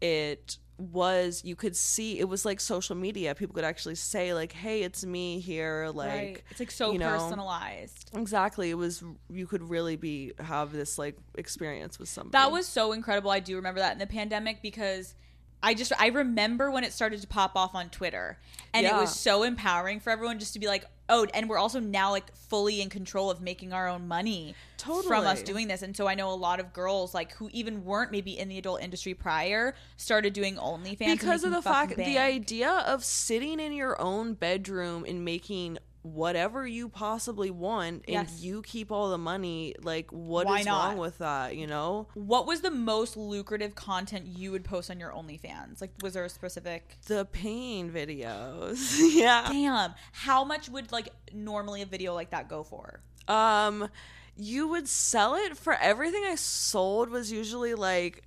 it 0.00 0.56
was 0.78 1.42
you 1.44 1.54
could 1.54 1.76
see 1.76 2.18
it 2.18 2.26
was 2.26 2.46
like 2.46 2.60
social 2.60 2.96
media 2.96 3.34
people 3.34 3.52
could 3.54 3.62
actually 3.64 3.94
say 3.94 4.32
like 4.32 4.52
hey 4.52 4.82
it's 4.82 5.04
me 5.04 5.38
here 5.38 5.90
like 5.92 6.08
right. 6.08 6.42
It's 6.50 6.60
like 6.60 6.70
so 6.70 6.92
you 6.92 6.98
know, 6.98 7.10
personalized. 7.10 8.10
exactly 8.14 8.70
it 8.70 8.78
was 8.78 9.04
you 9.28 9.46
could 9.46 9.68
really 9.68 9.96
be 9.96 10.32
have 10.38 10.72
this 10.72 10.96
like 10.96 11.18
experience 11.34 11.98
with 11.98 12.08
somebody 12.08 12.32
That 12.32 12.52
was 12.52 12.66
so 12.66 12.92
incredible. 12.92 13.30
I 13.30 13.40
do 13.40 13.56
remember 13.56 13.80
that 13.80 13.92
in 13.92 13.98
the 13.98 14.06
pandemic 14.06 14.62
because 14.62 15.14
I 15.62 15.74
just 15.74 15.92
I 15.98 16.08
remember 16.08 16.70
when 16.70 16.84
it 16.84 16.92
started 16.92 17.20
to 17.20 17.26
pop 17.26 17.56
off 17.56 17.74
on 17.74 17.90
Twitter 17.90 18.38
and 18.72 18.86
it 18.86 18.94
was 18.94 19.14
so 19.14 19.42
empowering 19.42 20.00
for 20.00 20.10
everyone 20.10 20.38
just 20.38 20.52
to 20.52 20.58
be 20.58 20.66
like, 20.66 20.84
"Oh, 21.08 21.26
and 21.34 21.48
we're 21.48 21.58
also 21.58 21.80
now 21.80 22.10
like 22.10 22.34
fully 22.36 22.80
in 22.80 22.88
control 22.88 23.30
of 23.30 23.40
making 23.40 23.72
our 23.72 23.88
own 23.88 24.06
money 24.06 24.54
totally. 24.76 25.08
from 25.08 25.26
us 25.26 25.42
doing 25.42 25.66
this." 25.66 25.82
And 25.82 25.96
so 25.96 26.06
I 26.06 26.14
know 26.14 26.30
a 26.30 26.34
lot 26.34 26.60
of 26.60 26.72
girls 26.72 27.12
like 27.12 27.32
who 27.32 27.50
even 27.52 27.84
weren't 27.84 28.12
maybe 28.12 28.38
in 28.38 28.48
the 28.48 28.58
adult 28.58 28.82
industry 28.82 29.14
prior 29.14 29.74
started 29.96 30.32
doing 30.32 30.56
OnlyFans 30.56 31.18
because 31.18 31.42
of 31.42 31.50
the 31.50 31.62
fact 31.62 31.96
the 31.96 32.18
idea 32.18 32.70
of 32.70 33.04
sitting 33.04 33.58
in 33.58 33.72
your 33.72 34.00
own 34.00 34.34
bedroom 34.34 35.04
and 35.08 35.24
making 35.24 35.78
whatever 36.14 36.66
you 36.66 36.88
possibly 36.88 37.50
want 37.50 38.04
and 38.08 38.28
Yes. 38.28 38.40
you 38.40 38.62
keep 38.62 38.90
all 38.92 39.10
the 39.10 39.18
money 39.18 39.74
like 39.82 40.10
what 40.12 40.46
is 40.46 40.50
Why 40.50 40.62
not? 40.62 40.88
wrong 40.88 40.98
with 40.98 41.18
that 41.18 41.56
you 41.56 41.66
know 41.66 42.08
What 42.14 42.46
was 42.46 42.60
the 42.60 42.70
most 42.70 43.16
lucrative 43.16 43.74
content 43.74 44.26
you 44.26 44.50
would 44.52 44.64
post 44.64 44.90
on 44.90 44.98
your 44.98 45.10
OnlyFans? 45.12 45.80
Like 45.80 45.90
was 46.02 46.14
there 46.14 46.24
a 46.24 46.28
specific 46.28 46.96
the 47.06 47.24
pain 47.24 47.90
videos 47.90 48.98
yeah 49.14 49.48
Damn. 49.50 49.94
How 50.12 50.44
much 50.44 50.68
would 50.68 50.92
like 50.92 51.08
normally 51.32 51.82
a 51.82 51.86
video 51.86 52.14
like 52.14 52.30
that 52.30 52.48
go 52.48 52.62
for? 52.62 53.00
Um, 53.26 53.88
you 54.36 54.68
would 54.68 54.88
sell 54.88 55.34
it 55.34 55.56
for 55.56 55.74
everything 55.74 56.22
I 56.24 56.36
sold 56.36 57.10
was 57.10 57.30
usually 57.32 57.74
like 57.74 58.22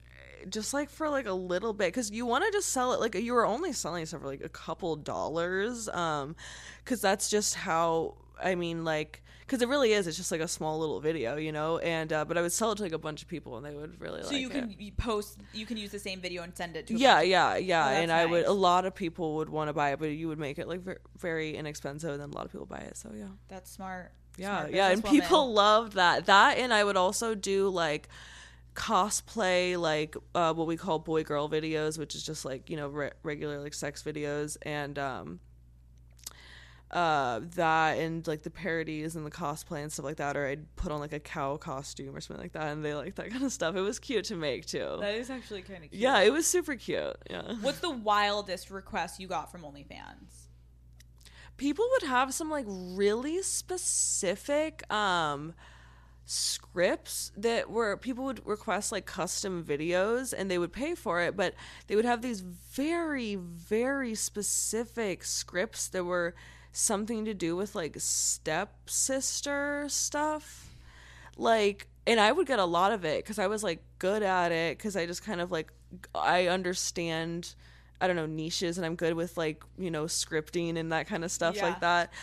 just 0.50 0.74
like 0.74 0.90
for 0.90 1.10
like 1.10 1.26
a 1.26 1.34
little 1.34 1.74
bit 1.74 1.88
because 1.88 2.12
you 2.12 2.26
want 2.26 2.44
to 2.46 2.52
just 2.52 2.70
sell 2.70 2.94
it 2.94 3.00
like 3.00 3.16
you 3.16 3.34
were 3.34 3.46
only 3.46 3.74
selling 3.74 4.06
stuff 4.06 4.22
for 4.22 4.28
like 4.28 4.44
a 4.44 4.50
couple 4.50 4.96
dollars 4.96 5.88
um 5.90 6.36
because 6.84 7.02
that's 7.02 7.30
just 7.30 7.56
how 7.56 8.16
i 8.42 8.56
mean 8.56 8.84
like 8.84 9.22
because 9.42 9.62
it 9.62 9.68
really 9.68 9.92
is 9.92 10.08
it's 10.08 10.16
just 10.18 10.32
like 10.32 10.42
a 10.42 10.48
small 10.48 10.80
little 10.80 11.00
video 11.02 11.36
you 11.38 11.52
know 11.52 11.78
and 11.80 12.12
uh, 12.14 12.24
but 12.26 12.38
i 12.38 12.42
would 12.42 12.52
sell 12.52 12.72
it 12.72 12.76
to 12.78 12.84
like 12.84 12.94
a 12.94 12.98
bunch 12.98 13.22
of 13.22 13.28
people 13.28 13.58
and 13.58 13.66
they 13.66 13.74
would 13.76 14.00
really 14.00 14.22
So 14.24 14.30
like 14.30 14.40
you. 14.40 14.48
So 14.50 14.56
you 14.56 14.62
can 14.62 14.76
you 14.80 14.92
post 14.94 15.40
you 15.54 15.66
can 15.66 15.78
use 15.78 15.92
the 15.92 16.00
same 16.00 16.22
video 16.22 16.44
and 16.44 16.56
send 16.56 16.76
it 16.76 16.88
to 16.88 16.94
yeah 16.96 17.22
yeah 17.22 17.58
yeah 17.58 17.86
Oh, 17.88 17.90
and 17.90 18.12
i 18.12 18.26
would 18.26 18.46
a 18.46 18.54
lot 18.54 18.86
of 18.86 18.96
people 18.96 19.36
would 19.36 19.50
want 19.50 19.68
to 19.70 19.74
buy 19.74 19.92
it 19.92 20.00
but 20.00 20.06
you 20.06 20.28
would 20.30 20.40
make 20.40 20.58
it 20.60 20.68
like 20.68 20.82
very 21.18 21.56
inexpensive 21.56 22.12
and 22.12 22.22
then 22.22 22.30
a 22.30 22.36
lot 22.36 22.46
of 22.46 22.52
people 22.52 22.66
buy 22.66 22.80
it 22.80 22.96
so 22.98 23.12
yeah 23.16 23.26
That's 23.50 23.70
smart. 23.70 24.12
yeah 24.38 24.68
yeah 24.70 24.90
and 24.90 25.04
businesswoman. 25.04 25.10
people 25.12 25.54
loved 25.54 25.94
that 25.94 26.26
that 26.28 26.58
and 26.58 26.74
i 26.74 26.84
would 26.84 26.98
also 26.98 27.36
do 27.36 27.68
like 27.70 28.08
cosplay 28.76 29.78
like 29.78 30.16
uh, 30.36 30.54
what 30.54 30.66
we 30.68 30.78
call 30.78 30.98
boy 31.00 31.24
girl 31.24 31.50
videos 31.50 31.98
which 32.00 32.16
is 32.16 32.24
just 32.24 32.46
like 32.46 32.70
you 32.70 32.78
know 32.78 32.88
re- 32.88 33.12
regular 33.24 33.60
like 33.62 33.74
sex 33.74 34.02
videos 34.04 34.56
and 34.62 34.98
um 34.98 35.40
uh 36.92 37.40
that 37.56 37.98
and 37.98 38.28
like 38.28 38.44
the 38.44 38.50
parodies 38.50 39.16
and 39.16 39.26
the 39.26 39.32
cosplay 39.32 39.82
and 39.82 39.92
stuff 39.92 40.04
like 40.06 40.18
that 40.18 40.36
or 40.36 40.46
i'd 40.48 40.74
put 40.76 40.92
on 40.92 41.00
like 41.00 41.14
a 41.14 41.20
cow 41.20 41.56
costume 41.56 42.14
or 42.14 42.20
something 42.20 42.42
like 42.44 42.52
that 42.52 42.68
and 42.68 42.84
they 42.84 42.94
like 42.94 43.16
that 43.16 43.30
kind 43.32 43.44
of 43.44 43.52
stuff 43.52 43.76
it 43.76 43.82
was 43.82 43.98
cute 43.98 44.26
to 44.26 44.36
make 44.36 44.66
too 44.66 44.98
That 45.00 45.16
is 45.16 45.30
actually 45.30 45.62
kind 45.62 45.84
of 45.86 45.90
cute. 45.92 46.02
yeah 46.02 46.20
it 46.20 46.32
was 46.34 46.46
super 46.46 46.76
cute 46.76 47.16
yeah 47.30 47.54
What's 47.62 47.80
the 47.80 47.92
wildest 47.92 48.70
request 48.70 49.20
you 49.22 49.28
got 49.28 49.52
from 49.52 49.62
OnlyFans? 49.62 50.48
people 51.58 51.86
would 51.92 52.10
have 52.10 52.34
some 52.34 52.50
like 52.50 52.66
really 52.68 53.42
specific 53.42 54.84
um 54.92 55.54
scripts 56.34 57.30
that 57.36 57.70
were 57.70 57.98
people 57.98 58.24
would 58.24 58.46
request 58.48 58.90
like 58.90 59.06
custom 59.06 59.62
videos 59.66 60.34
and 60.38 60.50
they 60.50 60.58
would 60.58 60.72
pay 60.72 60.96
for 60.96 61.20
it 61.22 61.36
but 61.36 61.54
they 61.88 61.96
would 61.98 62.06
have 62.06 62.22
these 62.22 62.40
very 62.40 63.36
very 63.36 64.16
specific 64.16 65.26
scripts 65.26 65.90
that 65.90 66.06
were 66.06 66.34
something 66.72 67.26
to 67.26 67.34
do 67.34 67.54
with 67.58 67.76
like 67.76 67.96
stepsister 68.00 69.86
stuff 69.90 70.70
like 71.36 71.88
and 72.08 72.20
i 72.20 72.32
would 72.32 72.48
get 72.48 72.60
a 72.60 72.66
lot 72.66 72.94
of 72.94 73.04
it 73.04 73.24
because 73.24 73.38
i 73.40 73.48
was 73.48 73.62
like 73.64 73.84
good 74.00 74.24
at 74.24 74.54
it 74.54 74.78
because 74.78 74.96
i 74.96 75.06
just 75.06 75.26
kind 75.26 75.42
of 75.42 75.52
like 75.52 75.72
i 76.16 76.48
understand 76.48 77.56
i 78.00 78.08
don't 78.08 78.16
know 78.16 78.26
niches 78.26 78.78
and 78.78 78.86
i'm 78.86 78.96
good 78.96 79.16
with 79.16 79.36
like 79.38 79.64
you 79.78 79.92
know 79.92 80.06
scripting 80.06 80.78
and 80.78 80.94
that 80.94 81.08
kind 81.08 81.26
of 81.26 81.32
stuff 81.32 81.58
Yeah. 81.58 81.66
like 81.66 81.82
that 81.82 82.14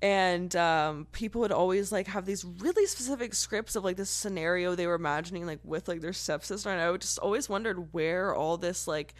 and 0.00 0.54
um, 0.54 1.06
people 1.12 1.40
would 1.40 1.52
always 1.52 1.90
like 1.90 2.06
have 2.08 2.24
these 2.24 2.44
really 2.44 2.86
specific 2.86 3.34
scripts 3.34 3.74
of 3.74 3.84
like 3.84 3.96
this 3.96 4.10
scenario 4.10 4.74
they 4.74 4.86
were 4.86 4.94
imagining 4.94 5.44
like 5.46 5.60
with 5.64 5.88
like 5.88 6.00
their 6.00 6.12
stepsister. 6.12 6.70
And 6.70 6.80
i 6.80 6.90
would 6.90 7.00
just 7.00 7.18
always 7.18 7.48
wondered 7.48 7.92
where 7.92 8.34
all 8.34 8.56
this 8.56 8.86
like 8.86 9.14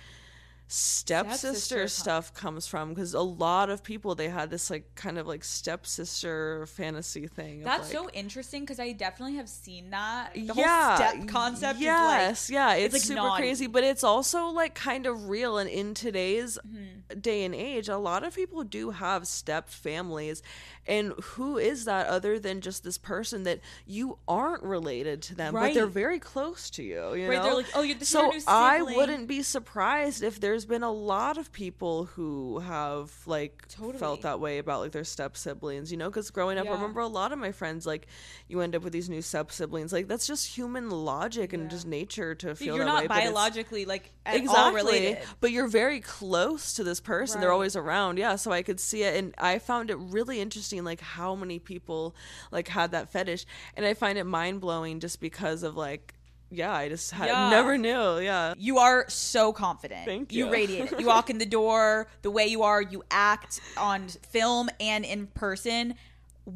stepsister 0.70 1.88
stuff 1.88 2.34
comes 2.34 2.66
from 2.66 2.90
because 2.90 3.14
a 3.14 3.20
lot 3.22 3.70
of 3.70 3.82
people 3.82 4.14
they 4.14 4.28
had 4.28 4.50
this 4.50 4.68
like 4.70 4.94
kind 4.94 5.18
of 5.18 5.26
like 5.26 5.42
stepsister 5.42 6.66
fantasy 6.66 7.26
thing 7.26 7.62
That's 7.62 7.84
like- 7.84 7.92
so 7.92 8.10
interesting 8.10 8.62
because 8.62 8.78
I 8.78 8.92
definitely 8.92 9.36
have 9.36 9.48
seen 9.48 9.90
that. 9.90 10.34
The 10.34 10.52
yeah, 10.54 10.96
whole 10.96 10.96
step 11.14 11.28
concept 11.28 11.80
Yes, 11.80 12.44
is 12.44 12.50
yeah, 12.50 12.74
it's, 12.74 12.92
like 12.92 13.02
super 13.02 13.14
naughty. 13.16 13.42
crazy, 13.42 13.66
but 13.66 13.82
it's 13.82 14.04
also 14.04 14.46
like 14.48 14.74
kind 14.74 15.06
of 15.06 15.28
real. 15.28 15.58
And 15.58 15.68
in 15.70 15.94
today's 15.94 16.58
Mm-hmm. 16.68 17.20
day 17.20 17.44
and 17.44 17.54
age, 17.54 17.88
a 17.88 17.96
lot 17.96 18.22
of 18.24 18.34
people 18.34 18.62
do 18.64 18.90
have 18.90 19.26
step 19.26 19.68
families, 19.70 20.42
and 20.88 21.12
who 21.22 21.58
is 21.58 21.84
that 21.84 22.06
other 22.08 22.38
than 22.38 22.60
just 22.60 22.82
this 22.82 22.98
person 22.98 23.44
that 23.44 23.60
you 23.86 24.18
aren't 24.26 24.62
related 24.62 25.22
to 25.22 25.34
them, 25.34 25.52
but 25.54 25.74
they're 25.74 25.86
very 25.86 26.18
close 26.18 26.70
to 26.70 26.82
you. 26.82 27.14
You 27.14 27.28
Right, 27.28 27.36
know, 27.36 27.42
they're 27.44 27.54
like, 27.54 27.66
"Oh, 27.74 27.82
you're- 27.82 27.98
this 27.98 28.08
so 28.08 28.32
I 28.48 28.82
wouldn't 28.82 29.28
be 29.28 29.42
surprised 29.42 30.22
if 30.22 30.40
there's 30.40 30.64
been 30.64 30.82
a 30.82 30.90
lot 30.90 31.36
of 31.38 31.52
people 31.52 32.06
who 32.06 32.60
have 32.60 33.12
like 33.26 33.68
Totally. 33.68 33.98
felt 33.98 34.22
that 34.22 34.40
way 34.40 34.58
about 34.58 34.80
like 34.80 34.92
their 34.92 35.04
step 35.04 35.36
siblings. 35.36 35.90
You 35.92 35.98
know, 35.98 36.08
because 36.08 36.30
growing 36.30 36.58
up, 36.58 36.64
Yeah. 36.64 36.72
I 36.72 36.74
remember 36.74 37.00
a 37.00 37.06
lot 37.06 37.32
of 37.32 37.38
my 37.38 37.52
friends 37.52 37.86
like 37.86 38.06
you 38.48 38.60
end 38.62 38.74
up 38.74 38.82
with 38.82 38.92
these 38.92 39.08
new 39.10 39.22
step 39.22 39.52
siblings. 39.52 39.92
Like 39.92 40.08
that's 40.08 40.26
just 40.26 40.46
human 40.56 40.90
logic 40.90 41.52
and 41.52 41.68
just 41.70 41.86
nature 41.86 42.34
to 42.36 42.54
feel 42.54 42.76
you're 42.76 42.84
that 42.86 42.90
not 42.90 43.02
way. 43.02 43.08
biologically 43.08 43.84
like 43.84 44.12
at 44.24 44.36
all 44.36 44.40
exactly 44.42 44.74
related. 44.82 45.18
but 45.40 45.50
you're 45.52 45.68
very 45.68 46.00
close 46.00 46.72
to 46.74 46.84
this 46.84 47.00
person 47.00 47.40
they're 47.40 47.52
always 47.52 47.76
around 47.76 48.18
yeah 48.18 48.36
so 48.36 48.50
i 48.50 48.62
could 48.62 48.78
see 48.80 49.02
it 49.02 49.16
and 49.16 49.34
i 49.38 49.58
found 49.58 49.90
it 49.90 49.96
really 49.98 50.40
interesting 50.40 50.77
like 50.84 51.00
how 51.00 51.34
many 51.34 51.58
people 51.58 52.14
like 52.50 52.68
had 52.68 52.92
that 52.92 53.10
fetish 53.10 53.44
and 53.76 53.84
i 53.86 53.94
find 53.94 54.18
it 54.18 54.24
mind-blowing 54.24 55.00
just 55.00 55.20
because 55.20 55.62
of 55.62 55.76
like 55.76 56.14
yeah 56.50 56.72
i 56.72 56.88
just 56.88 57.10
had 57.10 57.26
Yeah. 57.26 57.50
never 57.50 57.76
knew 57.76 58.18
yeah 58.20 58.54
You 58.56 58.78
are 58.78 59.04
so 59.08 59.52
confident. 59.52 60.04
Thank 60.06 60.32
You 60.32 60.46
you. 60.46 60.52
radiate 60.52 60.92
it. 60.92 61.00
You 61.00 61.06
walk 61.14 61.28
in 61.28 61.36
the 61.38 61.44
door 61.46 62.06
the 62.22 62.30
way 62.30 62.46
you 62.46 62.62
are. 62.62 62.80
You 62.80 63.02
act 63.10 63.60
on 63.76 64.08
film 64.08 64.70
and 64.80 65.04
in 65.04 65.26
person. 65.26 65.94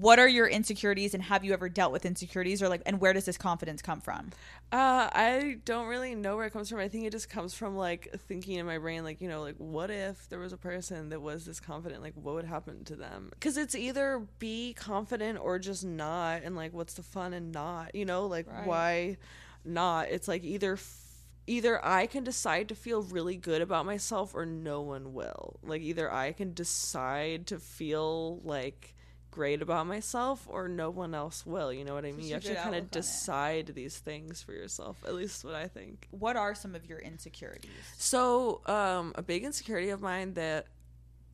What 0.01 0.19
are 0.19 0.27
your 0.29 0.47
insecurities, 0.49 1.13
and 1.13 1.23
have 1.25 1.45
you 1.45 1.53
ever 1.53 1.69
dealt 1.69 1.93
with 1.93 2.07
insecurities, 2.07 2.63
or 2.63 2.69
like, 2.71 2.81
and 2.87 2.99
where 2.99 3.13
does 3.13 3.27
this 3.27 3.37
confidence 3.37 3.83
come 3.83 4.01
from? 4.01 4.31
Uh, 4.73 5.11
I 5.13 5.59
don't 5.67 5.87
really 5.87 6.15
know 6.15 6.37
where 6.37 6.47
it 6.47 6.53
comes 6.55 6.71
from. 6.71 6.79
I 6.79 6.89
think 6.89 7.05
it 7.05 7.13
just 7.13 7.29
comes 7.29 7.53
from 7.53 7.77
like 7.77 8.09
thinking 8.27 8.59
in 8.59 8.65
my 8.65 8.79
brain, 8.79 9.05
like, 9.05 9.21
you 9.21 9.29
know, 9.29 9.43
like 9.43 9.57
what 9.59 9.91
if 9.91 10.27
there 10.31 10.39
was 10.39 10.55
a 10.55 10.57
person 10.57 11.11
that 11.11 11.21
was 11.21 11.45
this 11.45 11.61
confident? 11.61 12.01
Like, 12.03 12.15
what 12.15 12.35
would 12.35 12.47
happen 12.47 12.85
to 12.85 12.97
them? 12.97 13.29
Because 13.33 13.59
it's 13.59 13.75
either 13.75 14.27
be 14.39 14.73
confident 14.73 15.39
or 15.39 15.59
just 15.59 15.85
not. 15.85 16.43
And 16.43 16.57
like, 16.57 16.73
what's 16.73 16.95
the 16.95 17.03
fun 17.03 17.35
in 17.35 17.51
not? 17.51 17.95
You 17.95 18.07
know, 18.07 18.27
like, 18.27 18.47
Right. 18.51 18.67
why 18.67 19.17
not? 19.63 20.09
It's 20.09 20.27
like 20.29 20.43
either. 20.43 20.75
F- 20.75 21.09
Either 21.49 21.85
I 21.85 22.07
can 22.07 22.23
decide 22.23 22.69
to 22.69 22.77
feel 22.77 23.03
really 23.03 23.35
good 23.37 23.63
about 23.63 23.85
myself 23.85 24.33
or 24.33 24.47
no 24.47 24.81
one 24.81 25.13
will. 25.13 25.59
Like 25.65 25.83
either 25.83 26.11
I 26.11 26.31
can 26.31 26.55
decide 26.55 27.49
to 27.49 27.59
feel 27.59 28.39
like 28.45 28.95
great 29.33 29.63
about 29.63 29.89
myself 29.89 30.47
or 30.49 30.69
no 30.69 30.91
one 30.91 31.15
else 31.15 31.45
will. 31.45 31.73
You 31.73 31.85
know 31.85 31.95
what 31.95 32.05
I 32.05 32.13
mean? 32.13 32.27
You 32.27 32.35
have 32.35 32.45
to 32.45 32.55
kind 32.55 32.77
of 32.77 32.91
decide 32.93 33.73
these 33.75 33.99
things 33.99 34.41
for 34.41 34.53
yourself. 34.53 35.03
At 35.05 35.15
least 35.15 35.45
what 35.45 35.57
I 35.57 35.67
think. 35.67 36.07
What 36.13 36.37
are 36.37 36.55
some 36.55 36.77
of 36.77 36.87
your 36.87 37.01
insecurities? 37.01 37.71
So, 37.99 38.61
um, 38.67 39.13
a 39.17 39.23
big 39.23 39.43
insecurity 39.43 39.91
of 39.91 40.01
mine 40.01 40.35
that 40.35 40.67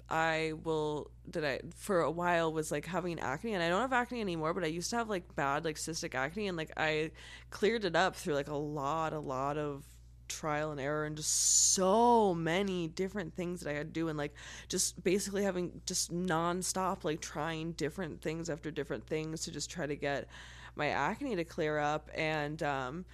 I 0.09 0.55
will 0.65 1.11
that 1.33 1.45
I 1.45 1.61
for 1.77 2.01
a 2.01 2.11
while 2.11 2.51
was 2.51 2.73
like 2.73 2.87
having 2.87 3.21
acne, 3.21 3.53
and 3.53 3.63
I 3.63 3.69
don't 3.69 3.83
have 3.83 3.93
acne 3.93 4.23
anymore. 4.23 4.55
But 4.55 4.65
I 4.65 4.69
used 4.69 4.89
to 4.91 4.97
have 4.97 5.11
like 5.11 5.35
bad 5.35 5.67
like 5.67 5.77
cystic 5.77 6.15
acne, 6.15 6.49
and 6.49 6.57
like 6.57 6.73
I 6.79 7.11
cleared 7.51 7.85
it 7.85 7.95
up 7.95 8.17
through 8.17 8.35
like 8.35 8.49
a 8.49 8.57
lot, 8.57 9.13
a 9.13 9.19
lot 9.21 9.59
of 9.59 9.85
trial 10.29 10.71
and 10.71 10.81
error 10.81 11.05
and 11.05 11.17
just 11.17 11.73
so 11.75 12.35
many 12.35 12.89
different 12.89 13.35
things 13.35 13.61
that 13.61 13.71
I 13.71 13.75
had 13.75 13.89
to 13.89 14.01
do 14.01 14.09
and 14.09 14.19
like 14.19 14.35
just 14.69 15.03
basically 15.03 15.43
having 15.43 15.81
just 15.87 16.13
nonstop 16.13 17.05
like 17.05 17.21
trying 17.21 17.73
different 17.73 18.21
things 18.21 18.51
after 18.51 18.71
different 18.71 19.07
things 19.07 19.43
to 19.43 19.51
just 19.51 19.71
try 19.71 19.87
to 19.87 19.97
get 19.97 20.29
my 20.77 20.89
acne 20.89 21.37
to 21.37 21.45
clear 21.45 21.79
up. 21.79 22.11
And 22.15 22.63
um 22.63 23.05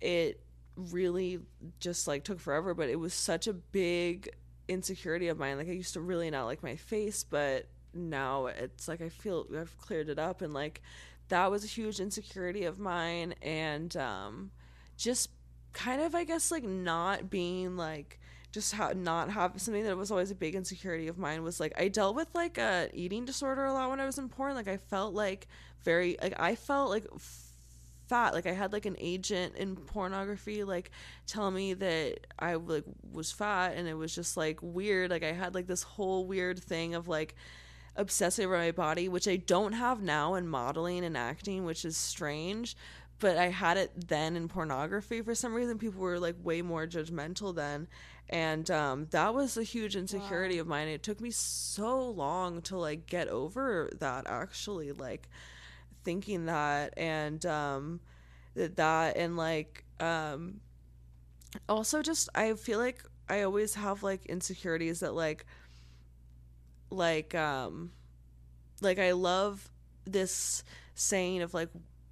it 0.00 0.40
really 0.76 1.40
just 1.78 2.08
like 2.08 2.24
took 2.24 2.40
forever 2.40 2.72
but 2.72 2.88
it 2.88 2.96
was 2.96 3.12
such 3.12 3.46
a 3.46 3.52
big 3.52 4.30
insecurity 4.68 5.28
of 5.28 5.38
mine. 5.38 5.58
Like 5.58 5.68
I 5.68 5.72
used 5.72 5.94
to 5.94 6.00
really 6.00 6.30
not 6.30 6.44
like 6.44 6.62
my 6.62 6.76
face 6.76 7.24
but 7.24 7.66
now 7.92 8.46
it's 8.46 8.88
like 8.88 9.00
I 9.00 9.08
feel 9.08 9.46
I've 9.58 9.76
cleared 9.78 10.08
it 10.08 10.18
up 10.18 10.42
and 10.42 10.54
like 10.54 10.80
that 11.28 11.50
was 11.50 11.64
a 11.64 11.68
huge 11.68 12.00
insecurity 12.00 12.64
of 12.64 12.78
mine. 12.78 13.34
And 13.42 13.96
um 13.96 14.50
just 14.96 15.30
kind 15.72 16.02
of 16.02 16.14
I 16.14 16.24
guess 16.24 16.50
like 16.50 16.64
not 16.64 17.30
being 17.30 17.76
like 17.76 18.18
just 18.52 18.74
not 18.96 19.30
have 19.30 19.60
something 19.60 19.84
that 19.84 19.96
was 19.96 20.10
always 20.10 20.30
a 20.30 20.34
big 20.34 20.54
insecurity 20.54 21.06
of 21.06 21.18
mine 21.18 21.42
was 21.42 21.60
like 21.60 21.72
I 21.78 21.88
dealt 21.88 22.16
with 22.16 22.28
like 22.34 22.58
a 22.58 22.90
eating 22.92 23.24
disorder 23.24 23.64
a 23.64 23.72
lot 23.72 23.90
when 23.90 24.00
I 24.00 24.06
was 24.06 24.18
in 24.18 24.28
porn. 24.28 24.54
Like 24.54 24.68
I 24.68 24.76
felt 24.76 25.14
like 25.14 25.46
very 25.84 26.16
like 26.20 26.38
I 26.38 26.56
felt 26.56 26.90
like 26.90 27.06
fat. 28.08 28.34
Like 28.34 28.46
I 28.46 28.52
had 28.52 28.72
like 28.72 28.86
an 28.86 28.96
agent 28.98 29.54
in 29.54 29.76
pornography 29.76 30.64
like 30.64 30.90
tell 31.26 31.50
me 31.50 31.74
that 31.74 32.26
I 32.38 32.54
like 32.54 32.84
was 33.12 33.30
fat 33.30 33.74
and 33.76 33.86
it 33.86 33.94
was 33.94 34.14
just 34.14 34.36
like 34.36 34.58
weird. 34.62 35.10
Like 35.10 35.22
I 35.22 35.32
had 35.32 35.54
like 35.54 35.68
this 35.68 35.84
whole 35.84 36.26
weird 36.26 36.58
thing 36.58 36.96
of 36.96 37.06
like 37.06 37.36
obsessing 37.96 38.46
over 38.46 38.56
my 38.56 38.70
body 38.70 39.08
which 39.08 39.28
I 39.28 39.36
don't 39.36 39.72
have 39.72 40.00
now 40.00 40.34
in 40.34 40.48
modeling 40.48 41.04
and 41.04 41.16
acting 41.16 41.64
which 41.64 41.84
is 41.84 41.96
strange 41.96 42.76
but 43.20 43.36
I 43.36 43.48
had 43.48 43.76
it 43.76 44.08
then 44.08 44.34
in 44.34 44.48
pornography 44.48 45.20
for 45.22 45.34
some 45.34 45.54
reason. 45.54 45.78
People 45.78 46.00
were 46.00 46.18
like 46.18 46.36
way 46.42 46.62
more 46.62 46.86
judgmental 46.86 47.54
then. 47.54 47.86
And 48.28 48.70
um, 48.70 49.06
that 49.10 49.34
was 49.34 49.56
a 49.56 49.62
huge 49.62 49.96
insecurity 49.96 50.56
wow. 50.56 50.62
of 50.62 50.66
mine. 50.66 50.88
It 50.88 51.02
took 51.02 51.20
me 51.20 51.30
so 51.30 52.10
long 52.10 52.62
to 52.62 52.78
like 52.78 53.06
get 53.06 53.28
over 53.28 53.90
that 53.98 54.26
actually, 54.28 54.92
like 54.92 55.28
thinking 56.02 56.46
that 56.46 56.94
and 56.96 57.44
um, 57.46 58.00
that, 58.54 58.76
that 58.76 59.16
and 59.16 59.36
like 59.36 59.84
um, 60.00 60.60
also 61.68 62.02
just 62.02 62.28
I 62.34 62.54
feel 62.54 62.78
like 62.78 63.04
I 63.28 63.42
always 63.42 63.74
have 63.74 64.02
like 64.02 64.26
insecurities 64.26 65.00
that 65.00 65.14
like 65.14 65.44
like 66.90 67.34
um 67.34 67.92
like 68.80 68.98
I 68.98 69.12
love 69.12 69.70
this 70.04 70.64
saying 70.94 71.42
of 71.42 71.54
like 71.54 71.70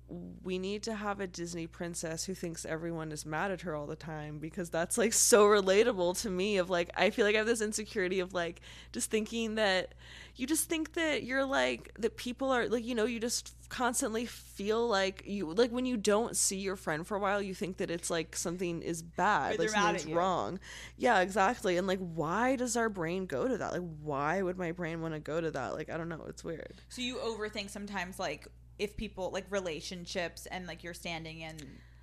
we 0.09 0.59
need 0.59 0.83
to 0.85 0.95
have 0.95 1.21
a 1.21 1.27
Disney 1.27 1.67
princess 1.67 2.25
who 2.25 2.35
thinks 2.35 2.65
everyone 2.65 3.13
is 3.13 3.27
mad 3.27 3.51
at 3.51 3.61
her 3.63 3.75
all 3.75 3.87
the 3.87 3.97
time 3.97 4.39
because 4.39 4.71
that's 4.71 4.97
like 4.97 5.13
so 5.13 5.45
relatable 5.47 6.21
to 6.23 6.31
me 6.31 6.57
of 6.57 6.71
like 6.71 6.91
I 6.97 7.11
feel 7.11 7.27
like 7.27 7.35
I 7.35 7.39
have 7.39 7.47
this 7.47 7.61
insecurity 7.61 8.21
of 8.21 8.33
like 8.33 8.61
just 8.93 9.11
thinking 9.11 9.57
that 9.57 9.95
you 10.37 10.47
just 10.47 10.69
think 10.69 10.95
that 10.95 11.25
you're 11.25 11.45
like 11.45 11.93
that 11.99 12.17
people 12.17 12.51
are 12.51 12.69
like 12.69 12.85
you 12.85 12.95
know 12.95 13.05
you 13.05 13.21
just 13.21 13.55
constantly 13.69 14.25
feel 14.25 14.89
like 14.89 15.25
you 15.27 15.53
like 15.53 15.71
when 15.71 15.85
you 15.85 15.99
don't 15.99 16.37
see 16.37 16.57
your 16.57 16.77
friend 16.77 17.07
for 17.07 17.17
a 17.17 17.21
while 17.21 17.43
you 17.43 17.53
think 17.53 17.77
that 17.77 17.91
it's 17.91 18.09
like 18.09 18.35
something 18.35 18.81
is 18.81 19.03
bad 19.03 19.59
like 19.59 19.69
something's 19.69 20.07
wrong. 20.07 20.59
Yeah 20.97 21.21
exactly 21.21 21.77
and 21.77 21.87
like 21.87 21.99
why 21.99 22.57
does 22.57 22.77
our 22.77 22.89
brain 22.89 23.27
go 23.27 23.47
to 23.47 23.59
that? 23.59 23.73
Like 23.73 23.83
why 24.01 24.41
would 24.41 24.57
my 24.57 24.73
brain 24.73 25.03
want 25.03 25.13
to 25.13 25.21
go 25.21 25.41
to 25.41 25.51
that? 25.51 25.75
Like 25.75 25.91
i 25.91 25.99
don't 25.99 26.09
know 26.09 26.25
it's 26.29 26.43
weird. 26.43 26.81
So 26.89 27.03
you 27.03 27.17
overthink 27.17 27.69
sometimes 27.69 28.19
like 28.19 28.49
if 28.79 28.97
people 28.97 29.31
like 29.33 29.47
relationships 29.51 30.47
and 30.47 30.67
like 30.67 30.83
you're 30.83 30.95
standing 30.95 31.41
in 31.41 31.57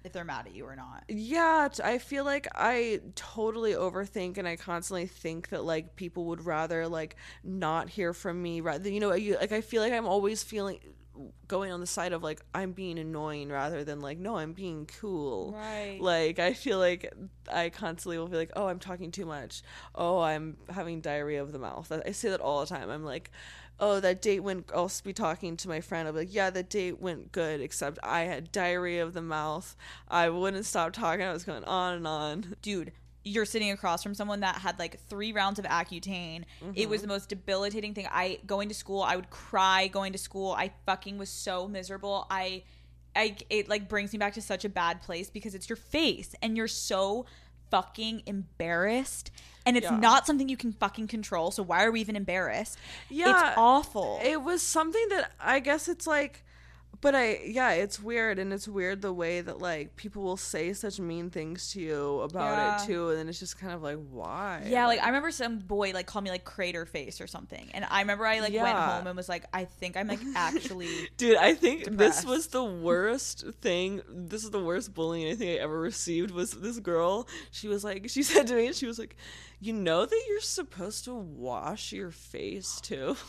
if 0.04 0.14
they're 0.14 0.24
mad 0.24 0.46
at 0.46 0.54
you 0.54 0.66
or 0.66 0.76
not. 0.76 1.04
Yeah, 1.08 1.68
I 1.84 1.98
feel 1.98 2.26
like 2.26 2.48
I 2.54 3.02
totally 3.16 3.74
overthink 3.74 4.38
and 4.38 4.48
I 4.48 4.56
constantly 4.56 5.08
think 5.08 5.50
that 5.50 5.66
like 5.66 5.96
people 5.96 6.26
would 6.26 6.46
rather 6.46 6.88
like 6.88 7.16
not 7.44 7.90
hear 7.90 8.14
from 8.14 8.42
me 8.42 8.62
rather 8.62 8.88
you 8.88 9.00
know 9.00 9.14
you 9.14 9.36
like 9.38 9.52
I 9.52 9.62
feel 9.62 9.82
like 9.82 9.94
I'm 9.94 10.06
always 10.06 10.44
feeling 10.44 10.80
going 11.48 11.72
on 11.72 11.80
the 11.80 11.88
side 11.88 12.14
of 12.14 12.24
like 12.24 12.42
I'm 12.54 12.72
being 12.72 13.00
annoying 13.00 13.50
rather 13.50 13.84
than 13.84 14.02
like 14.02 14.18
no 14.18 14.38
I'm 14.38 14.54
being 14.54 14.90
cool. 15.00 15.54
Right. 15.56 16.00
Like 16.00 16.40
I 16.40 16.54
feel 16.54 16.80
like 16.80 17.14
I 17.52 17.70
constantly 17.70 18.18
will 18.18 18.28
be 18.28 18.38
like 18.38 18.52
oh 18.56 18.68
I'm 18.68 18.80
talking 18.80 19.12
too 19.12 19.26
much. 19.26 19.62
Oh 19.94 20.20
I'm 20.22 20.58
having 20.70 21.02
diarrhea 21.02 21.42
of 21.42 21.52
the 21.52 21.60
mouth. 21.60 21.92
I 21.92 22.12
say 22.12 22.30
that 22.30 22.42
all 22.42 22.62
the 22.62 22.68
time. 22.68 22.90
I'm 22.90 23.04
like 23.04 23.32
oh, 23.80 24.00
that 24.00 24.22
date 24.22 24.42
went, 24.42 24.70
I'll 24.74 24.92
be 25.04 25.14
talking 25.14 25.58
to 25.58 25.68
my 25.68 25.82
friend. 25.82 26.08
I'll 26.08 26.14
be 26.14 26.20
like, 26.20 26.34
yeah, 26.34 26.50
that 26.50 26.70
date 26.70 27.02
went 27.02 27.32
good, 27.32 27.62
except 27.62 28.00
I 28.04 28.22
had 28.22 28.52
diarrhea 28.52 29.04
of 29.04 29.14
the 29.14 29.22
mouth. 29.22 29.76
I 30.08 30.30
wouldn't 30.30 30.66
stop 30.66 30.94
talking. 30.94 31.26
I 31.26 31.34
was 31.34 31.44
going 31.44 31.64
on 31.66 31.96
and 31.96 32.08
on. 32.08 32.56
Dude, 32.62 32.94
you're 33.26 33.46
sitting 33.46 33.72
across 33.72 34.04
from 34.04 34.14
someone 34.14 34.42
that 34.42 34.56
had 34.56 34.78
like 34.78 35.00
three 35.10 35.34
rounds 35.34 35.58
of 35.58 35.66
Accutane. 35.66 36.44
Mm-hmm. 36.64 36.72
It 36.76 36.88
was 36.88 37.02
mm-hmm. 37.02 37.08
the 37.08 37.14
most 37.14 37.30
debilitating 37.30 37.96
thing. 37.96 38.08
I, 38.10 38.40
going 38.46 38.70
to 38.70 38.76
school, 38.76 39.02
I 39.02 39.16
would 39.16 39.32
cry 39.32 39.88
going 39.88 40.14
to 40.14 40.20
school. 40.20 40.54
I 40.54 40.72
fucking 40.86 41.18
was 41.18 41.30
so 41.30 41.68
miserable. 41.68 42.28
I, 42.30 42.64
I, 43.16 43.36
it 43.50 43.68
like 43.68 43.90
brings 43.90 44.14
me 44.14 44.20
back 44.20 44.34
to 44.36 44.42
such 44.42 44.64
a 44.64 44.70
bad 44.70 45.02
place 45.02 45.32
because 45.32 45.56
it's 45.56 45.68
your 45.68 45.76
face 45.76 46.36
and 46.44 46.56
you're 46.56 46.68
so 46.68 47.26
fucking 47.72 48.22
embarrassed 48.28 49.32
and 49.66 49.76
it's 49.76 49.86
yeah. 49.86 49.98
not 49.98 50.28
something 50.28 50.48
you 50.48 50.58
can 50.58 50.72
fucking 50.72 51.08
control. 51.08 51.50
So 51.50 51.64
why 51.64 51.84
are 51.84 51.92
we 51.92 52.02
even 52.02 52.16
embarrassed? 52.16 52.78
Yeah, 53.10 53.50
it's 53.50 53.58
awful. 53.58 54.20
It 54.24 54.44
was 54.44 54.62
something 54.62 55.10
that 55.10 55.32
I 55.40 55.60
guess 55.60 55.88
it's 55.88 56.06
like 56.06 56.45
but 57.02 57.16
I 57.16 57.42
yeah, 57.46 57.72
it's 57.72 58.02
weird 58.02 58.40
and 58.40 58.54
it's 58.54 58.68
weird 58.68 59.02
the 59.02 59.14
way 59.14 59.42
that 59.42 59.60
like 59.60 59.96
people 59.96 60.24
will 60.24 60.38
say 60.38 60.74
such 60.74 61.00
mean 61.00 61.30
things 61.30 61.72
to 61.72 61.82
you 61.82 62.20
about 62.22 62.58
yeah. 62.58 62.84
it 62.84 62.88
too 62.88 63.10
and 63.10 63.20
then 63.20 63.30
it's 63.30 63.40
just 63.40 63.58
kind 63.58 63.74
of 63.74 63.82
like 63.82 63.98
why? 64.12 64.64
Yeah, 64.66 64.88
like, 64.88 64.98
like, 64.98 65.06
I 65.06 65.10
remember 65.10 65.32
some 65.32 65.60
boy 65.60 65.92
like 65.92 66.06
called 66.06 66.24
me 66.24 66.32
like 66.32 66.46
crater 66.46 66.86
face 66.86 67.22
or 67.22 67.28
something. 67.28 67.70
And 67.74 67.86
I 67.90 68.02
remember 68.02 68.26
I 68.26 68.40
like 68.40 68.54
yeah. 68.54 68.64
went 68.64 68.78
home 68.78 69.08
and 69.08 69.18
was 69.18 69.30
like 69.30 69.46
I 69.54 69.66
think 69.66 69.98
I'm 69.98 70.08
like 70.08 70.22
actually 70.36 70.90
Dude, 71.18 71.38
I 71.38 71.54
think 71.54 71.86
depressed. 71.86 72.22
this 72.22 72.26
was 72.26 72.48
the 72.48 72.64
worst 72.64 73.46
thing. 73.62 74.02
This 74.10 74.44
is 74.44 74.52
the 74.52 74.64
worst 74.64 74.94
bullying 74.94 75.32
I 75.32 75.36
think 75.36 75.52
I 75.52 75.64
ever 75.64 75.80
received 75.80 76.32
was 76.32 76.52
this 76.52 76.80
girl. 76.80 77.28
She 77.52 77.68
was 77.68 77.84
like 77.84 78.10
she 78.10 78.24
said 78.36 78.48
to 78.48 78.56
me 78.56 78.74
she 78.74 78.88
was 78.88 79.00
like, 79.00 79.16
"You 79.60 79.74
know 79.74 80.06
that 80.06 80.24
you're 80.28 80.42
supposed 80.42 81.06
to 81.06 81.14
wash 81.14 81.92
your 81.92 82.12
face 82.12 82.80
too?" 82.82 83.16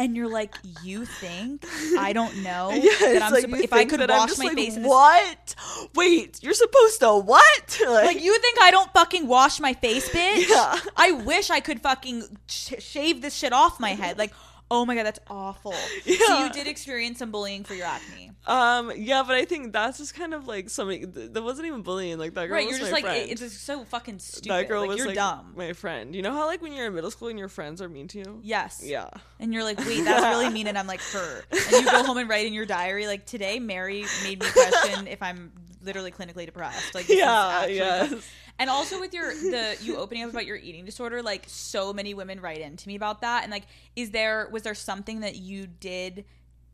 and 0.00 0.16
you're 0.16 0.28
like, 0.30 0.54
you 0.82 1.04
think 1.04 1.66
I 1.98 2.12
don't 2.18 2.42
know 2.42 2.70
yeah, 2.70 2.90
that 3.00 3.22
I'm 3.22 3.32
like 3.32 3.44
supp- 3.44 3.60
if 3.62 3.72
I 3.72 3.84
could 3.84 4.00
wash 4.00 4.38
my 4.38 4.46
like, 4.46 4.54
face. 4.54 4.78
What? 4.78 5.54
Wait, 5.94 6.42
you're 6.42 6.54
supposed 6.54 7.00
to 7.00 7.16
what? 7.18 7.78
Like, 7.90 8.06
like, 8.06 8.22
you 8.22 8.38
think 8.38 8.58
I 8.62 8.70
don't 8.70 8.90
fucking 8.92 9.26
wash 9.26 9.60
my 9.60 9.74
face, 9.74 10.08
bitch? 10.14 10.48
Yeah. 10.48 10.78
I 10.96 11.12
wish 11.12 11.50
I 11.50 11.60
could 11.60 11.80
fucking 11.82 12.22
sh- 12.46 12.74
shave 12.78 13.20
this 13.20 13.34
shit 13.34 13.52
off 13.52 13.78
my 13.78 13.90
head. 13.90 14.16
Like 14.16 14.32
Oh 14.70 14.86
my 14.86 14.94
god, 14.94 15.04
that's 15.04 15.18
awful. 15.28 15.74
Yeah. 16.04 16.18
So 16.26 16.44
you 16.44 16.50
did 16.50 16.66
experience 16.66 17.18
some 17.18 17.30
bullying 17.30 17.64
for 17.64 17.74
your 17.74 17.86
acne. 17.86 18.30
Um, 18.46 18.92
yeah, 18.96 19.22
but 19.26 19.34
I 19.34 19.44
think 19.44 19.72
that's 19.72 19.98
just 19.98 20.14
kind 20.14 20.32
of 20.32 20.46
like 20.46 20.70
something 20.70 21.10
that 21.32 21.42
wasn't 21.42 21.66
even 21.66 21.82
bullying. 21.82 22.18
Like 22.18 22.34
that 22.34 22.46
girl 22.46 22.54
right, 22.54 22.68
you're 22.68 22.78
just 22.78 22.92
like 22.92 23.04
friend. 23.04 23.30
it's 23.30 23.40
just 23.40 23.64
so 23.64 23.84
fucking 23.84 24.18
stupid. 24.18 24.50
That 24.50 24.68
girl 24.68 24.80
like, 24.80 24.90
was 24.90 24.98
you're 24.98 25.08
like 25.08 25.16
dumb. 25.16 25.54
My 25.56 25.72
friend. 25.72 26.14
You 26.14 26.22
know 26.22 26.32
how 26.32 26.46
like 26.46 26.62
when 26.62 26.72
you're 26.72 26.86
in 26.86 26.94
middle 26.94 27.10
school 27.10 27.28
and 27.28 27.38
your 27.38 27.48
friends 27.48 27.82
are 27.82 27.88
mean 27.88 28.08
to 28.08 28.18
you? 28.18 28.40
Yes. 28.42 28.82
Yeah. 28.84 29.08
And 29.38 29.52
you're 29.52 29.64
like, 29.64 29.78
wait, 29.78 30.04
that's 30.04 30.22
really 30.22 30.50
mean, 30.50 30.66
and 30.68 30.78
I'm 30.78 30.86
like, 30.86 31.00
her. 31.12 31.44
And 31.50 31.72
you 31.72 31.84
go 31.84 32.04
home 32.06 32.18
and 32.18 32.28
write 32.28 32.46
in 32.46 32.54
your 32.54 32.66
diary 32.66 33.06
like 33.06 33.26
today, 33.26 33.58
Mary 33.58 34.04
made 34.22 34.40
me 34.40 34.46
question 34.50 35.06
if 35.06 35.22
I'm 35.22 35.52
literally 35.82 36.10
clinically 36.10 36.46
depressed. 36.46 36.94
Like, 36.94 37.08
yeah, 37.08 37.66
yes. 37.66 38.12
And 38.60 38.68
also 38.68 39.00
with 39.00 39.14
your 39.14 39.32
the 39.32 39.78
you 39.80 39.96
opening 39.96 40.22
up 40.22 40.30
about 40.30 40.44
your 40.44 40.56
eating 40.56 40.84
disorder, 40.84 41.22
like 41.22 41.44
so 41.46 41.94
many 41.94 42.12
women 42.12 42.40
write 42.40 42.60
into 42.60 42.86
me 42.88 42.94
about 42.94 43.22
that. 43.22 43.42
And 43.42 43.50
like, 43.50 43.64
is 43.96 44.10
there 44.10 44.48
was 44.52 44.62
there 44.64 44.74
something 44.74 45.20
that 45.20 45.36
you 45.36 45.66
did 45.66 46.26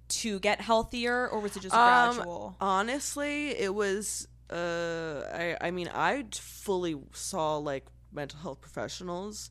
to 0.09 0.41
get 0.41 0.61
healthier, 0.61 1.29
or 1.29 1.39
was 1.39 1.57
it 1.57 1.61
just 1.61 1.75
um, 1.77 2.17
gradual? 2.17 2.57
Honestly, 2.61 3.51
it 3.51 3.73
was. 3.73 4.27
Uh, 4.51 5.23
I 5.33 5.57
I 5.61 5.71
mean, 5.71 5.89
I 5.95 6.25
fully 6.33 6.97
saw 7.13 7.59
like 7.59 7.87
mental 8.13 8.41
health 8.41 8.61
professionals, 8.61 9.51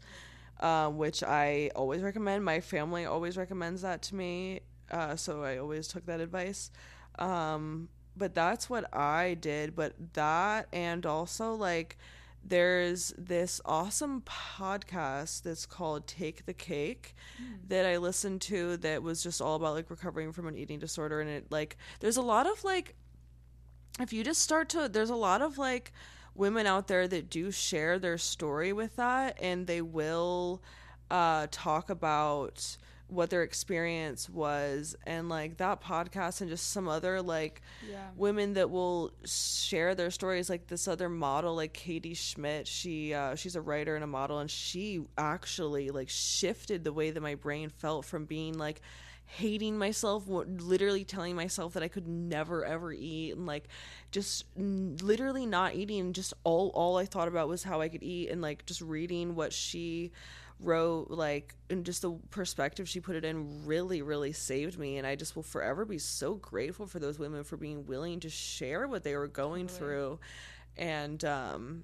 uh, 0.59 0.89
which 0.89 1.23
I 1.23 1.71
always 1.73 2.01
recommend. 2.01 2.43
My 2.43 2.59
family 2.59 3.05
always 3.05 3.37
recommends 3.37 3.81
that 3.83 4.01
to 4.03 4.15
me, 4.15 4.59
uh, 4.91 5.15
so 5.15 5.41
I 5.41 5.57
always 5.57 5.87
took 5.87 6.05
that 6.07 6.19
advice. 6.19 6.69
Um, 7.17 7.87
but 8.17 8.33
that's 8.33 8.69
what 8.69 8.93
I 8.93 9.35
did. 9.35 9.75
But 9.75 9.93
that 10.13 10.67
and 10.73 11.05
also 11.05 11.53
like 11.53 11.97
there's 12.47 13.11
this 13.17 13.59
awesome 13.65 14.21
podcast 14.21 15.41
that's 15.41 15.65
called 15.65 16.05
Take 16.05 16.45
the 16.45 16.53
Cake 16.53 17.15
mm. 17.41 17.67
that 17.69 17.85
I 17.87 17.97
listened 17.97 18.41
to 18.41 18.77
that 18.77 19.01
was 19.01 19.23
just 19.23 19.41
all 19.41 19.55
about 19.55 19.73
like 19.73 19.89
recovering 19.89 20.31
from 20.31 20.47
an 20.47 20.55
eating 20.55 20.77
disorder 20.77 21.21
and 21.21 21.29
it 21.29 21.47
like 21.49 21.75
there's 21.99 22.17
a 22.17 22.21
lot 22.21 22.45
of 22.45 22.63
like 22.63 22.95
if 23.99 24.13
you 24.13 24.23
just 24.23 24.41
start 24.41 24.69
to 24.69 24.87
there's 24.87 25.09
a 25.09 25.15
lot 25.15 25.41
of 25.41 25.57
like 25.57 25.91
women 26.35 26.67
out 26.67 26.87
there 26.87 27.07
that 27.07 27.29
do 27.29 27.49
share 27.49 27.97
their 27.97 28.17
story 28.17 28.71
with 28.71 28.95
that 28.97 29.37
and 29.41 29.65
they 29.65 29.81
will 29.81 30.61
uh 31.09 31.47
talk 31.49 31.89
about 31.89 32.77
what 33.07 33.29
their 33.29 33.43
experience 33.43 34.27
was 34.29 34.95
and 35.05 35.29
like 35.29 35.57
that 35.57 35.81
podcast 35.81 36.41
and 36.41 36.49
just 36.49 36.71
some 36.71 36.87
other 36.87 37.21
like 37.21 37.61
women 38.15 38.53
that 38.53 38.69
will 38.69 39.11
share 39.25 39.93
their 39.93 40.09
stories 40.09 40.49
like 40.49 40.67
this 40.67 40.87
other 40.87 41.07
model 41.07 41.55
like 41.55 41.73
Katie 41.73 42.15
Schmidt 42.15 42.67
she 42.67 43.13
uh, 43.13 43.35
she's 43.35 43.55
a 43.55 43.61
writer 43.61 43.95
and 43.95 44.03
a 44.03 44.07
model 44.07 44.39
and 44.39 44.49
she 44.49 45.01
actually 45.17 45.89
like 45.91 46.09
shifted 46.09 46.83
the 46.83 46.91
way 46.93 47.11
that 47.11 47.21
my 47.21 47.35
brain 47.35 47.69
felt 47.69 48.05
from 48.05 48.25
being 48.25 48.57
like 48.57 48.81
hating 49.27 49.77
myself 49.77 50.23
literally 50.27 51.03
telling 51.03 51.35
myself 51.35 51.73
that 51.73 51.83
I 51.83 51.87
could 51.87 52.07
never 52.07 52.63
ever 52.63 52.93
eat 52.93 53.35
and 53.35 53.45
like 53.45 53.67
just 54.11 54.45
n- 54.55 54.97
literally 55.01 55.45
not 55.45 55.75
eating 55.75 56.13
just 56.13 56.33
all 56.43 56.69
all 56.75 56.97
I 56.97 57.05
thought 57.05 57.27
about 57.27 57.47
was 57.47 57.63
how 57.63 57.81
I 57.81 57.89
could 57.89 58.03
eat 58.03 58.29
and 58.29 58.41
like 58.41 58.65
just 58.65 58.81
reading 58.81 59.35
what 59.35 59.51
she 59.51 60.11
wrote 60.61 61.11
like 61.11 61.53
and 61.69 61.85
just 61.85 62.01
the 62.01 62.17
perspective 62.29 62.87
she 62.87 63.01
put 63.01 63.15
it 63.15 63.25
in 63.25 63.65
really 63.65 64.01
really 64.01 64.31
saved 64.31 64.77
me. 64.79 64.97
And 64.97 65.05
I 65.05 65.15
just 65.15 65.35
will 65.35 65.43
forever 65.43 65.85
be 65.85 65.97
so 65.97 66.35
grateful 66.35 66.87
for 66.87 66.99
those 66.99 67.19
women 67.19 67.43
for 67.43 67.57
being 67.57 67.85
willing 67.85 68.19
to 68.21 68.29
share 68.29 68.87
what 68.87 69.03
they 69.03 69.15
were 69.15 69.27
going 69.27 69.67
through. 69.67 70.19
And 70.77 71.23
um 71.25 71.83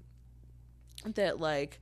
that 1.04 1.40
like 1.40 1.80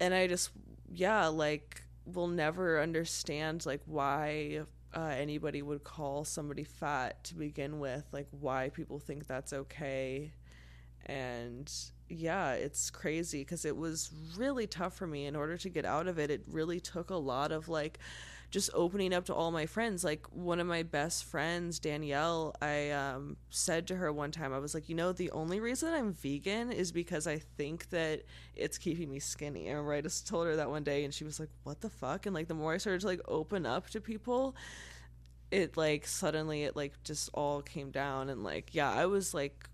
and 0.00 0.14
I 0.14 0.26
just 0.26 0.50
yeah 0.92 1.26
like 1.26 1.82
will 2.04 2.28
never 2.28 2.80
understand 2.80 3.66
like 3.66 3.82
why 3.86 4.62
uh, 4.94 5.00
anybody 5.00 5.62
would 5.62 5.84
call 5.84 6.24
somebody 6.24 6.64
fat 6.64 7.22
to 7.24 7.34
begin 7.34 7.78
with. 7.78 8.04
Like 8.12 8.26
why 8.30 8.70
people 8.70 8.98
think 8.98 9.26
that's 9.26 9.52
okay. 9.52 10.32
And 11.06 11.70
yeah 12.08 12.52
it's 12.52 12.90
crazy 12.90 13.40
because 13.40 13.64
it 13.64 13.76
was 13.76 14.10
really 14.36 14.66
tough 14.66 14.94
for 14.94 15.06
me. 15.06 15.26
In 15.26 15.36
order 15.36 15.56
to 15.56 15.68
get 15.68 15.84
out 15.84 16.08
of 16.08 16.18
it 16.18 16.30
it 16.30 16.44
really 16.48 16.80
took 16.80 17.10
a 17.10 17.16
lot 17.16 17.52
of 17.52 17.68
like 17.68 17.98
just 18.50 18.70
opening 18.72 19.12
up 19.12 19.26
to 19.26 19.34
all 19.34 19.50
my 19.50 19.66
friends. 19.66 20.02
Like 20.02 20.26
one 20.32 20.58
of 20.60 20.66
my 20.66 20.82
best 20.82 21.24
friends 21.24 21.78
danielle 21.78 22.54
i 22.62 22.90
um, 22.90 23.36
said 23.50 23.86
to 23.88 23.96
her 23.96 24.12
one 24.12 24.30
time 24.30 24.52
i 24.52 24.58
was 24.58 24.74
like 24.74 24.88
you 24.88 24.94
know 24.94 25.12
the 25.12 25.30
only 25.32 25.60
reason 25.60 25.92
i'm 25.92 26.12
vegan 26.12 26.72
is 26.72 26.92
because 26.92 27.26
i 27.26 27.38
think 27.38 27.88
that 27.90 28.22
it's 28.56 28.78
keeping 28.78 29.10
me 29.10 29.18
skinny. 29.18 29.68
And 29.68 29.88
i 29.90 30.00
just 30.00 30.26
told 30.26 30.46
her 30.46 30.56
that 30.56 30.70
one 30.70 30.82
day 30.84 31.04
and 31.04 31.12
she 31.12 31.24
was 31.24 31.38
like 31.40 31.50
what 31.64 31.80
the 31.80 31.90
fuck? 31.90 32.26
And 32.26 32.34
like 32.34 32.48
the 32.48 32.54
more 32.54 32.72
i 32.74 32.78
started 32.78 33.00
to 33.02 33.06
like 33.06 33.20
open 33.28 33.66
up 33.66 33.90
to 33.90 34.00
people 34.00 34.56
it 35.50 35.76
like 35.76 36.06
suddenly 36.06 36.64
it 36.64 36.76
like 36.76 36.92
just 37.04 37.30
all 37.34 37.62
came 37.62 37.90
down. 37.90 38.28
And 38.28 38.42
like 38.44 38.74
yeah 38.74 38.90
i 38.90 39.06
was 39.06 39.34
like 39.34 39.67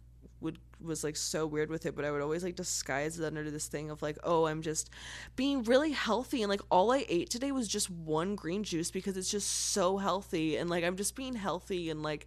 was 0.85 1.05
like 1.05 1.16
so 1.16 1.47
weird 1.47 1.70
with 1.70 1.87
it 1.87 1.95
but 1.95 2.05
i 2.05 2.11
would 2.11 2.22
always 2.22 2.45
like 2.45 2.57
disguise 2.57 3.18
it 3.18 3.24
under 3.24 3.51
this 3.51 3.66
thing 3.66 3.91
of 3.91 4.03
like 4.03 4.18
oh 4.24 4.47
i'm 4.47 4.62
just 4.62 4.91
being 5.37 5.62
really 5.64 5.93
healthy 5.93 6.43
and 6.43 6.51
like 6.51 6.61
all 6.70 6.93
i 6.93 7.05
ate 7.09 7.30
today 7.30 7.53
was 7.53 7.68
just 7.68 7.91
one 7.91 8.35
green 8.35 8.62
juice 8.62 8.91
because 8.91 9.16
it's 9.16 9.30
just 9.30 9.49
so 9.49 9.97
healthy 9.99 10.57
and 10.57 10.70
like 10.70 10.85
i'm 10.85 10.97
just 10.97 11.14
being 11.16 11.35
healthy 11.35 11.91
and 11.91 12.03
like 12.03 12.26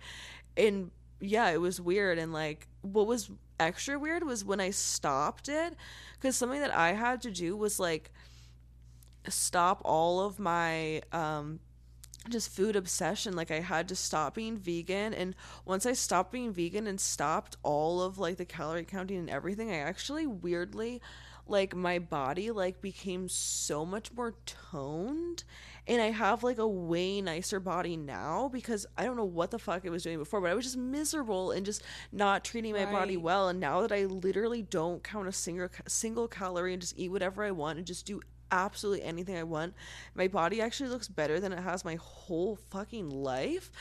and 0.56 0.92
yeah 1.20 1.50
it 1.50 1.62
was 1.62 1.82
weird 1.82 2.18
and 2.18 2.34
like 2.34 2.68
what 2.82 3.08
was 3.08 3.30
extra 3.60 3.98
weird 3.98 4.24
was 4.24 4.46
when 4.46 4.60
i 4.60 4.70
stopped 4.70 5.50
it 5.50 5.76
because 6.14 6.36
something 6.36 6.62
that 6.62 6.76
i 6.76 6.94
had 6.94 7.22
to 7.22 7.32
do 7.32 7.56
was 7.56 7.80
like 7.80 8.12
stop 9.28 9.82
all 9.84 10.22
of 10.22 10.40
my 10.40 11.02
um 11.12 11.60
just 12.30 12.50
food 12.50 12.76
obsession. 12.76 13.36
Like 13.36 13.52
i 13.52 13.60
had 13.60 13.88
to 13.90 13.96
stop 13.96 14.36
being 14.36 14.58
vegan 14.58 15.14
and 15.14 15.36
once 15.66 15.86
i 15.86 15.94
stopped 15.94 16.32
being 16.32 16.54
vegan 16.54 16.88
and 16.88 17.00
stopped 17.00 17.58
all 17.64 18.02
of 18.02 18.18
like 18.18 18.38
the 18.38 18.46
calorie 18.46 18.86
counting 18.86 19.18
and 19.18 19.30
everything 19.30 19.72
i 19.72 19.78
actually 19.78 20.28
weirdly 20.28 21.02
like 21.48 21.76
my 21.76 21.98
body 22.00 22.52
like 22.52 22.82
became 22.82 23.30
so 23.30 23.86
much 23.86 24.12
more 24.14 24.36
toned 24.46 25.44
and 25.88 26.02
i 26.02 26.12
have 26.12 26.44
like 26.44 26.58
a 26.58 26.68
way 26.68 27.22
nicer 27.22 27.60
body 27.60 27.96
now 27.96 28.50
because 28.52 28.86
i 28.98 29.06
don't 29.06 29.18
know 29.18 29.24
what 29.24 29.52
the 29.52 29.60
fuck 29.60 29.86
i 29.86 29.90
was 29.90 30.04
doing 30.04 30.18
before 30.18 30.42
but 30.42 30.50
i 30.50 30.54
was 30.54 30.66
just 30.66 30.78
miserable 30.78 31.52
and 31.52 31.66
just 31.66 31.82
not 32.12 32.44
treating 32.44 32.74
my 32.74 32.86
body 32.86 33.18
well 33.18 33.48
and 33.50 33.60
now 33.60 33.82
that 33.82 33.92
i 33.92 34.06
literally 34.06 34.62
don't 34.62 35.04
count 35.04 35.28
a 35.28 35.32
single 35.32 35.70
single 35.88 36.28
calorie 36.28 36.74
and 36.74 36.82
just 36.82 36.98
eat 36.98 37.10
whatever 37.10 37.44
i 37.44 37.52
want 37.52 37.78
and 37.78 37.88
just 37.88 38.06
do 38.06 38.22
absolutely 38.52 39.04
anything 39.04 39.38
I 39.38 39.44
want. 39.44 39.74
My 40.16 40.28
body 40.28 40.62
actually 40.62 40.90
looks 40.90 41.08
better 41.08 41.40
than 41.40 41.52
it 41.52 41.60
has 41.60 41.86
my 41.86 41.96
whole 41.96 42.58
fucking 42.70 43.10
life. 43.10 43.72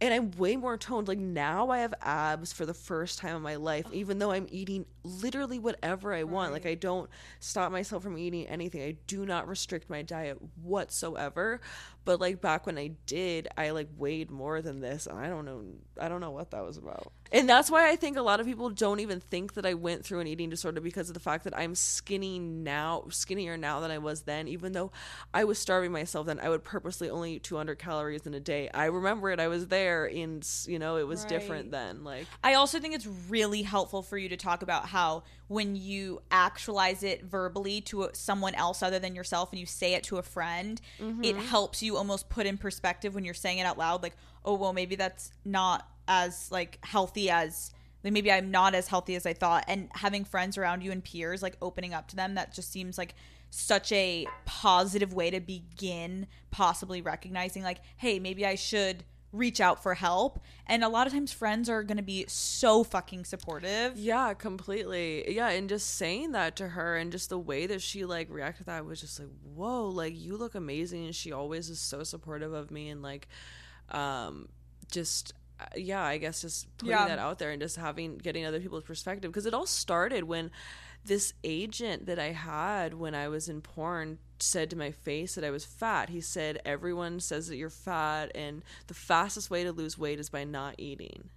And 0.00 0.14
I'm 0.14 0.30
way 0.32 0.56
more 0.56 0.76
toned. 0.76 1.08
Like 1.08 1.18
now 1.18 1.70
I 1.70 1.78
have 1.78 1.92
abs 2.02 2.52
for 2.52 2.64
the 2.64 2.74
first 2.74 3.18
time 3.18 3.34
in 3.34 3.42
my 3.42 3.56
life, 3.56 3.86
even 3.92 4.18
though 4.18 4.30
I'm 4.30 4.46
eating 4.48 4.86
literally 5.02 5.58
whatever 5.58 6.14
I 6.14 6.22
want. 6.22 6.52
Like 6.52 6.66
I 6.66 6.74
don't 6.74 7.10
stop 7.40 7.72
myself 7.72 8.04
from 8.04 8.16
eating 8.16 8.46
anything. 8.46 8.82
I 8.82 8.96
do 9.08 9.26
not 9.26 9.48
restrict 9.48 9.90
my 9.90 10.02
diet 10.02 10.38
whatsoever. 10.62 11.60
But 12.08 12.22
like 12.22 12.40
back 12.40 12.64
when 12.64 12.78
I 12.78 12.92
did, 13.04 13.48
I 13.58 13.68
like 13.68 13.88
weighed 13.98 14.30
more 14.30 14.62
than 14.62 14.80
this. 14.80 15.06
And 15.06 15.18
I 15.18 15.28
don't 15.28 15.44
know 15.44 15.62
I 16.00 16.08
don't 16.08 16.22
know 16.22 16.30
what 16.30 16.52
that 16.52 16.64
was 16.64 16.78
about. 16.78 17.12
And 17.30 17.46
that's 17.46 17.70
why 17.70 17.90
I 17.90 17.96
think 17.96 18.16
a 18.16 18.22
lot 18.22 18.40
of 18.40 18.46
people 18.46 18.70
don't 18.70 19.00
even 19.00 19.20
think 19.20 19.54
that 19.54 19.66
I 19.66 19.74
went 19.74 20.04
through 20.04 20.20
an 20.20 20.26
eating 20.26 20.48
disorder 20.48 20.80
because 20.80 21.08
of 21.10 21.14
the 21.14 21.20
fact 21.20 21.44
that 21.44 21.54
I'm 21.54 21.74
skinny 21.74 22.38
now, 22.38 23.04
skinnier 23.10 23.58
now 23.58 23.80
than 23.80 23.90
I 23.90 23.98
was 23.98 24.22
then. 24.22 24.48
Even 24.48 24.72
though 24.72 24.90
I 25.34 25.44
was 25.44 25.58
starving 25.58 25.92
myself 25.92 26.26
then, 26.26 26.40
I 26.40 26.48
would 26.48 26.64
purposely 26.64 27.10
only 27.10 27.34
eat 27.34 27.42
200 27.42 27.78
calories 27.78 28.26
in 28.26 28.32
a 28.32 28.40
day. 28.40 28.70
I 28.72 28.86
remember 28.86 29.30
it. 29.30 29.40
I 29.40 29.48
was 29.48 29.66
there, 29.66 30.06
and 30.06 30.46
you 30.66 30.78
know 30.78 30.96
it 30.96 31.06
was 31.06 31.26
different 31.26 31.70
then. 31.70 32.02
Like 32.02 32.26
I 32.42 32.54
also 32.54 32.80
think 32.80 32.94
it's 32.94 33.06
really 33.28 33.60
helpful 33.60 34.02
for 34.02 34.16
you 34.16 34.30
to 34.30 34.38
talk 34.38 34.62
about 34.62 34.86
how 34.86 35.24
when 35.48 35.76
you 35.76 36.22
actualize 36.30 37.02
it 37.02 37.24
verbally 37.24 37.80
to 37.80 38.08
someone 38.14 38.54
else 38.54 38.82
other 38.82 38.98
than 38.98 39.14
yourself 39.14 39.50
and 39.50 39.58
you 39.58 39.66
say 39.66 39.94
it 39.94 40.04
to 40.04 40.16
a 40.16 40.22
friend, 40.22 40.80
it 40.98 41.04
mm-hmm. 41.04 41.38
helps 41.40 41.82
you 41.82 41.97
almost 41.98 42.28
put 42.28 42.46
in 42.46 42.56
perspective 42.56 43.14
when 43.14 43.24
you're 43.24 43.34
saying 43.34 43.58
it 43.58 43.64
out 43.64 43.78
loud 43.78 44.02
like, 44.02 44.16
"Oh, 44.44 44.54
well, 44.54 44.72
maybe 44.72 44.96
that's 44.96 45.32
not 45.44 45.88
as 46.06 46.50
like 46.50 46.78
healthy 46.82 47.28
as 47.30 47.72
like 48.04 48.12
maybe 48.12 48.32
I'm 48.32 48.50
not 48.50 48.74
as 48.74 48.88
healthy 48.88 49.14
as 49.16 49.26
I 49.26 49.34
thought." 49.34 49.64
And 49.68 49.90
having 49.92 50.24
friends 50.24 50.56
around 50.56 50.82
you 50.82 50.92
and 50.92 51.04
peers 51.04 51.42
like 51.42 51.56
opening 51.60 51.92
up 51.92 52.08
to 52.08 52.16
them 52.16 52.34
that 52.34 52.54
just 52.54 52.72
seems 52.72 52.96
like 52.96 53.14
such 53.50 53.92
a 53.92 54.26
positive 54.44 55.12
way 55.12 55.30
to 55.30 55.40
begin 55.40 56.26
possibly 56.50 57.02
recognizing 57.02 57.62
like, 57.62 57.78
"Hey, 57.96 58.18
maybe 58.18 58.46
I 58.46 58.54
should 58.54 59.04
reach 59.32 59.60
out 59.60 59.82
for 59.82 59.94
help. 59.94 60.40
And 60.66 60.82
a 60.82 60.88
lot 60.88 61.06
of 61.06 61.12
times 61.12 61.32
friends 61.32 61.68
are 61.68 61.82
going 61.82 61.96
to 61.98 62.02
be 62.02 62.24
so 62.28 62.82
fucking 62.84 63.24
supportive. 63.24 63.96
Yeah, 63.98 64.32
completely. 64.34 65.34
Yeah, 65.34 65.48
and 65.50 65.68
just 65.68 65.96
saying 65.96 66.32
that 66.32 66.56
to 66.56 66.68
her 66.68 66.96
and 66.96 67.12
just 67.12 67.28
the 67.28 67.38
way 67.38 67.66
that 67.66 67.82
she 67.82 68.04
like 68.04 68.28
reacted 68.30 68.64
to 68.64 68.66
that 68.66 68.84
was 68.86 69.00
just 69.00 69.18
like, 69.20 69.28
whoa, 69.54 69.86
like 69.88 70.18
you 70.18 70.36
look 70.36 70.54
amazing. 70.54 71.04
And 71.06 71.14
she 71.14 71.32
always 71.32 71.68
is 71.68 71.80
so 71.80 72.02
supportive 72.04 72.52
of 72.52 72.70
me 72.70 72.88
and 72.88 73.02
like, 73.02 73.28
um, 73.90 74.48
just 74.90 75.34
uh, 75.60 75.64
yeah, 75.76 76.02
I 76.02 76.18
guess 76.18 76.40
just 76.42 76.66
putting 76.78 76.92
Yeah. 76.92 77.08
that 77.08 77.18
out 77.18 77.38
there 77.38 77.50
and 77.50 77.60
just 77.60 77.76
having 77.76 78.16
getting 78.18 78.46
other 78.46 78.60
people's 78.60 78.84
perspective 78.84 79.30
because 79.30 79.46
it 79.46 79.54
all 79.54 79.66
started 79.66 80.24
when 80.24 80.50
this 81.04 81.32
agent 81.44 82.06
that 82.06 82.18
I 82.18 82.32
had 82.32 82.94
when 82.94 83.14
I 83.14 83.28
was 83.28 83.48
in 83.48 83.60
porn 83.60 84.18
said 84.42 84.70
to 84.70 84.76
my 84.76 84.90
face 84.90 85.34
that 85.34 85.44
I 85.44 85.50
was 85.50 85.64
fat. 85.64 86.10
He 86.10 86.20
said 86.20 86.60
everyone 86.64 87.20
says 87.20 87.48
that 87.48 87.56
you're 87.56 87.70
fat 87.70 88.30
and 88.34 88.62
the 88.86 88.94
fastest 88.94 89.50
way 89.50 89.64
to 89.64 89.72
lose 89.72 89.98
weight 89.98 90.20
is 90.20 90.30
by 90.30 90.44
not 90.44 90.74
eating. 90.78 91.30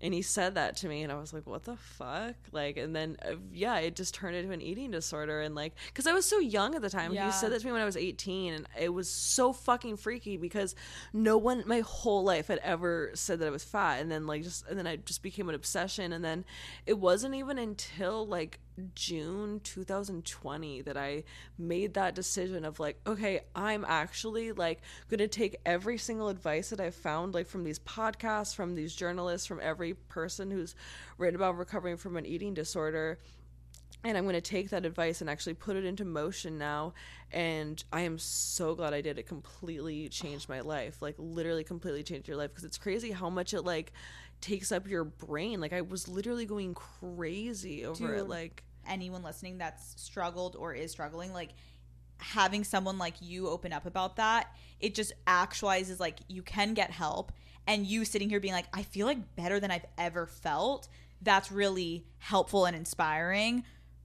And 0.00 0.12
he 0.12 0.20
said 0.20 0.56
that 0.56 0.76
to 0.78 0.88
me 0.88 1.02
and 1.02 1.10
i 1.10 1.14
was 1.14 1.32
like 1.32 1.46
what 1.46 1.64
the 1.64 1.76
fuck? 1.76 2.34
Like 2.52 2.76
and 2.76 2.94
then 2.94 3.16
uh, 3.24 3.36
yeah 3.52 3.78
it 3.78 3.96
just 3.96 4.12
turned 4.12 4.36
into 4.36 4.52
an 4.52 4.60
eating 4.60 4.90
disorder 4.90 5.40
and 5.40 5.54
like 5.54 5.72
because 5.86 6.06
i 6.06 6.12
was 6.12 6.26
so 6.26 6.38
young 6.38 6.74
at 6.74 6.82
the 6.82 6.90
time. 6.90 7.14
Yeah. 7.14 7.26
he 7.26 7.32
said 7.32 7.52
that 7.52 7.60
to 7.60 7.66
me 7.66 7.72
when 7.72 7.80
i 7.80 7.86
was 7.86 7.96
18 7.96 8.52
and 8.52 8.66
it 8.78 8.90
was 8.90 9.08
so 9.08 9.52
fucking 9.52 9.96
freaky 9.96 10.36
because 10.36 10.74
no 11.12 11.38
one 11.38 11.62
my 11.66 11.80
whole 11.80 12.22
life 12.22 12.48
had 12.48 12.58
ever 12.58 13.12
said 13.14 13.38
that 13.38 13.46
i 13.46 13.50
was 13.50 13.64
fat. 13.64 14.00
And 14.00 14.10
then 14.10 14.26
like 14.26 14.42
just 14.42 14.66
and 14.68 14.78
then 14.78 14.86
i 14.86 14.96
just 14.96 15.22
became 15.22 15.48
an 15.48 15.54
obsession. 15.54 16.12
And 16.12 16.22
then 16.24 16.44
it 16.84 16.98
wasn't 16.98 17.34
even 17.34 17.56
until 17.56 18.26
like 18.26 18.58
June 18.94 19.60
2020 19.62 20.82
that 20.82 20.96
I 20.96 21.24
made 21.58 21.94
that 21.94 22.14
decision 22.14 22.64
of 22.64 22.80
like, 22.80 23.00
okay, 23.06 23.40
I'm 23.54 23.84
actually 23.86 24.52
like 24.52 24.82
going 25.08 25.18
to 25.18 25.28
take 25.28 25.56
every 25.64 25.98
single 25.98 26.28
advice 26.28 26.70
that 26.70 26.80
I've 26.80 26.94
found, 26.94 27.34
like 27.34 27.46
from 27.46 27.64
these 27.64 27.78
podcasts, 27.78 28.54
from 28.54 28.74
these 28.74 28.94
journalists, 28.94 29.46
from 29.46 29.60
every 29.62 29.94
person 29.94 30.50
who's 30.50 30.74
written 31.18 31.36
about 31.36 31.56
recovering 31.56 31.96
from 31.96 32.16
an 32.16 32.26
eating 32.26 32.54
disorder. 32.54 33.18
And 34.06 34.18
I'm 34.18 34.24
going 34.24 34.34
to 34.34 34.42
take 34.42 34.68
that 34.68 34.84
advice 34.84 35.22
and 35.22 35.30
actually 35.30 35.54
put 35.54 35.76
it 35.76 35.84
into 35.86 36.04
motion 36.04 36.58
now. 36.58 36.92
And 37.32 37.82
I 37.90 38.02
am 38.02 38.18
so 38.18 38.74
glad 38.74 38.92
I 38.92 39.00
did. 39.00 39.18
It 39.18 39.26
completely 39.26 40.10
changed 40.10 40.46
my 40.46 40.60
life. 40.60 41.00
Like, 41.00 41.14
literally, 41.16 41.64
completely 41.64 42.02
changed 42.02 42.28
your 42.28 42.36
life. 42.36 42.50
Because 42.50 42.64
it's 42.64 42.76
crazy 42.76 43.12
how 43.12 43.30
much 43.30 43.54
it, 43.54 43.62
like, 43.62 43.94
takes 44.44 44.70
up 44.72 44.86
your 44.88 45.04
brain. 45.04 45.60
Like, 45.60 45.72
I 45.72 45.80
was 45.80 46.08
literally 46.08 46.44
going 46.46 46.74
crazy 46.74 47.84
over 47.84 48.14
it. 48.14 48.28
Like, 48.28 48.62
Anyone 48.86 49.22
listening 49.22 49.56
that's 49.58 49.94
struggled 50.02 50.56
or 50.56 50.74
is 50.74 50.90
struggling, 50.92 51.32
like 51.32 51.50
having 52.18 52.64
someone 52.64 52.98
like 52.98 53.14
you 53.20 53.48
open 53.48 53.72
up 53.72 53.86
about 53.86 54.16
that, 54.16 54.54
it 54.78 54.94
just 54.94 55.12
actualizes 55.26 55.98
like 55.98 56.18
you 56.28 56.42
can 56.42 56.74
get 56.74 56.90
help. 56.90 57.32
And 57.66 57.86
you 57.86 58.04
sitting 58.04 58.28
here 58.28 58.40
being 58.40 58.52
like, 58.52 58.66
I 58.74 58.82
feel 58.82 59.06
like 59.06 59.36
better 59.36 59.58
than 59.58 59.70
I've 59.70 59.86
ever 59.96 60.26
felt. 60.26 60.88
That's 61.22 61.50
really 61.50 62.04
helpful 62.18 62.66
and 62.66 62.76
inspiring 62.76 63.64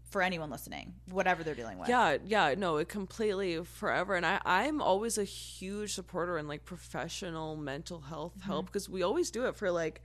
for 0.10 0.22
anyone 0.22 0.50
listening, 0.50 0.94
whatever 1.12 1.44
they're 1.44 1.56
dealing 1.56 1.78
with. 1.78 1.90
Yeah, 1.90 2.18
yeah, 2.26 2.56
no, 2.58 2.78
it 2.78 2.88
completely 2.88 3.62
forever. 3.66 4.16
And 4.16 4.26
I, 4.26 4.40
I'm 4.46 4.82
always 4.82 5.18
a 5.18 5.26
huge 5.26 5.94
supporter 5.94 6.38
in 6.38 6.48
like 6.48 6.64
professional 6.64 7.58
mental 7.58 8.00
health 8.00 8.34
Mm-hmm. 8.40 8.50
help 8.50 8.66
because 8.68 8.88
we 8.88 9.04
always 9.04 9.30
do 9.30 9.46
it 9.46 9.56
for 9.58 9.70
like 9.72 10.02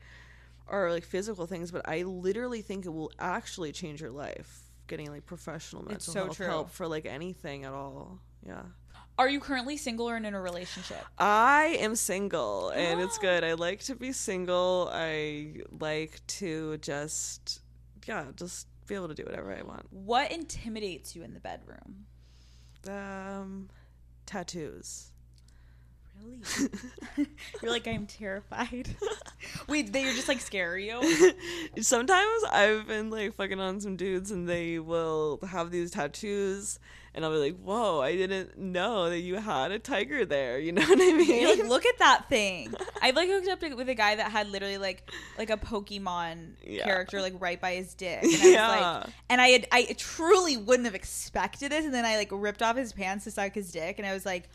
our 0.69 0.91
like 0.91 1.05
physical 1.05 1.47
things, 1.47 1.71
but 1.71 1.89
I 1.89 2.03
literally 2.03 2.63
think 2.63 2.87
it 2.87 2.91
will 2.91 3.13
actually 3.19 3.73
change 3.73 4.01
your 4.01 4.11
life 4.11 4.61
getting 4.87 5.11
like 5.11 5.25
professional 5.27 5.83
mental 5.83 5.97
It's 5.97 6.05
so 6.07 6.25
health 6.25 6.37
true. 6.37 6.47
help 6.47 6.71
for 6.71 6.87
like 6.87 7.07
anything 7.07 7.65
at 7.65 7.73
all. 7.73 8.21
Yeah. 8.47 8.63
Are 9.17 9.29
you 9.29 9.39
currently 9.41 9.77
single 9.77 10.09
or 10.11 10.17
in 10.17 10.25
a 10.25 10.41
relationship? 10.41 11.05
I 11.19 11.77
am 11.81 11.95
single 11.95 12.71
and 12.71 13.01
it's 13.01 13.17
good. 13.29 13.45
I 13.45 13.55
like 13.55 13.81
to 13.85 13.95
be 13.95 14.13
single. 14.13 14.91
I 14.93 15.63
like 15.81 16.21
to 16.39 16.77
just 16.79 17.61
yeah, 18.07 18.25
just 18.37 18.67
be 18.87 18.95
able 18.95 19.09
to 19.09 19.15
do 19.15 19.25
whatever 19.25 19.57
I 19.57 19.63
want. 19.63 19.87
What 19.91 20.31
intimidates 20.31 21.15
you 21.17 21.23
in 21.23 21.33
the 21.33 21.41
bedroom? 21.41 22.07
Um 22.89 23.69
tattoos. 24.27 25.13
Really? 26.23 26.69
You're 27.63 27.71
like, 27.73 27.87
I'm 27.87 28.07
terrified. 28.07 28.89
Wait, 29.69 29.93
they 29.93 30.05
are 30.09 30.13
just 30.13 30.29
like 30.29 30.41
scare 30.41 30.77
you? 30.79 31.01
Sometimes 31.81 32.45
I've 32.51 32.87
been 32.87 33.11
like 33.11 33.35
fucking 33.35 33.61
on 33.61 33.81
some 33.81 33.97
dudes 33.97 34.31
and 34.31 34.49
they 34.49 34.79
will 34.79 35.39
have 35.49 35.71
these 35.71 35.91
tattoos 35.91 36.79
and 37.15 37.25
I'll 37.25 37.31
be 37.31 37.39
like, 37.39 37.57
Whoa, 37.59 38.01
I 38.01 38.17
didn't 38.17 38.59
know 38.59 39.09
that 39.09 39.21
you 39.21 39.37
had 39.37 39.71
a 39.71 39.79
tiger 39.79 40.25
there. 40.25 40.59
You 40.59 40.73
know 40.73 40.83
what 40.83 40.99
I 41.01 41.13
mean? 41.13 41.41
You're 41.43 41.57
like, 41.57 41.69
look 41.69 41.87
at 41.87 41.99
that 41.99 42.29
thing. 42.29 42.75
I've 43.01 43.15
like 43.17 43.29
hooked 43.29 43.49
up 43.49 43.61
to- 43.61 43.75
with 43.75 43.89
a 43.89 43.95
guy 43.95 44.17
that 44.17 44.31
had 44.31 44.49
literally 44.51 44.79
like 44.79 45.11
like 45.39 45.51
a 45.51 45.57
Pokemon 45.57 46.55
Yeah. 46.65 46.85
character 46.85 47.21
like 47.21 47.35
right 47.39 47.61
by 47.61 47.75
his 47.75 47.95
dick. 47.95 48.23
And 48.23 48.33
I 48.33 48.37
was 48.37 48.45
Yeah. 48.45 48.69
like 48.69 49.07
and 49.31 49.41
I 49.41 49.49
had 49.49 49.67
I 49.73 49.95
truly 49.97 50.57
wouldn't 50.57 50.87
have 50.87 50.95
expected 50.95 51.71
this 51.73 51.85
and 51.85 51.95
then 51.95 52.05
I 52.05 52.17
like 52.17 52.29
ripped 52.33 52.63
off 52.63 52.77
his 52.77 52.93
pants 52.93 53.25
to 53.25 53.31
suck 53.31 53.55
his 53.55 53.71
dick 53.71 53.99
and 53.99 54.07
I 54.07 54.13
was 54.13 54.27
like, 54.27 54.49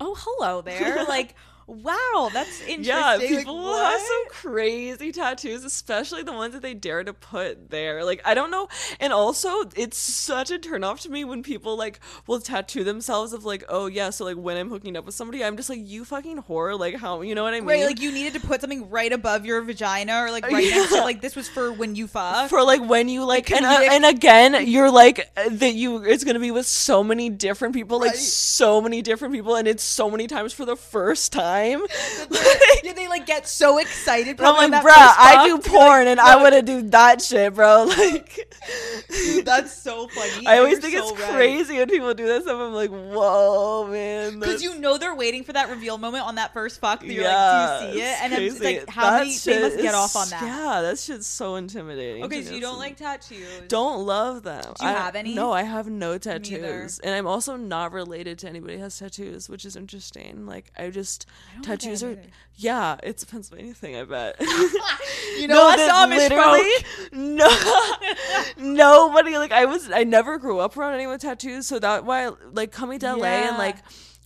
Oh, 0.00 0.14
hello 0.18 0.60
there. 0.60 1.04
like, 1.08 1.34
wow, 1.66 2.30
that's 2.32 2.60
interesting. 2.68 2.84
Yeah, 2.84 3.16
Like, 3.16 3.28
people 3.28 3.74
have 3.74 4.00
some 4.00 4.28
crazy 4.30 5.12
tattoos, 5.12 5.64
especially 5.64 6.22
the 6.22 6.32
ones 6.32 6.52
that 6.54 6.62
they 6.62 6.74
dare 6.74 7.04
to 7.04 7.12
put 7.12 7.70
there. 7.70 8.04
Like, 8.04 8.20
I 8.24 8.34
don't 8.34 8.50
know. 8.50 8.68
And 9.00 9.12
also, 9.12 9.64
it's 9.76 9.96
such 9.98 10.50
a 10.50 10.58
turnoff 10.58 11.00
to 11.00 11.10
me 11.10 11.24
when 11.24 11.42
people 11.42 11.76
like 11.76 12.00
will 12.26 12.40
tattoo 12.40 12.84
themselves 12.84 13.32
of 13.32 13.44
like, 13.44 13.64
oh 13.68 13.86
yeah, 13.86 14.10
so 14.10 14.24
like 14.24 14.36
when 14.36 14.56
I'm 14.56 14.68
hooking 14.68 14.96
up 14.96 15.06
with 15.06 15.14
somebody, 15.14 15.44
I'm 15.44 15.56
just 15.56 15.70
like, 15.70 15.80
you 15.82 16.04
fucking 16.04 16.42
whore. 16.42 16.78
Like, 16.78 16.96
how 16.96 17.22
you 17.22 17.34
know 17.34 17.42
what 17.42 17.54
I 17.54 17.60
mean? 17.60 17.68
Right, 17.68 17.86
like 17.86 18.00
you 18.00 18.12
needed 18.12 18.34
to 18.34 18.46
put 18.46 18.60
something 18.60 18.90
right 18.90 19.12
above 19.12 19.46
your 19.46 19.60
vagina 19.62 20.20
or 20.20 20.30
like 20.30 20.44
right 20.50 20.68
next 20.70 20.90
to 20.90 21.00
like 21.00 21.20
this 21.20 21.36
was 21.36 21.48
for 21.48 21.72
when 21.72 21.94
you 21.94 22.06
fuck. 22.06 22.50
for 22.50 22.62
like 22.62 22.82
when 22.82 23.08
you 23.08 23.24
like 23.24 23.50
and, 23.50 23.64
uh, 23.64 23.80
and 23.90 24.04
again 24.04 24.66
you're 24.66 24.90
like 24.90 25.30
uh, 25.36 25.48
that 25.50 25.74
you 25.74 26.04
it's 26.04 26.24
gonna 26.24 26.38
be 26.38 26.50
with 26.50 26.66
so 26.66 27.02
many 27.02 27.28
different 27.30 27.74
people 27.74 27.98
like 28.00 28.14
so 28.14 28.80
many 28.80 29.02
different 29.02 29.32
people 29.32 29.56
and 29.56 29.66
it's 29.68 29.82
so 29.82 30.10
many 30.10 30.26
times 30.26 30.52
for 30.52 30.64
the 30.64 30.76
first 30.76 31.32
time 31.32 31.53
yeah, 32.82 32.92
they 32.92 33.08
like 33.08 33.26
get 33.26 33.46
so 33.48 33.78
excited. 33.78 34.40
I'm 34.40 34.70
like, 34.70 34.82
bruh, 34.82 34.92
I 34.92 35.46
do 35.48 35.58
to 35.62 35.70
porn 35.70 36.06
and 36.08 36.20
I 36.20 36.42
wouldn't 36.42 36.66
do 36.66 36.82
that 36.90 37.22
shit, 37.22 37.54
bro. 37.54 37.88
Like, 37.94 38.52
Dude, 39.08 39.44
that's 39.44 39.72
so 39.72 40.08
funny. 40.08 40.46
I 40.46 40.58
always 40.58 40.72
You're 40.72 40.80
think 40.80 40.94
so 40.96 41.10
it's 41.10 41.20
right. 41.20 41.32
crazy 41.32 41.76
when 41.76 41.88
people 41.88 42.14
do 42.14 42.26
that 42.26 42.42
stuff. 42.42 42.58
I'm 42.58 42.72
like, 42.72 42.90
whoa, 42.90 43.86
man. 43.90 44.38
Because 44.40 44.62
you 44.62 44.78
know 44.78 44.96
they're 44.96 45.14
waiting 45.14 45.44
for 45.44 45.52
that 45.52 45.68
reveal 45.68 45.98
moment 45.98 46.24
on 46.24 46.36
that 46.36 46.52
first 46.52 46.80
fuck. 46.80 47.00
That 47.00 47.06
you're 47.06 47.24
yeah, 47.24 47.66
like, 47.66 47.80
do 47.80 47.86
you 47.86 47.92
see 47.92 48.00
it? 48.00 48.22
And 48.22 48.32
it's 48.32 48.60
like, 48.60 48.88
how 48.88 49.10
That 49.10 49.18
many? 49.20 49.36
They 49.36 49.60
must 49.60 49.78
get 49.78 49.94
off 49.94 50.16
on 50.16 50.28
that. 50.30 50.42
Yeah, 50.42 50.80
that 50.82 50.98
shit's 50.98 51.26
so 51.26 51.56
intimidating. 51.56 52.24
Okay, 52.24 52.42
so 52.42 52.54
you 52.54 52.60
don't 52.60 52.78
like 52.78 52.96
tattoos. 52.96 53.46
Don't 53.68 54.06
love 54.06 54.42
them. 54.42 54.62
Do 54.62 54.84
you 54.84 54.90
I- 54.90 54.94
have 54.94 55.14
any? 55.14 55.34
No, 55.34 55.52
I 55.52 55.62
have 55.62 55.88
no 55.88 56.16
tattoos, 56.18 56.98
and 57.00 57.14
I'm 57.14 57.26
also 57.26 57.56
not 57.56 57.92
related 57.92 58.38
to 58.40 58.48
anybody 58.48 58.76
who 58.76 58.82
has 58.82 58.98
tattoos, 58.98 59.48
which 59.48 59.64
is 59.64 59.76
interesting. 59.76 60.46
Like, 60.46 60.72
I 60.76 60.90
just 60.90 61.26
don't 61.26 61.26
think 61.26 61.26
I 61.26 61.43
tattoos 61.62 62.02
are. 62.02 62.18
Yeah, 62.56 62.96
it's 63.02 63.22
a 63.22 63.26
Pennsylvania 63.26 63.74
thing. 63.74 63.96
I 63.96 64.04
bet. 64.04 64.36
You 65.38 65.48
know 65.48 65.68
us 65.68 65.76
that 65.76 66.08
Amish. 66.08 67.10
No, 67.12 67.48
nobody. 68.56 69.36
Like 69.36 69.52
I 69.52 69.64
was, 69.64 69.90
I 69.90 70.04
never 70.04 70.38
grew 70.38 70.60
up 70.60 70.76
around 70.76 70.94
anyone 70.94 71.14
with 71.14 71.22
tattoos, 71.22 71.66
so 71.66 71.78
that 71.80 72.04
why 72.04 72.30
like 72.52 72.70
coming 72.70 73.00
to 73.00 73.16
LA 73.16 73.26
and 73.26 73.58
like 73.58 73.76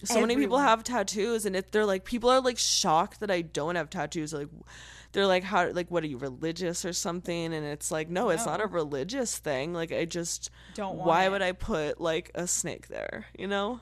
so 0.05 0.21
many 0.21 0.37
people 0.37 0.59
have 0.59 0.85
tattoos, 0.85 1.47
and 1.47 1.57
if 1.57 1.71
they're 1.71 1.87
like 1.87 2.05
people 2.05 2.29
are 2.31 2.41
like 2.41 2.59
shocked 2.59 3.21
that 3.21 3.31
I 3.31 3.43
don't 3.43 3.77
have 3.77 3.91
tattoos, 3.91 4.33
like. 4.33 4.49
They're 5.13 5.27
like, 5.27 5.43
how, 5.43 5.71
like, 5.73 5.91
what 5.91 6.05
are 6.05 6.07
you 6.07 6.19
religious 6.19 6.85
or 6.85 6.93
something? 6.93 7.55
And 7.55 7.65
it's 7.65 7.91
like, 7.91 8.11
no, 8.11 8.29
it's 8.29 8.45
not 8.45 8.61
a 8.63 8.67
religious 8.67 9.39
thing. 9.39 9.73
Like, 9.73 9.91
I 9.91 10.05
just 10.05 10.51
Don't 10.75 10.97
want 10.97 11.09
Why 11.09 11.25
it. 11.25 11.31
would 11.31 11.41
I 11.41 11.53
put 11.53 11.99
like 11.99 12.31
a 12.35 12.47
snake 12.47 12.89
there? 12.89 13.25
You 13.37 13.47
know? 13.47 13.81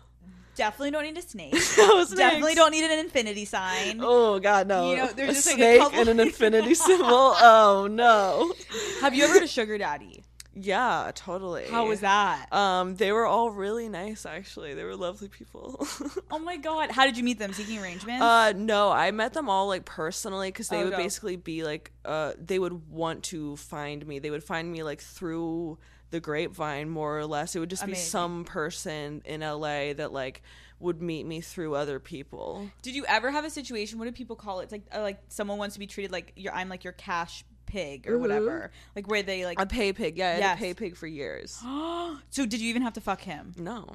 Definitely 0.57 0.91
don't 0.91 1.05
need 1.05 1.17
a 1.19 1.23
snake. 1.23 1.55
No 1.79 2.05
Definitely 2.05 2.55
don't 2.55 2.71
need 2.73 2.85
an 2.85 2.99
infinity 2.99 3.45
sign. 3.45 4.01
Oh 4.03 4.39
God, 4.41 4.67
no! 4.67 4.91
You 4.91 4.97
know, 4.97 5.07
there's 5.09 5.31
a 5.31 5.35
just, 5.35 5.47
like, 5.47 5.55
a 5.57 5.59
snake 5.59 5.81
couple- 5.81 6.01
and 6.01 6.09
an 6.09 6.21
infinity 6.21 6.75
symbol. 6.89 7.07
Oh 7.11 7.87
no! 7.91 8.53
Have 9.01 9.15
you 9.15 9.25
ever 9.25 9.35
had 9.35 9.43
a 9.43 9.47
sugar 9.47 9.79
daddy? 9.79 10.25
Yeah, 10.59 11.11
totally. 11.15 11.67
How 11.67 11.87
was 11.87 12.01
that? 12.01 12.51
Um, 12.51 12.97
they 12.97 13.13
were 13.13 13.27
all 13.27 13.51
really 13.51 13.91
nice. 13.91 14.25
Actually, 14.25 14.73
they 14.73 14.85
were 14.85 14.97
lovely 14.97 15.29
people. 15.29 15.87
Oh 16.31 16.39
my 16.39 16.57
god! 16.57 16.91
How 16.91 17.05
did 17.07 17.17
you 17.19 17.25
meet 17.25 17.39
them? 17.39 17.53
Seeking 17.53 17.79
arrangements? 17.79 18.23
uh, 18.23 18.53
no, 18.57 18.91
I 18.91 19.11
met 19.11 19.33
them 19.35 19.49
all 19.51 19.69
like 19.69 19.85
personally 19.85 20.49
because 20.49 20.69
they 20.69 20.79
Oh, 20.81 20.85
would 20.85 20.91
dope. 20.91 20.99
basically 21.01 21.37
be 21.37 21.63
like, 21.65 21.93
uh, 22.05 22.33
they 22.43 22.59
would 22.59 22.91
want 22.91 23.23
to 23.25 23.57
find 23.57 24.07
me. 24.07 24.19
They 24.19 24.31
would 24.31 24.45
find 24.45 24.71
me 24.73 24.83
like 24.83 25.01
through 25.01 25.79
the 26.17 26.21
grapevine, 26.21 26.89
more 26.89 27.19
or 27.19 27.27
less. 27.27 27.55
It 27.55 27.61
would 27.61 27.71
just 27.71 27.85
be 27.85 27.95
some 27.95 28.45
person 28.45 29.23
in 29.27 29.43
LA 29.43 29.93
that 29.93 30.13
like 30.13 30.43
would 30.81 31.03
meet 31.03 31.27
me 31.27 31.41
through 31.43 31.75
other 31.75 32.01
people. 32.01 32.71
Did 32.83 32.95
you 32.95 33.05
ever 33.07 33.31
have 33.31 33.45
a 33.45 33.51
situation? 33.51 33.99
What 33.99 34.07
do 34.07 34.13
people 34.13 34.37
call 34.37 34.61
it? 34.61 34.65
It's 34.65 34.73
like 34.73 34.83
uh, 34.95 35.03
like 35.03 35.19
someone 35.29 35.59
wants 35.59 35.75
to 35.75 35.79
be 35.79 35.87
treated 35.87 36.11
like 36.11 36.33
your 36.37 36.55
I'm 36.55 36.69
like 36.69 36.85
your 36.85 36.95
cash 36.95 37.45
pig 37.67 38.09
or 38.09 38.19
whatever. 38.19 38.71
Like 38.95 39.09
where 39.09 39.23
they 39.23 39.45
like. 39.45 39.61
A 39.61 39.67
pay 39.67 39.93
pig, 39.93 40.17
yeah, 40.17 40.29
I 40.29 40.33
had 40.35 40.57
a 40.57 40.59
pay 40.59 40.75
pig 40.75 40.97
for 40.97 41.07
years. 41.07 41.53
so 42.31 42.47
did 42.47 42.61
you 42.61 42.71
even 42.71 42.83
have 42.83 42.95
to 42.95 43.01
fuck 43.03 43.21
him? 43.21 43.53
No, 43.59 43.87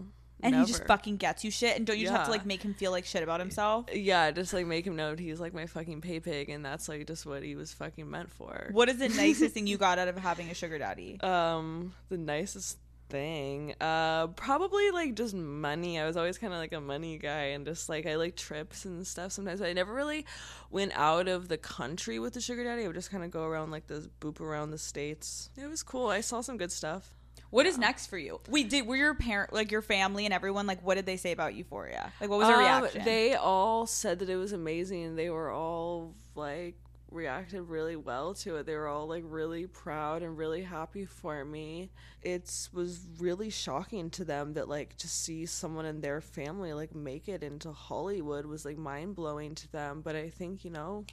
And 0.43 0.55
he 0.55 0.65
just 0.65 0.85
fucking 0.85 1.17
gets 1.17 1.43
you 1.43 1.51
shit, 1.51 1.77
and 1.77 1.85
don't 1.85 1.97
you 1.97 2.05
just 2.05 2.15
have 2.15 2.25
to 2.25 2.31
like 2.31 2.45
make 2.45 2.61
him 2.61 2.73
feel 2.73 2.91
like 2.91 3.05
shit 3.05 3.23
about 3.23 3.39
himself? 3.39 3.85
Yeah, 3.93 4.31
just 4.31 4.53
like 4.53 4.65
make 4.65 4.85
him 4.85 4.95
know 4.95 5.15
he's 5.15 5.39
like 5.39 5.53
my 5.53 5.65
fucking 5.65 6.01
pay 6.01 6.19
pig, 6.19 6.49
and 6.49 6.65
that's 6.65 6.89
like 6.89 7.07
just 7.07 7.25
what 7.25 7.43
he 7.43 7.55
was 7.55 7.73
fucking 7.73 8.09
meant 8.09 8.31
for. 8.31 8.69
What 8.71 8.89
is 8.89 8.97
the 8.97 9.09
nicest 9.23 9.53
thing 9.53 9.67
you 9.67 9.77
got 9.77 9.99
out 9.99 10.07
of 10.07 10.17
having 10.17 10.49
a 10.49 10.53
sugar 10.53 10.77
daddy? 10.77 11.19
Um, 11.21 11.93
the 12.09 12.17
nicest 12.17 12.77
thing, 13.11 13.75
uh, 13.81 14.27
probably 14.27 14.89
like 14.91 15.15
just 15.15 15.35
money. 15.35 15.99
I 15.99 16.05
was 16.05 16.17
always 16.17 16.37
kind 16.37 16.53
of 16.53 16.59
like 16.59 16.71
a 16.71 16.81
money 16.81 17.17
guy, 17.17 17.51
and 17.53 17.65
just 17.65 17.89
like 17.89 18.05
I 18.05 18.15
like 18.15 18.35
trips 18.35 18.85
and 18.85 19.05
stuff. 19.05 19.31
Sometimes 19.33 19.59
but 19.59 19.69
I 19.69 19.73
never 19.73 19.93
really 19.93 20.25
went 20.71 20.93
out 20.95 21.27
of 21.27 21.47
the 21.49 21.57
country 21.57 22.17
with 22.17 22.33
the 22.33 22.41
sugar 22.41 22.63
daddy. 22.63 22.83
I 22.83 22.87
would 22.87 22.95
just 22.95 23.11
kind 23.11 23.23
of 23.23 23.29
go 23.29 23.43
around 23.43 23.69
like 23.69 23.87
the 23.87 24.09
boop 24.19 24.39
around 24.39 24.71
the 24.71 24.77
states. 24.77 25.49
It 25.57 25.67
was 25.67 25.83
cool. 25.83 26.07
I 26.07 26.21
saw 26.21 26.41
some 26.41 26.57
good 26.57 26.71
stuff. 26.71 27.13
What 27.49 27.65
is 27.65 27.77
next 27.77 28.07
for 28.07 28.17
you? 28.17 28.39
We 28.49 28.63
did 28.63 28.87
were 28.87 28.95
your 28.95 29.13
parent 29.13 29.51
like 29.51 29.71
your 29.71 29.81
family 29.81 30.25
and 30.25 30.33
everyone 30.33 30.67
like 30.67 30.81
what 30.85 30.95
did 30.95 31.05
they 31.05 31.17
say 31.17 31.31
about 31.31 31.53
Euphoria? 31.53 32.11
Like 32.21 32.29
what 32.29 32.39
was 32.39 32.47
their 32.47 32.57
Um, 32.57 32.63
reaction? 32.83 33.03
They 33.03 33.35
all 33.35 33.85
said 33.85 34.19
that 34.19 34.29
it 34.29 34.37
was 34.37 34.53
amazing. 34.53 35.15
They 35.15 35.29
were 35.29 35.51
all 35.51 36.15
like 36.35 36.75
reacted 37.11 37.63
really 37.63 37.97
well 37.97 38.33
to 38.33 38.55
it. 38.55 38.65
They 38.65 38.75
were 38.75 38.87
all 38.87 39.05
like 39.05 39.23
really 39.27 39.67
proud 39.67 40.23
and 40.23 40.37
really 40.37 40.61
happy 40.63 41.05
for 41.05 41.43
me. 41.43 41.89
It 42.21 42.69
was 42.71 43.01
really 43.19 43.49
shocking 43.49 44.09
to 44.11 44.23
them 44.23 44.53
that 44.53 44.69
like 44.69 44.95
to 44.97 45.09
see 45.09 45.45
someone 45.45 45.85
in 45.85 45.99
their 45.99 46.21
family 46.21 46.71
like 46.71 46.95
make 46.95 47.27
it 47.27 47.43
into 47.43 47.73
Hollywood 47.73 48.45
was 48.45 48.63
like 48.63 48.77
mind 48.77 49.15
blowing 49.15 49.55
to 49.55 49.71
them. 49.73 50.01
But 50.01 50.15
I 50.15 50.29
think, 50.29 50.63
you 50.63 50.71
know, 50.71 51.05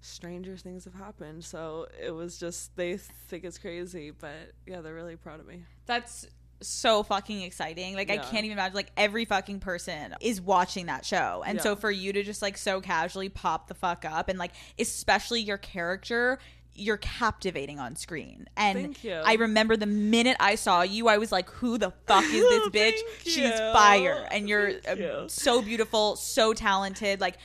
stranger 0.00 0.56
things 0.56 0.84
have 0.84 0.94
happened. 0.94 1.44
So 1.44 1.86
it 2.02 2.10
was 2.10 2.38
just 2.38 2.76
they 2.76 2.96
think 2.96 3.44
it's 3.44 3.58
crazy, 3.58 4.10
but 4.10 4.52
yeah, 4.66 4.80
they're 4.80 4.94
really 4.94 5.16
proud 5.16 5.40
of 5.40 5.46
me. 5.46 5.62
That's 5.86 6.26
so 6.62 7.02
fucking 7.02 7.42
exciting. 7.42 7.94
Like 7.94 8.10
I 8.10 8.18
can't 8.18 8.44
even 8.44 8.52
imagine 8.52 8.74
like 8.74 8.92
every 8.96 9.24
fucking 9.24 9.60
person 9.60 10.14
is 10.20 10.40
watching 10.40 10.86
that 10.86 11.04
show. 11.04 11.42
And 11.46 11.60
so 11.60 11.76
for 11.76 11.90
you 11.90 12.12
to 12.12 12.22
just 12.22 12.42
like 12.42 12.56
so 12.56 12.80
casually 12.80 13.28
pop 13.28 13.68
the 13.68 13.74
fuck 13.74 14.04
up 14.04 14.28
and 14.28 14.38
like 14.38 14.52
especially 14.78 15.40
your 15.40 15.58
character 15.58 16.38
you're 16.74 16.96
captivating 16.96 17.78
on 17.78 17.96
screen. 17.96 18.46
And 18.56 18.78
Thank 18.78 19.04
you. 19.04 19.20
I 19.24 19.34
remember 19.34 19.76
the 19.76 19.86
minute 19.86 20.36
I 20.40 20.54
saw 20.54 20.82
you, 20.82 21.08
I 21.08 21.18
was 21.18 21.30
like, 21.30 21.50
who 21.50 21.78
the 21.78 21.92
fuck 22.06 22.24
is 22.24 22.30
this 22.30 22.68
bitch? 22.70 22.98
She's 23.24 23.58
fire. 23.72 24.26
And 24.30 24.48
you're 24.48 24.72
uh, 24.88 24.94
you. 24.94 25.24
so 25.28 25.62
beautiful, 25.62 26.16
so 26.16 26.54
talented. 26.54 27.20
Like, 27.20 27.36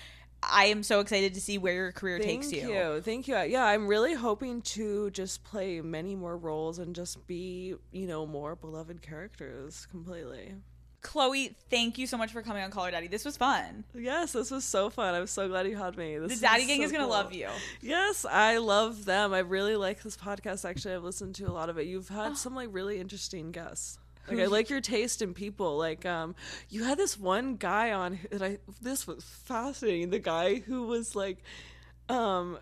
I 0.52 0.66
am 0.66 0.84
so 0.84 1.00
excited 1.00 1.34
to 1.34 1.42
see 1.42 1.58
where 1.58 1.74
your 1.74 1.92
career 1.92 2.18
Thank 2.20 2.42
takes 2.44 2.52
you. 2.52 2.62
Thank 2.62 2.74
you. 2.74 3.02
Thank 3.02 3.28
you. 3.28 3.38
Yeah, 3.52 3.66
I'm 3.66 3.88
really 3.88 4.14
hoping 4.14 4.62
to 4.64 5.10
just 5.12 5.44
play 5.44 5.82
many 5.82 6.16
more 6.16 6.38
roles 6.38 6.80
and 6.80 6.96
just 6.96 7.26
be, 7.28 7.76
you 7.92 8.08
know, 8.08 8.26
more 8.26 8.56
beloved 8.56 9.02
characters 9.02 9.88
completely. 9.92 10.54
Chloe, 11.02 11.56
thank 11.70 12.00
you 12.00 12.08
so 12.08 12.18
much 12.18 12.32
for 12.32 12.42
coming 12.42 12.64
on 12.64 12.72
Call 12.72 12.86
Her 12.86 12.92
Daddy. 12.92 13.08
This 13.08 13.24
was 13.24 13.38
fun. 13.38 13.84
Yes, 13.94 14.34
this 14.34 14.50
was 14.50 14.64
so 14.66 14.90
fun. 14.90 15.14
I'm 15.14 15.28
so 15.28 15.48
glad 15.48 15.68
you 15.68 15.78
had 15.78 15.96
me. 15.98 16.18
This 16.18 16.40
The 16.40 16.48
Daddy 16.48 16.66
Gang 16.66 16.80
so 16.80 16.86
is 16.86 16.92
gonna 16.92 17.04
cool. 17.04 17.12
love 17.12 17.32
you. 17.32 17.48
Yes, 17.80 18.26
I 18.26 18.58
love 18.58 19.06
them. 19.06 19.32
I 19.32 19.40
really 19.40 19.76
like 19.76 20.02
this 20.02 20.18
podcast. 20.18 20.68
Actually, 20.68 20.96
I've 20.96 21.04
listened 21.04 21.36
to 21.36 21.44
a 21.46 21.54
lot 21.54 21.70
of 21.70 21.78
it. 21.78 21.86
You've 21.86 22.10
Oh. 22.10 22.16
had 22.16 22.32
ah. 22.32 22.36
some 22.36 22.56
like 22.56 22.70
really 22.72 23.00
interesting 23.00 23.52
guests. 23.52 24.00
Like 24.28 24.40
I 24.40 24.46
like 24.48 24.70
your 24.70 24.82
taste 24.82 25.22
in 25.22 25.34
people. 25.34 25.78
Like 25.78 26.06
um, 26.06 26.36
you 26.70 26.84
had 26.84 26.98
this 26.98 27.18
one 27.20 27.56
guy 27.56 27.92
on 27.92 28.20
that 28.32 28.42
I. 28.42 28.58
This 28.82 29.06
was 29.08 29.24
fascinating. 29.24 30.10
The 30.10 30.20
guy 30.20 30.56
who 30.56 30.84
was 30.88 31.16
like, 31.16 31.38
um, 32.10 32.58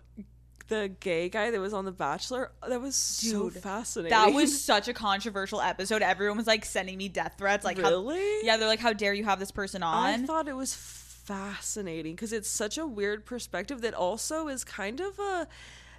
the 0.68 0.90
gay 1.00 1.28
guy 1.28 1.50
that 1.50 1.60
was 1.60 1.72
on 1.74 1.84
The 1.84 1.92
Bachelor. 1.92 2.52
That 2.66 2.80
was 2.80 2.94
so 2.96 3.50
fascinating. 3.50 4.10
That 4.10 4.32
was 4.32 4.62
such 4.64 4.88
a 4.88 4.92
controversial 4.94 5.60
episode. 5.60 6.02
Everyone 6.02 6.36
was 6.38 6.46
like 6.46 6.64
sending 6.64 6.96
me 6.98 7.08
death 7.08 7.34
threats. 7.38 7.64
Like, 7.64 7.78
how- 7.78 7.88
Really? 7.90 8.44
yeah, 8.46 8.56
they're 8.56 8.68
like, 8.68 8.80
"How 8.80 8.92
dare 8.92 9.14
you 9.14 9.24
have 9.24 9.38
this 9.38 9.50
person 9.50 9.82
on? 9.82 10.22
I 10.22 10.26
thought 10.26 10.48
it 10.48 10.56
was 10.56 10.74
fascinating 10.74 12.14
because 12.14 12.32
it's 12.32 12.48
such 12.50 12.78
a 12.78 12.86
weird 12.86 13.24
perspective 13.24 13.80
that 13.82 13.94
also 13.94 14.48
is 14.48 14.64
kind 14.64 15.00
of 15.00 15.18
a. 15.18 15.48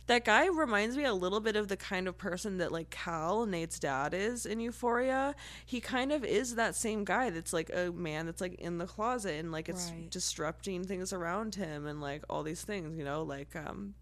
That 0.07 0.23
guy 0.23 0.47
reminds 0.47 0.95
me 0.95 1.03
a 1.03 1.13
little 1.13 1.39
bit 1.39 1.55
of 1.55 1.67
the 1.67 1.77
kind 1.77 2.07
of 2.07 2.15
person 2.17 2.57
that 2.59 2.71
like 2.71 2.89
Cal, 2.91 3.45
Nate's 3.47 3.79
dad, 3.79 4.13
is 4.13 4.45
in 4.45 4.59
Euphoria. 4.59 5.33
He 5.65 5.81
kind 5.81 6.11
of 6.11 6.23
is 6.23 6.55
that 6.55 6.75
same 6.75 7.03
guy 7.05 7.31
that's 7.31 7.53
like 7.53 7.71
a 7.73 7.91
man 7.91 8.25
that's 8.27 8.39
like 8.41 8.53
in 8.55 8.77
the 8.77 8.85
closet 8.85 9.35
and 9.39 9.51
like 9.51 9.67
it's 9.67 9.89
Right. 9.91 10.09
disrupting 10.11 10.83
things 10.85 11.11
around 11.11 11.55
him 11.55 11.87
and 11.87 12.01
like 12.01 12.23
all 12.29 12.43
these 12.43 12.61
things, 12.63 12.97
you 12.97 13.03
know, 13.03 13.23
like 13.23 13.55
um 13.55 13.95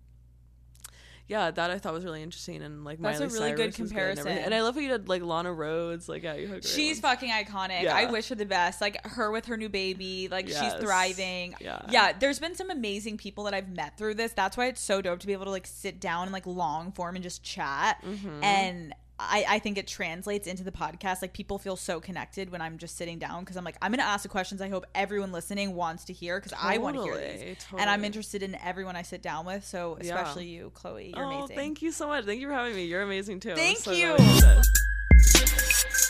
yeah, 1.33 1.49
that 1.49 1.71
I 1.71 1.79
thought 1.79 1.93
was 1.93 2.05
really 2.05 2.21
interesting 2.21 2.61
and 2.61 2.85
like 2.85 3.01
That's 3.01 3.19
a 3.19 3.23
Miley 3.23 3.33
really 3.33 3.51
good 3.53 3.57
Cyrus 3.57 3.79
was 3.79 3.79
and 3.79 3.89
comparison. 3.89 4.27
And 4.27 4.53
I 4.53 4.61
love 4.61 4.75
how 4.75 4.81
you 4.81 4.89
did 4.89 5.09
like 5.09 5.23
Lana 5.23 5.49
Rhoades, 5.49 6.07
like 6.07 6.21
yeah, 6.21 6.35
you 6.35 6.47
great 6.47 6.63
She's 6.63 6.99
fucking 6.99 7.31
iconic. 7.31 7.81
Yeah. 7.81 7.95
I 7.95 8.05
wish 8.05 8.29
her 8.29 8.35
the 8.35 8.45
best. 8.45 8.81
Like 8.81 9.03
her 9.03 9.31
with 9.31 9.47
her 9.47 9.57
new 9.57 9.67
baby. 9.67 10.27
Like 10.27 10.47
Yes. 10.47 10.61
she's 10.61 10.83
thriving. 10.83 11.55
Yeah. 11.59 11.81
Yeah. 11.89 12.13
There's 12.13 12.37
been 12.37 12.53
some 12.53 12.69
amazing 12.69 13.17
people 13.17 13.45
that 13.45 13.55
I've 13.55 13.69
met 13.69 13.97
through 13.97 14.13
this. 14.13 14.33
That's 14.33 14.55
why 14.55 14.67
it's 14.67 14.79
so 14.79 15.01
dope 15.01 15.21
to 15.21 15.27
be 15.27 15.33
able 15.33 15.45
to 15.45 15.49
like 15.51 15.65
sit 15.65 15.99
down 15.99 16.25
and 16.25 16.31
like 16.31 16.45
long 16.45 16.91
form 16.91 17.15
and 17.15 17.23
just 17.23 17.41
chat. 17.41 17.99
Mm-hmm. 18.05 18.43
And 18.43 18.95
I, 19.19 19.45
I 19.47 19.59
think 19.59 19.77
it 19.77 19.87
translates 19.87 20.47
into 20.47 20.63
the 20.63 20.71
podcast. 20.71 21.21
Like 21.21 21.33
people 21.33 21.59
feel 21.59 21.75
so 21.75 21.99
connected 21.99 22.49
when 22.49 22.61
I'm 22.61 22.77
just 22.77 22.97
sitting 22.97 23.19
down 23.19 23.41
because 23.41 23.57
I'm 23.57 23.63
like, 23.63 23.77
I'm 23.81 23.91
gonna 23.91 24.03
ask 24.03 24.23
the 24.23 24.29
questions 24.29 24.61
I 24.61 24.69
hope 24.69 24.85
everyone 24.95 25.31
listening 25.31 25.75
wants 25.75 26.05
to 26.05 26.13
hear 26.13 26.39
because 26.39 26.57
I 26.59 26.77
want 26.79 26.97
to 26.97 27.03
hear 27.03 27.17
these. 27.17 27.57
Totally, 27.63 27.81
And 27.81 27.89
I'm 27.89 28.03
interested 28.03 28.43
in 28.43 28.55
everyone 28.55 28.95
I 28.95 29.03
sit 29.03 29.21
down 29.21 29.45
with. 29.45 29.65
So 29.65 29.97
Yeah. 30.01 30.15
especially 30.15 30.47
you, 30.47 30.71
Chloe. 30.73 31.13
You're 31.15 31.25
oh, 31.25 31.29
amazing. 31.39 31.55
thank 31.55 31.81
you 31.81 31.91
so 31.91 32.07
much. 32.07 32.25
Thank 32.25 32.41
you 32.41 32.47
for 32.47 32.53
having 32.53 32.75
me. 32.75 32.85
You're 32.85 33.03
amazing 33.03 33.39
too. 33.39 33.55
Thank 33.55 33.77
so 33.79 33.91
you. 33.91 34.15
glad 34.15 34.35
you 34.35 34.41
did. 34.41 36.09